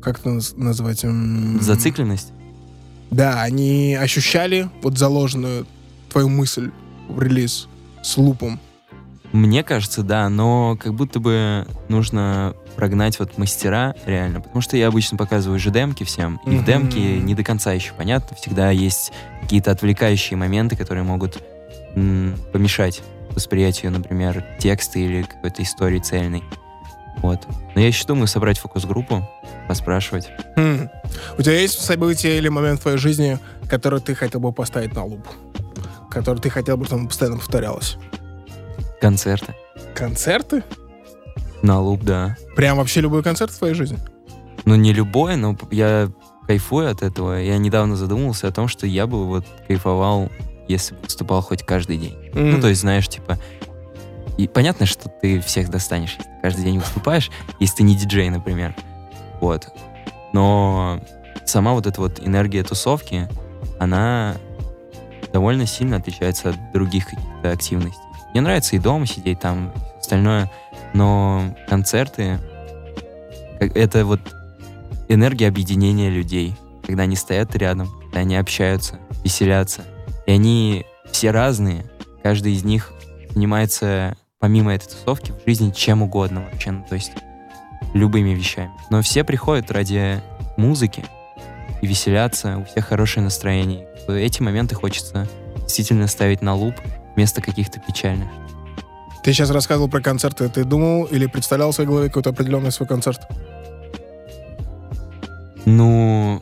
как 0.02 0.20
это 0.20 0.30
наз- 0.30 0.54
назвать? 0.58 1.06
Зацикленность. 1.62 2.32
Да, 3.12 3.42
они 3.42 3.96
ощущали 3.96 4.70
вот 4.82 4.98
заложенную 4.98 5.66
твою 6.12 6.30
мысль 6.30 6.72
в 7.08 7.22
релиз 7.22 7.68
с 8.04 8.18
лупом. 8.18 8.60
Мне 9.34 9.64
кажется, 9.64 10.04
да, 10.04 10.30
но 10.30 10.78
как 10.82 10.94
будто 10.94 11.20
бы 11.20 11.66
нужно 11.90 12.54
прогнать 12.78 13.20
вот 13.20 13.38
мастера 13.38 13.94
реально, 14.06 14.40
потому 14.40 14.62
что 14.62 14.78
я 14.78 14.88
обычно 14.88 15.18
показываю 15.18 15.60
же 15.60 15.70
демки 15.70 16.04
всем, 16.06 16.40
и 16.46 16.50
Мгм. 16.52 16.60
в 16.60 16.66
демке 16.66 17.20
не 17.20 17.36
до 17.36 17.44
конца 17.44 17.74
еще 17.74 17.94
понятно, 17.94 18.36
всегда 18.38 18.72
есть 18.72 19.12
какие-то 19.42 19.72
отвлекающие 19.72 20.38
моменты, 20.38 20.76
которые 20.76 21.04
могут 21.04 21.42
м, 21.96 22.36
помешать 22.54 23.02
восприятию, 23.32 23.92
например, 23.92 24.46
текста 24.60 25.00
или 25.00 25.24
какой-то 25.24 25.64
истории 25.64 26.00
цельной. 26.00 26.44
Вот. 27.18 27.40
Но 27.76 27.82
я 27.82 27.88
еще 27.88 28.06
думаю 28.06 28.28
собрать 28.28 28.60
фокус-группу, 28.60 29.28
поспрашивать. 29.68 30.30
Хм. 30.56 30.90
У 31.38 31.42
тебя 31.42 31.60
есть 31.60 31.80
событие 31.80 32.38
или 32.38 32.48
момент 32.48 32.80
в 32.80 32.84
твоей 32.84 32.98
жизни, 32.98 33.40
который 33.70 34.00
ты 34.00 34.16
хотел 34.16 34.40
бы 34.40 34.52
поставить 34.52 34.94
на 34.94 35.04
луп? 35.04 35.28
Который 36.10 36.40
ты 36.40 36.50
хотел 36.50 36.78
бы, 36.78 36.86
чтобы 36.86 37.02
оно 37.02 37.10
постоянно 37.10 37.38
повторялось? 37.38 37.98
Концерты. 39.02 39.56
Концерты? 39.94 40.64
На 41.62 41.80
луп, 41.80 42.04
да. 42.04 42.38
Прям 42.56 42.78
вообще 42.78 43.02
любой 43.02 43.24
концерт 43.24 43.52
в 43.52 43.58
твоей 43.58 43.74
жизни? 43.74 43.98
Ну, 44.66 44.76
не 44.76 44.94
любой, 44.94 45.36
но 45.36 45.58
я 45.72 46.10
кайфую 46.46 46.90
от 46.90 47.02
этого. 47.02 47.42
Я 47.42 47.58
недавно 47.58 47.96
задумался 47.96 48.48
о 48.48 48.52
том, 48.52 48.68
что 48.68 48.88
я 48.88 49.08
бы 49.08 49.26
вот 49.26 49.46
кайфовал, 49.68 50.30
если 50.68 50.96
бы 50.96 51.02
выступал 51.04 51.42
хоть 51.42 51.64
каждый 51.64 51.98
день. 51.98 52.16
Ну, 52.34 52.62
то 52.62 52.68
есть, 52.68 52.82
знаешь, 52.82 53.08
типа... 53.08 53.38
И 54.38 54.48
понятно, 54.48 54.86
что 54.86 55.10
ты 55.10 55.40
всех 55.40 55.70
достанешь, 55.70 56.16
если 56.18 56.30
ты 56.30 56.42
каждый 56.42 56.64
день 56.64 56.80
выступаешь, 56.80 57.32
если 57.60 57.78
ты 57.78 57.84
не 57.84 57.96
диджей, 57.96 58.30
например. 58.30 58.76
Вот. 59.42 59.70
Но 60.34 61.02
сама 61.46 61.74
вот 61.74 61.88
эта 61.88 62.00
вот 62.00 62.20
энергия 62.26 62.64
тусовки, 62.64 63.28
она 63.80 64.36
довольно 65.34 65.66
сильно 65.66 65.98
отличается 65.98 66.52
от 66.52 66.72
других 66.72 67.06
каких-то 67.06 67.52
активностей. 67.52 68.02
Мне 68.32 68.42
нравится 68.42 68.76
и 68.76 68.80
дома 68.80 69.06
сидеть 69.06 69.40
там, 69.40 69.72
и 69.96 70.00
остальное, 70.00 70.52
но 70.94 71.56
концерты 71.68 72.40
это 73.60 74.06
вот 74.06 74.20
энергия 75.08 75.48
объединения 75.48 76.10
людей, 76.10 76.56
когда 76.86 77.04
они 77.04 77.16
стоят 77.16 77.56
рядом, 77.56 77.90
когда 78.04 78.20
они 78.20 78.36
общаются, 78.36 79.00
веселятся. 79.24 79.84
И 80.26 80.32
они 80.32 80.86
все 81.12 81.32
разные, 81.32 81.90
каждый 82.22 82.54
из 82.54 82.64
них 82.64 82.94
занимается, 83.30 84.16
помимо 84.40 84.74
этой 84.74 84.88
тусовки, 84.88 85.32
в 85.32 85.48
жизни 85.48 85.72
чем 85.72 86.04
угодно 86.04 86.42
вообще, 86.52 86.72
ну, 86.72 86.84
то 86.88 86.96
есть 86.96 87.12
любыми 87.94 88.32
вещами. 88.32 88.72
Но 88.90 89.02
все 89.02 89.24
приходят 89.24 89.72
ради 89.72 90.22
музыки 90.58 91.06
и 91.82 91.88
веселятся, 91.88 92.58
у 92.58 92.66
всех 92.66 92.86
хорошее 92.86 93.24
настроение. 93.24 93.88
Эти 94.08 94.42
моменты 94.42 94.76
хочется 94.76 95.28
действительно 95.62 96.08
ставить 96.08 96.42
на 96.42 96.56
луп 96.56 96.76
вместо 97.16 97.42
каких-то 97.42 97.80
печальных. 97.80 98.30
Ты 99.24 99.34
сейчас 99.34 99.50
рассказывал 99.50 99.90
про 99.90 100.02
концерты. 100.02 100.48
Ты 100.48 100.64
думал 100.64 101.04
или 101.06 101.26
представлял 101.26 101.72
в 101.72 101.76
своей 101.76 101.90
голове 101.90 102.08
какой-то 102.08 102.30
определенный 102.30 102.72
свой 102.72 102.88
концерт? 102.88 103.20
Ну, 105.66 106.42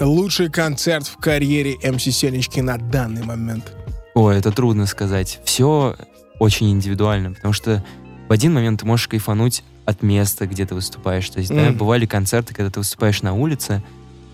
Лучший 0.00 0.50
концерт 0.50 1.06
в 1.06 1.16
карьере 1.18 1.76
МС 1.88 2.02
Сенечки 2.04 2.60
на 2.60 2.78
данный 2.78 3.22
момент. 3.22 3.72
ой, 4.14 4.36
это 4.38 4.50
трудно 4.50 4.86
сказать. 4.86 5.40
Все 5.44 5.94
очень 6.40 6.70
индивидуально, 6.72 7.32
потому 7.34 7.52
что 7.54 7.84
в 8.28 8.32
один 8.32 8.52
момент 8.54 8.80
ты 8.80 8.86
можешь 8.86 9.06
кайфануть 9.06 9.62
от 9.84 10.02
места, 10.02 10.46
где 10.46 10.66
ты 10.66 10.74
выступаешь. 10.74 11.28
То 11.30 11.38
есть, 11.38 11.50
да, 11.54 11.68
Мгм. 11.68 11.76
бывали 11.78 12.06
концерты, 12.06 12.52
когда 12.54 12.70
ты 12.70 12.80
выступаешь 12.80 13.22
на 13.22 13.34
улице 13.34 13.82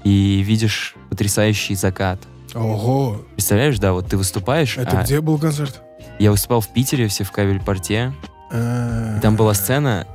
и 0.04 0.42
видишь 0.46 0.94
потрясающий 1.11 1.74
закат. 1.74 2.18
Ого! 2.54 3.20
Представляешь, 3.34 3.78
да, 3.78 3.92
вот 3.92 4.09
ты 4.09 4.16
выступаешь, 4.16 4.78
Это 4.78 5.00
а 5.00 5.04
где 5.04 5.20
был 5.20 5.38
концерт? 5.38 5.82
я 6.18 6.30
выступал 6.30 6.61
в 6.62 6.68
Питере, 6.68 7.09
все 7.09 7.24
в 7.24 7.32
кабель-порте, 7.32 8.12
А, 8.50 9.18
там 9.20 9.34
была 9.36 9.52
сцена, 9.54 10.07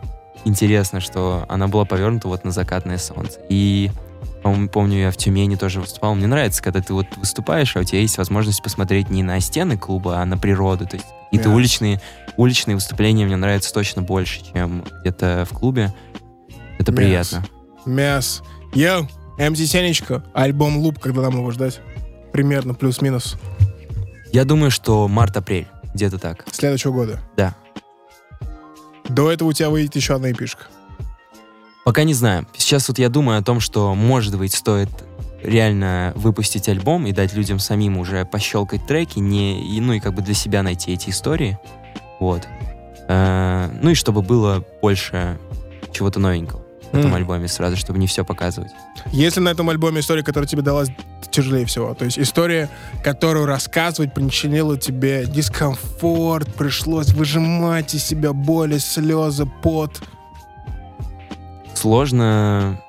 интересно, 0.45 1.01
что 1.01 1.45
она 1.49 1.67
была 1.67 1.85
повернута 1.85 2.27
вот 2.29 2.45
на 2.45 2.51
закатное 2.51 2.97
солнце. 2.97 3.39
И, 3.49 3.91
помню, 4.41 4.99
я 4.99 5.11
в 5.11 5.17
Тюмени 5.17 5.55
тоже 5.55 5.81
выступал. 5.81 6.15
Мне 6.15 6.27
нравится, 6.27 6.63
когда 6.63 6.81
ты 6.81 6.93
вот 6.93 7.05
выступаешь, 7.17 7.75
а 7.75 7.79
у 7.79 7.83
тебя 7.83 7.99
есть 7.99 8.17
возможность 8.17 8.63
посмотреть 8.63 9.09
не 9.09 9.23
на 9.23 9.39
стены 9.39 9.77
клуба, 9.77 10.19
а 10.19 10.25
на 10.25 10.37
природу. 10.37 10.87
То 10.87 10.95
есть 10.95 11.07
какие-то 11.25 11.49
Ясно. 11.49 11.55
уличные, 11.55 12.01
уличные 12.37 12.75
выступления 12.75 13.25
мне 13.25 13.35
нравятся 13.35 13.73
точно 13.73 14.01
больше, 14.01 14.41
чем 14.51 14.83
где-то 15.01 15.47
в 15.49 15.55
клубе. 15.55 15.93
Это 16.79 16.91
приятно. 16.91 17.45
Мяс. 17.85 18.41
Йоу, 18.73 19.07
МС 19.37 19.59
Сенечка. 19.59 20.23
Альбом 20.33 20.77
Луп, 20.77 20.99
когда 20.99 21.21
нам 21.21 21.33
его 21.33 21.51
ждать? 21.51 21.79
Примерно, 22.31 22.73
плюс-минус. 22.73 23.35
Я 24.31 24.45
думаю, 24.45 24.71
что 24.71 25.07
март-апрель, 25.07 25.67
где-то 25.93 26.17
так. 26.17 26.45
Следующего 26.51 26.93
года. 26.93 27.19
Да. 27.35 27.55
До 29.09 29.31
этого 29.31 29.49
у 29.49 29.53
тебя 29.53 29.69
выйдет 29.69 29.95
еще 29.95 30.15
одна 30.15 30.31
эпишка. 30.31 30.65
Пока 31.83 32.03
не 32.03 32.13
знаю. 32.13 32.45
Сейчас 32.55 32.87
вот 32.87 32.99
я 32.99 33.09
думаю 33.09 33.39
о 33.39 33.43
том, 33.43 33.59
что, 33.59 33.95
может 33.95 34.37
быть, 34.37 34.53
стоит 34.53 34.89
реально 35.41 36.13
выпустить 36.15 36.69
альбом 36.69 37.07
и 37.07 37.11
дать 37.11 37.33
людям 37.33 37.57
самим 37.59 37.97
уже 37.97 38.25
пощелкать 38.25 38.85
треки, 38.85 39.19
не, 39.19 39.75
и, 39.75 39.81
ну 39.81 39.93
и 39.93 39.99
как 39.99 40.13
бы 40.13 40.21
для 40.21 40.35
себя 40.35 40.61
найти 40.61 40.93
эти 40.93 41.09
истории. 41.09 41.57
Вот. 42.19 42.47
Э, 43.07 43.69
ну 43.81 43.89
и 43.89 43.95
чтобы 43.95 44.21
было 44.21 44.63
больше 44.81 45.39
чего-то 45.91 46.19
новенького 46.19 46.61
в 46.91 46.95
этом 46.95 47.07
Мгм. 47.07 47.15
альбоме 47.15 47.47
сразу, 47.47 47.77
чтобы 47.77 47.99
не 47.99 48.05
все 48.05 48.23
показывать. 48.23 48.71
Если 49.11 49.39
на 49.39 49.49
этом 49.49 49.69
альбоме 49.69 50.01
история, 50.01 50.23
которая 50.23 50.47
тебе 50.47 50.61
далась 50.61 50.89
тяжелее 51.31 51.65
всего, 51.65 51.93
то 51.93 52.05
есть 52.05 52.19
история, 52.19 52.69
которую 53.03 53.45
рассказывать 53.45 54.13
причинила 54.13 54.77
тебе 54.77 55.25
дискомфорт, 55.25 56.53
пришлось 56.53 57.09
выжимать 57.13 57.95
из 57.95 58.03
себя 58.03 58.33
боли, 58.33 58.77
слезы, 58.77 59.45
пот. 59.63 60.01
Сложно 61.81 62.79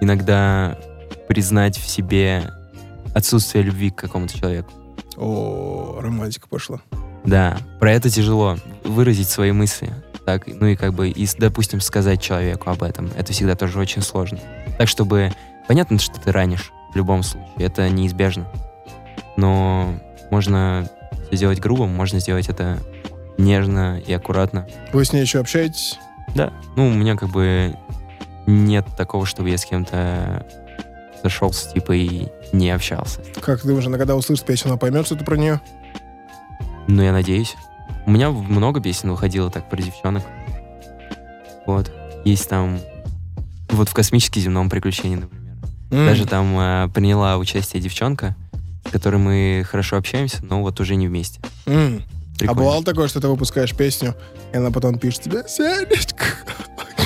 иногда 0.00 0.78
признать 1.26 1.76
в 1.76 1.88
себе 1.88 2.52
отсутствие 3.16 3.64
любви 3.64 3.90
к 3.90 3.96
какому-то 3.96 4.38
человеку. 4.38 4.70
О, 5.16 5.98
романтика 6.00 6.46
пошла. 6.46 6.80
Да, 7.24 7.58
про 7.80 7.90
это 7.90 8.10
тяжело 8.10 8.58
выразить 8.84 9.28
свои 9.28 9.50
мысли. 9.50 9.92
Так, 10.24 10.46
ну 10.46 10.68
и 10.68 10.76
как 10.76 10.94
бы, 10.94 11.08
и, 11.08 11.28
допустим, 11.36 11.80
сказать 11.80 12.22
человеку 12.22 12.70
об 12.70 12.84
этом. 12.84 13.10
Это 13.16 13.32
всегда 13.32 13.56
тоже 13.56 13.80
очень 13.80 14.02
сложно. 14.02 14.38
Так, 14.78 14.86
чтобы... 14.86 15.32
Понятно, 15.66 15.98
что 15.98 16.20
ты 16.20 16.30
ранишь 16.30 16.70
в 16.92 16.96
любом 16.96 17.24
случае. 17.24 17.50
Это 17.58 17.88
неизбежно. 17.88 18.46
Но 19.36 19.98
можно 20.30 20.88
сделать 21.32 21.58
грубо, 21.58 21.86
можно 21.86 22.20
сделать 22.20 22.48
это 22.48 22.78
нежно 23.36 23.98
и 23.98 24.12
аккуратно. 24.12 24.68
Вы 24.92 25.04
с 25.04 25.12
ней 25.12 25.22
еще 25.22 25.40
общаетесь? 25.40 25.98
Да. 26.34 26.52
Ну, 26.76 26.88
у 26.88 26.92
меня 26.92 27.16
как 27.16 27.30
бы 27.30 27.76
нет 28.46 28.86
такого, 28.96 29.26
чтобы 29.26 29.50
я 29.50 29.58
с 29.58 29.64
кем-то 29.64 30.46
зашелся, 31.22 31.72
типа, 31.72 31.92
и 31.92 32.28
не 32.52 32.70
общался. 32.70 33.20
Как 33.40 33.62
ты 33.62 33.72
она 33.72 33.98
когда 33.98 34.14
услышит 34.14 34.44
песню, 34.44 34.70
она 34.70 34.78
поймет, 34.78 35.06
что 35.06 35.14
это 35.14 35.24
про 35.24 35.36
нее? 35.36 35.60
Ну, 36.86 37.02
я 37.02 37.12
надеюсь. 37.12 37.56
У 38.06 38.10
меня 38.10 38.30
много 38.30 38.80
песен 38.80 39.10
выходило 39.10 39.50
так 39.50 39.68
про 39.70 39.80
девчонок. 39.80 40.22
Вот. 41.66 41.90
Есть 42.24 42.48
там... 42.48 42.78
Вот 43.70 43.88
в 43.88 43.94
«Космически 43.94 44.38
земном 44.38 44.68
приключении», 44.68 45.16
например. 45.16 45.44
Даже 45.90 46.26
там 46.26 46.58
э, 46.58 46.88
приняла 46.92 47.38
участие 47.38 47.80
девчонка, 47.80 48.36
с 48.86 48.90
которой 48.90 49.16
мы 49.16 49.64
хорошо 49.68 49.96
общаемся, 49.96 50.44
но 50.44 50.60
вот 50.60 50.78
уже 50.80 50.96
не 50.96 51.08
вместе. 51.08 51.40
А 52.34 52.38
Прикольно. 52.38 52.60
бывало 52.62 52.84
такое, 52.84 53.08
что 53.08 53.20
ты 53.20 53.28
выпускаешь 53.28 53.74
песню, 53.74 54.14
и 54.52 54.56
она 54.56 54.70
потом 54.70 54.98
пишет 54.98 55.22
тебе, 55.22 55.44
Сенечка, 55.46 56.24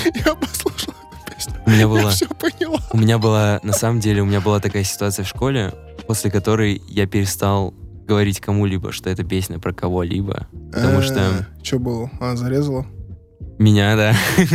я 0.24 0.35
послушала 0.35 0.95
эту 1.24 1.35
песню, 1.35 1.55
У 1.66 1.70
меня 1.70 1.81
я 1.81 1.89
было... 1.89 2.11
все 2.11 2.26
поняла. 2.29 2.79
У 2.93 2.97
меня 2.99 3.18
была, 3.18 3.61
на 3.62 3.72
самом 3.72 4.01
деле, 4.01 4.22
у 4.22 4.24
меня 4.24 4.41
была 4.41 4.59
такая 4.61 4.85
ситуация 4.85 5.24
в 5.24 5.29
школе, 5.29 5.74
после 6.07 6.31
которой 6.31 6.83
я 6.89 7.07
перестал 7.07 7.74
говорить 8.07 8.41
кому-либо, 8.41 8.91
что 8.91 9.11
это 9.11 9.22
песня 9.22 9.59
про 9.59 9.74
кого-либо. 9.74 10.47
Потому 10.72 11.03
что 11.03 11.47
Что 11.62 11.79
было? 11.79 12.11
А, 12.20 12.35
зарезала? 12.37 12.87
меня, 13.59 13.97
да. 13.97 14.14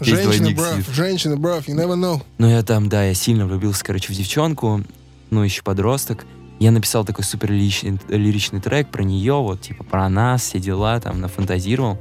Двойник 0.00 0.56
брав, 0.56 0.72
сидит. 0.74 0.88
женщины, 0.94 1.36
брав, 1.36 1.66
you 1.68 1.74
never 1.74 1.94
know. 1.96 2.20
Ну, 2.38 2.48
я 2.50 2.62
там, 2.62 2.88
да, 2.88 3.04
я 3.04 3.14
сильно 3.14 3.46
влюбился, 3.46 3.84
короче, 3.84 4.12
в 4.12 4.16
девчонку, 4.16 4.82
ну, 5.30 5.42
еще 5.42 5.62
подросток. 5.62 6.26
Я 6.60 6.70
написал 6.70 7.04
такой 7.04 7.24
супер 7.24 7.50
лиричный, 7.50 7.98
лиричный 8.08 8.60
трек 8.60 8.88
про 8.88 9.02
нее, 9.02 9.34
вот, 9.34 9.60
типа, 9.60 9.84
про 9.84 10.08
нас, 10.08 10.42
все 10.42 10.60
дела, 10.60 11.00
там, 11.00 11.20
нафантазировал. 11.20 11.98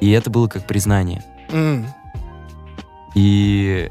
И 0.00 0.10
это 0.10 0.30
было 0.30 0.46
как 0.48 0.66
признание. 0.66 1.24
М. 1.50 1.86
И 3.14 3.90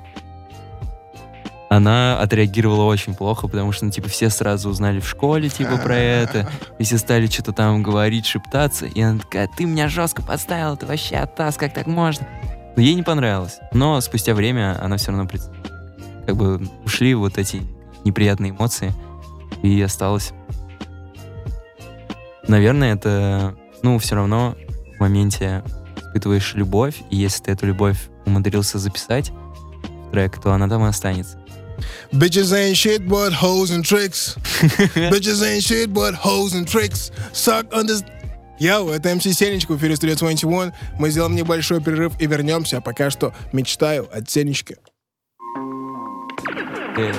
она 1.69 2.19
отреагировала 2.19 2.83
очень 2.83 3.15
плохо, 3.15 3.47
потому 3.47 3.71
что, 3.71 3.85
ну, 3.85 3.91
типа, 3.91 4.07
все 4.07 4.29
сразу 4.29 4.69
узнали 4.69 4.99
в 4.99 5.07
школе, 5.07 5.49
типа, 5.49 5.77
про 5.77 5.95
это. 5.95 6.49
И 6.77 6.83
все 6.83 6.99
стали 6.99 7.25
что-то 7.25 7.51
там 7.51 7.81
говорить, 7.81 8.27
шептаться. 8.27 8.85
И 8.85 9.01
она 9.01 9.19
такая, 9.19 9.47
ты 9.47 9.65
меня 9.65 9.87
жестко 9.87 10.21
подставила, 10.21 10.77
ты 10.77 10.85
вообще 10.85 11.15
оттас, 11.15 11.57
как 11.57 11.73
так 11.73 11.87
можно? 11.87 12.27
Но 12.75 12.81
ей 12.81 12.93
не 12.93 13.03
понравилось. 13.03 13.59
Но 13.71 13.99
спустя 14.01 14.35
время 14.35 14.77
она 14.83 14.97
все 14.97 15.11
равно 15.11 15.27
как 16.25 16.35
бы 16.35 16.61
ушли 16.85 17.15
вот 17.15 17.37
эти 17.37 17.63
неприятные 18.03 18.51
эмоции. 18.51 18.93
И 19.61 19.81
осталось. 19.81 20.33
Наверное, 22.47 22.95
это, 22.95 23.55
ну, 23.81 23.97
все 23.99 24.15
равно 24.15 24.55
в 24.97 24.99
моменте 24.99 25.63
испытываешь 25.97 26.53
любовь, 26.55 27.01
и 27.09 27.15
если 27.15 27.43
ты 27.43 27.51
эту 27.51 27.65
любовь 27.65 27.97
умудрился 28.25 28.77
записать 28.79 29.31
в 29.31 30.11
трек, 30.11 30.39
то 30.41 30.51
она 30.53 30.67
там 30.67 30.85
и 30.85 30.89
останется. 30.89 31.39
Bitches 32.11 32.53
ain't 32.53 32.75
shit 32.75 33.07
but 33.07 33.33
hoes 33.33 33.71
and 33.71 33.83
tricks. 33.83 34.37
Bitches 35.11 35.41
ain't 35.41 35.63
shit 35.63 35.91
but 35.91 36.13
hoes 36.13 36.53
and 36.53 36.67
tricks. 36.67 37.11
Suck 37.33 37.69
under... 37.71 38.05
Йоу, 38.59 38.91
это 38.91 39.13
МС 39.13 39.23
Сенечка 39.23 39.73
в 39.73 39.77
эфире 39.77 39.95
Studio 39.95 40.17
21. 40.17 40.73
Мы 40.99 41.09
сделаем 41.09 41.35
небольшой 41.35 41.81
перерыв 41.81 42.13
и 42.19 42.27
вернемся. 42.27 42.77
А 42.77 42.81
пока 42.81 43.09
что 43.09 43.33
мечтаю 43.51 44.07
от 44.15 44.29
Сенечки. 44.29 44.77
Э, 46.95 47.11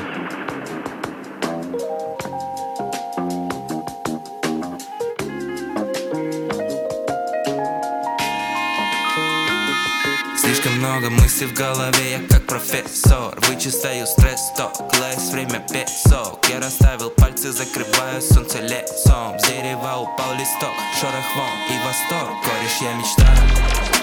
Слишком 10.64 10.80
много 10.80 11.10
мыслей 11.10 11.46
в 11.48 11.52
голове, 11.52 12.12
я 12.12 12.26
как 12.26 12.46
профессор 12.46 13.38
Вычистаю 13.48 14.06
стресс-ток, 14.06 14.94
лес, 14.94 15.30
время 15.30 15.60
песок. 15.60 16.40
Я 16.48 16.58
расставил 16.58 17.10
пальцы, 17.10 17.52
закрываю 17.52 18.22
солнце 18.22 18.60
лицом. 18.60 19.38
С 19.38 19.46
дерева 19.46 19.98
упал 19.98 20.32
листок, 20.38 20.72
шорох 20.98 21.36
вон 21.36 21.50
и 21.68 21.86
восторг. 21.86 22.32
Кореш, 22.42 22.80
я 22.80 22.94
мечтаю 22.94 23.93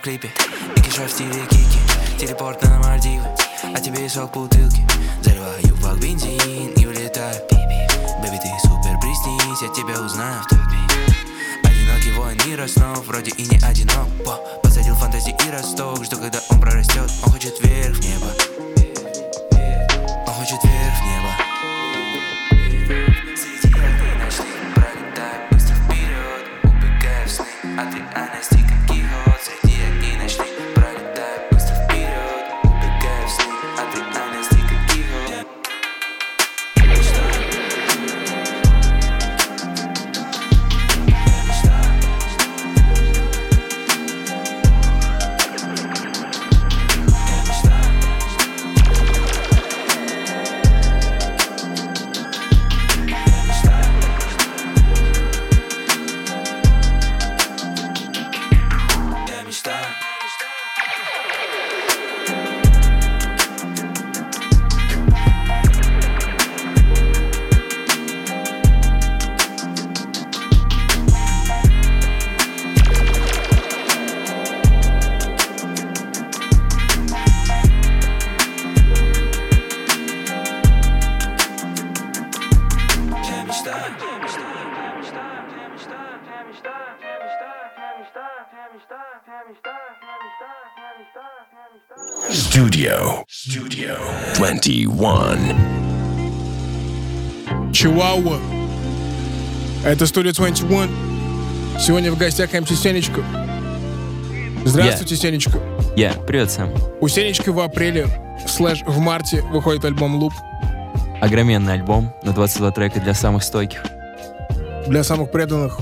в 0.00 0.02
клипе. 0.02 0.30
И 0.76 0.80
кишой 0.80 1.06
в 1.06 1.10
стиле 1.10 1.46
кики. 1.50 1.78
Телепорт 2.18 2.62
на 2.62 2.78
Мальдивы. 2.78 3.26
А 3.74 3.80
тебе 3.80 4.08
сок 4.08 4.32
бутылки. 4.32 4.86
Заливаю 5.22 5.74
в 5.74 5.82
бак 5.82 5.98
бензин 5.98 6.72
и 6.74 6.86
улетаю. 6.86 7.36
Бэби, 8.22 8.38
ты 8.38 8.48
супер, 8.62 8.98
приснись, 9.00 9.62
я 9.62 9.68
тебя 9.68 10.00
узнаю 10.00 10.42
в 10.42 10.46
толпе 10.48 10.76
Одинокий 11.64 12.12
воин 12.12 12.38
мира 12.46 12.66
снов, 12.66 13.06
вроде 13.06 13.30
и 13.32 13.42
не 13.44 13.58
одинок. 13.62 14.08
Во, 14.24 14.36
Посадил 14.62 14.94
фантазии 14.94 15.36
и 15.46 15.50
росток, 15.50 16.02
жду, 16.04 16.16
когда 16.16 16.40
он 16.48 16.60
прорастет. 16.60 17.10
Он 17.24 17.32
хочет 17.32 17.60
вверх 17.60 17.96
в 17.96 18.00
небо. 18.00 18.26
Он 20.26 20.32
хочет 20.32 20.62
вверх 20.64 20.94
в 20.98 21.04
небо. 21.04 21.32
Среди 23.36 23.74
огней 23.74 24.14
ночных 24.18 24.74
пролетаю 24.74 25.48
быстро 25.50 25.74
вперед 25.74 26.44
Убегаю 26.64 27.28
в 27.28 27.30
сны. 27.30 27.46
От 27.78 27.94
реальности, 27.94 28.60
Это 99.90 100.06
студия 100.06 100.32
21. 100.32 100.88
Сегодня 101.80 102.12
в 102.12 102.16
гостях 102.16 102.52
MC 102.52 102.68
Сенечка. 102.80 103.24
Здравствуйте, 104.64 105.16
Сенечка. 105.16 105.58
Yo, 105.96 106.12
привет, 106.28 106.52
Сэм. 106.52 106.72
У 107.00 107.08
Сенечки 107.08 107.48
в 107.48 107.58
апреле, 107.58 108.06
слэш 108.46 108.82
в 108.86 109.00
марте, 109.00 109.42
выходит 109.50 109.84
альбом 109.84 110.14
«Loop». 110.14 110.32
Огроменный 111.20 111.72
альбом 111.72 112.14
на 112.22 112.30
22 112.32 112.70
трека 112.70 113.00
для 113.00 113.14
самых 113.14 113.42
стойких 113.42 113.82
Для 114.86 115.02
самых 115.02 115.32
преданных. 115.32 115.80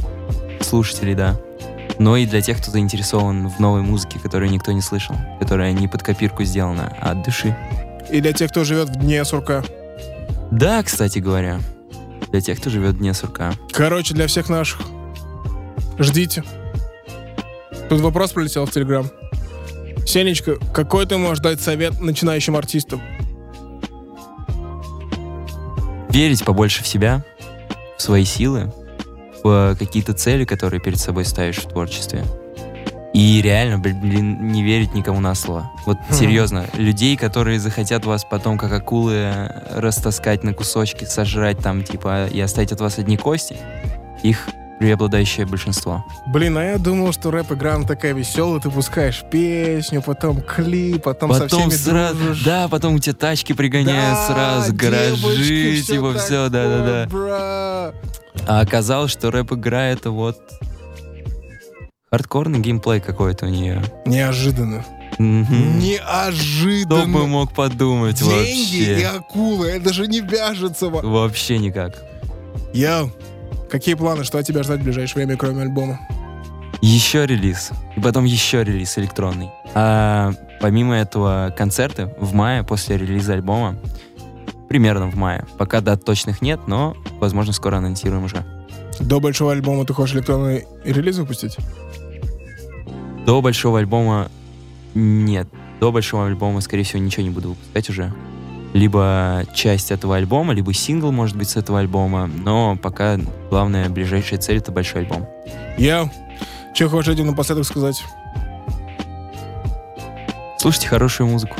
слушателей, 0.62 1.14
да. 1.14 1.36
Но 1.98 2.16
и 2.16 2.24
для 2.24 2.40
тех, 2.40 2.56
кто 2.62 2.70
заинтересован 2.70 3.48
в 3.48 3.61
новой 3.61 3.82
музыке, 3.82 4.18
которую 4.18 4.50
никто 4.50 4.72
не 4.72 4.80
слышал, 4.80 5.16
которая 5.38 5.72
не 5.72 5.86
под 5.86 6.02
копирку 6.02 6.44
сделана, 6.44 6.96
а 6.98 7.11
от 7.11 7.24
души. 7.24 7.54
И 8.11 8.22
для 8.22 8.32
тех, 8.32 8.50
кто 8.50 8.64
живет 8.64 8.88
в 8.88 8.96
дне 8.96 9.22
сурка. 9.26 9.62
Да, 10.50 10.82
кстати 10.82 11.18
говоря, 11.18 11.61
для 12.31 12.41
тех, 12.41 12.59
кто 12.61 12.70
живет 12.70 12.99
дне 12.99 13.14
сурка. 13.14 13.53
Короче, 13.72 14.14
для 14.14 14.26
всех 14.26 14.49
наших. 14.49 14.81
Ждите. 15.99 16.45
Тут 17.89 18.01
вопрос 18.01 18.33
прилетел 18.33 18.66
в 18.66 18.70
Телеграм. 18.70 19.11
Сенечка, 20.07 20.57
какой 20.72 21.07
ты 21.07 21.16
можешь 21.16 21.43
дать 21.43 21.61
совет 21.61 22.01
начинающим 22.01 22.57
артистам? 22.57 23.01
Верить 26.11 26.45
побольше 26.45 26.83
в 26.83 26.87
себя, 26.87 27.24
в 27.97 28.03
свои 28.03 28.24
силы, 28.24 28.72
в 29.43 29.76
какие-то 29.79 30.14
цели, 30.14 30.45
которые 30.45 30.81
перед 30.81 30.99
собой 30.99 31.24
ставишь 31.24 31.59
в 31.59 31.68
творчестве. 31.68 32.24
И 33.14 33.40
реально, 33.42 33.78
блин, 33.78 34.48
не 34.52 34.62
верить 34.62 34.94
никому 34.94 35.20
на 35.20 35.34
слово. 35.34 35.70
Вот 35.86 35.98
серьезно, 36.11 36.66
людей, 36.74 37.16
которые 37.16 37.59
захотят 37.59 38.04
вас 38.04 38.24
потом 38.24 38.59
как 38.59 38.72
акулы 38.72 39.50
растаскать 39.74 40.44
на 40.44 40.52
кусочки, 40.52 41.04
сожрать 41.04 41.59
там, 41.59 41.82
типа, 41.82 42.26
и 42.26 42.38
оставить 42.40 42.72
от 42.72 42.80
вас 42.80 42.98
одни 42.98 43.16
кости, 43.16 43.56
их 44.22 44.46
преобладающее 44.78 45.44
большинство. 45.46 46.04
Блин, 46.26 46.56
а 46.56 46.64
я 46.64 46.78
думал, 46.78 47.12
что 47.12 47.30
рэп-игра 47.32 47.82
такая 47.82 48.12
веселая, 48.12 48.61
ты 48.61 48.70
пускаешь 48.70 49.24
песню, 49.28 50.02
потом 50.02 50.40
клип, 50.40 51.02
потом, 51.02 51.32
со 51.32 51.40
Потом 51.40 51.70
всеми 51.70 51.72
сразу, 51.72 52.14
дружишь. 52.16 52.44
да, 52.44 52.68
потом 52.68 52.94
у 52.94 52.98
тебя 53.00 53.14
тачки 53.14 53.54
пригоняют 53.54 54.18
Да, 54.18 54.26
сразу, 54.28 54.74
гаражи, 54.74 55.16
девочки, 55.16 55.82
типа 55.82 56.14
все, 56.18 56.48
да-да-да. 56.48 57.92
А 58.46 58.61
оказалось, 58.61 59.11
что 59.11 59.30
рэп-игра 59.30 59.86
это 59.86 60.11
вот 60.12 60.38
хардкорный 62.11 62.61
геймплей 62.61 63.00
какой-то 63.00 63.46
у 63.46 63.48
нее. 63.48 63.82
Неожиданно. 64.06 64.84
Мгм. 65.18 65.78
Неожиданно. 65.80 67.02
Кто 67.02 67.11
бы 67.11 67.26
мог 67.26 67.52
подумать 67.52 68.18
Деньги 68.22 68.76
и 68.76 68.90
вообще? 69.04 69.06
акулы, 69.18 69.66
это 69.68 69.92
же 69.92 70.06
не 70.06 70.20
вяжется. 70.20 70.88
во- 70.88 71.02
Вообще 71.02 71.59
никак. 71.59 71.96
Йоу, 72.72 73.11
какие 73.70 73.94
планы, 73.94 74.24
что 74.24 74.38
от 74.38 74.46
тебя 74.46 74.62
ждать 74.62 74.80
в 74.80 74.84
ближайшее 74.84 75.24
время, 75.24 75.36
кроме 75.38 75.62
альбома? 75.62 75.98
Еще 76.80 77.26
релиз. 77.26 77.70
И 77.96 78.00
потом 78.00 78.24
еще 78.24 78.62
релиз 78.62 78.96
электронный. 78.98 79.50
А 79.74 80.32
помимо 80.61 80.94
этого 80.96 81.52
концерты 81.56 82.14
в 82.20 82.32
мае 82.34 82.62
после 82.62 82.96
релиза 82.96 83.32
альбома. 83.34 83.76
Примерно 84.68 85.11
в 85.11 85.16
мае. 85.16 85.44
Пока 85.56 85.80
дат 85.80 86.04
точных 86.04 86.42
нет, 86.42 86.61
но, 86.66 86.94
возможно, 87.20 87.52
скоро 87.52 87.76
анонсируем 87.78 88.24
уже. 88.24 88.44
До 89.00 89.18
большого 89.18 89.52
альбома 89.52 89.84
ты 89.86 89.94
хочешь 89.94 90.14
электронный 90.14 90.66
релиз 90.84 91.16
выпустить? 91.16 91.56
До 93.29 93.43
большого 93.43 93.79
альбома 93.79 94.31
нет. 94.95 95.49
До 95.81 95.93
большого 95.93 96.26
альбома, 96.26 96.62
скорее 96.62 96.85
всего, 96.85 97.03
ничего 97.03 97.24
не 97.24 97.29
буду 97.29 97.51
выпускать 97.51 97.91
уже. 97.91 98.11
Либо 98.72 99.45
часть 99.53 99.91
этого 99.91 100.16
альбома, 100.16 100.55
либо 100.55 100.72
сингл, 100.72 101.12
может 101.12 101.37
быть, 101.37 101.51
с 101.51 101.57
этого 101.57 101.81
альбома. 101.81 102.26
Но 102.26 102.79
пока 102.83 103.18
главная 103.51 103.91
ближайшая 103.91 104.41
цель— 104.41 104.57
это 104.59 104.72
большой 104.72 105.03
альбом. 105.03 105.29
Я. 105.76 106.11
Че 106.74 106.89
хочешь 106.89 107.12
этим 107.12 107.26
напоследок 107.26 107.66
сказать? 107.66 108.03
Слушайте 110.57 110.89
хорошую 110.89 111.26
музыку. 111.26 111.57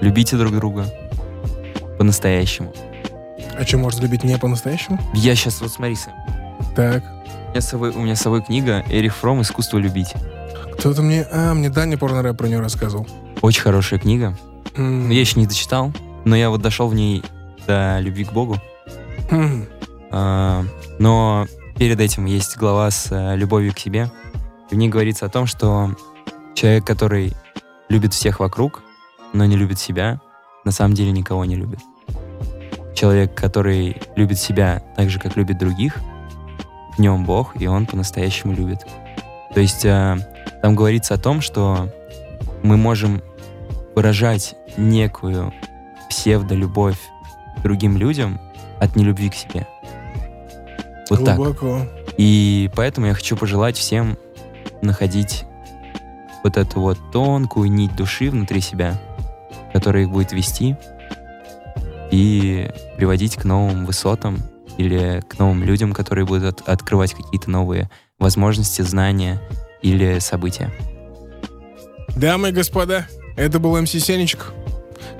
Любите 0.00 0.38
друг 0.38 0.54
друга. 0.54 0.86
По-настоящему. 1.98 2.72
А 3.58 3.66
что, 3.66 3.76
может 3.76 4.00
любить 4.00 4.24
не 4.24 4.38
по-настоящему? 4.38 4.98
Я 5.12 5.34
сейчас, 5.34 5.60
вот 5.60 5.70
смотри, 5.70 5.96
Сэм. 5.96 6.14
Так. 6.74 7.04
У 7.48 7.50
меня 7.50 7.60
с 7.60 7.68
собой, 7.68 7.90
у 7.90 8.00
меня 8.00 8.16
с 8.16 8.22
собой 8.22 8.42
книга 8.42 8.82
Эрих 8.88 9.14
Фром 9.16 9.42
«Искусство 9.42 9.76
любить». 9.76 10.14
Кто-то 10.78 11.02
мне... 11.02 11.26
А, 11.30 11.54
мне 11.54 11.70
Даня 11.70 11.98
порно-рэп 11.98 12.36
про 12.36 12.46
нее 12.46 12.60
рассказывал. 12.60 13.06
Очень 13.42 13.62
хорошая 13.62 13.98
книга. 13.98 14.36
М, 14.76 15.10
Я 15.10 15.20
еще 15.20 15.38
не 15.40 15.46
дочитал, 15.46 15.92
но 16.24 16.36
я 16.36 16.50
вот 16.50 16.62
дошел 16.62 16.88
в 16.88 16.94
ней 16.94 17.22
до 17.66 17.98
любви 18.00 18.24
к 18.24 18.32
Богу. 18.32 18.56
м. 19.30 19.66
А, 20.10 20.64
но 20.98 21.46
перед 21.76 22.00
этим 22.00 22.24
есть 22.26 22.56
глава 22.56 22.90
с 22.90 23.08
э, 23.10 23.36
любовью 23.36 23.74
к 23.74 23.78
себе. 23.78 24.10
В 24.70 24.74
ней 24.74 24.88
говорится 24.88 25.26
о 25.26 25.28
том, 25.28 25.46
что 25.46 25.94
человек, 26.54 26.86
который 26.86 27.34
любит 27.88 28.14
всех 28.14 28.40
вокруг, 28.40 28.82
но 29.32 29.44
не 29.44 29.56
любит 29.56 29.78
себя, 29.78 30.20
на 30.64 30.72
самом 30.72 30.94
деле 30.94 31.10
никого 31.12 31.44
не 31.44 31.56
любит. 31.56 31.80
человек, 32.94 33.34
который 33.34 33.96
любит 34.16 34.38
себя 34.38 34.82
так 34.96 35.08
же, 35.08 35.20
как 35.20 35.36
любит 35.36 35.56
других, 35.58 35.96
в 36.96 36.98
нем 37.00 37.24
Бог, 37.24 37.52
и 37.60 37.66
он 37.68 37.86
по-настоящему 37.86 38.52
любит. 38.54 38.80
То 39.54 39.60
есть 39.60 39.84
э, 39.84 40.16
там 40.62 40.74
говорится 40.74 41.14
о 41.14 41.18
том, 41.18 41.40
что 41.40 41.88
мы 42.62 42.76
можем 42.76 43.22
выражать 43.94 44.54
некую 44.76 45.52
псевдолюбовь 46.08 46.98
к 47.56 47.62
другим 47.62 47.96
людям 47.96 48.40
от 48.80 48.96
нелюбви 48.96 49.30
к 49.30 49.34
себе. 49.34 49.66
Вот 51.10 51.24
так. 51.24 51.36
Глубоко. 51.36 51.80
И 52.16 52.70
поэтому 52.74 53.06
я 53.06 53.14
хочу 53.14 53.36
пожелать 53.36 53.76
всем 53.76 54.18
находить 54.82 55.44
вот 56.44 56.56
эту 56.56 56.80
вот 56.80 56.98
тонкую 57.12 57.70
нить 57.70 57.94
души 57.96 58.30
внутри 58.30 58.60
себя, 58.60 59.00
которая 59.72 60.02
их 60.04 60.10
будет 60.10 60.32
вести 60.32 60.76
и 62.10 62.70
приводить 62.96 63.36
к 63.36 63.44
новым 63.44 63.84
высотам 63.84 64.38
или 64.76 65.22
к 65.28 65.38
новым 65.38 65.62
людям, 65.62 65.92
которые 65.92 66.24
будут 66.24 66.60
от- 66.60 66.68
открывать 66.68 67.12
какие-то 67.14 67.50
новые 67.50 67.90
возможности, 68.18 68.82
знания 68.82 69.40
или 69.82 70.18
события. 70.18 70.70
Дамы 72.16 72.48
и 72.48 72.52
господа, 72.52 73.06
это 73.36 73.58
был 73.58 73.80
МС 73.80 73.90
Сенечек. 73.90 74.52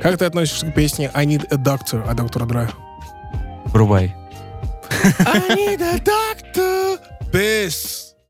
Как 0.00 0.18
ты 0.18 0.24
относишься 0.24 0.66
к 0.66 0.74
песне 0.74 1.10
I 1.14 1.26
Need 1.26 1.46
a 1.50 1.56
Doctor 1.56 2.08
от 2.08 2.16
доктора 2.16 2.46
Дра? 2.46 2.70
Врубай. 3.66 4.14
I 5.20 5.54
need 5.54 5.80
a 5.82 5.98
doctor. 5.98 6.98
Peace. 7.32 8.07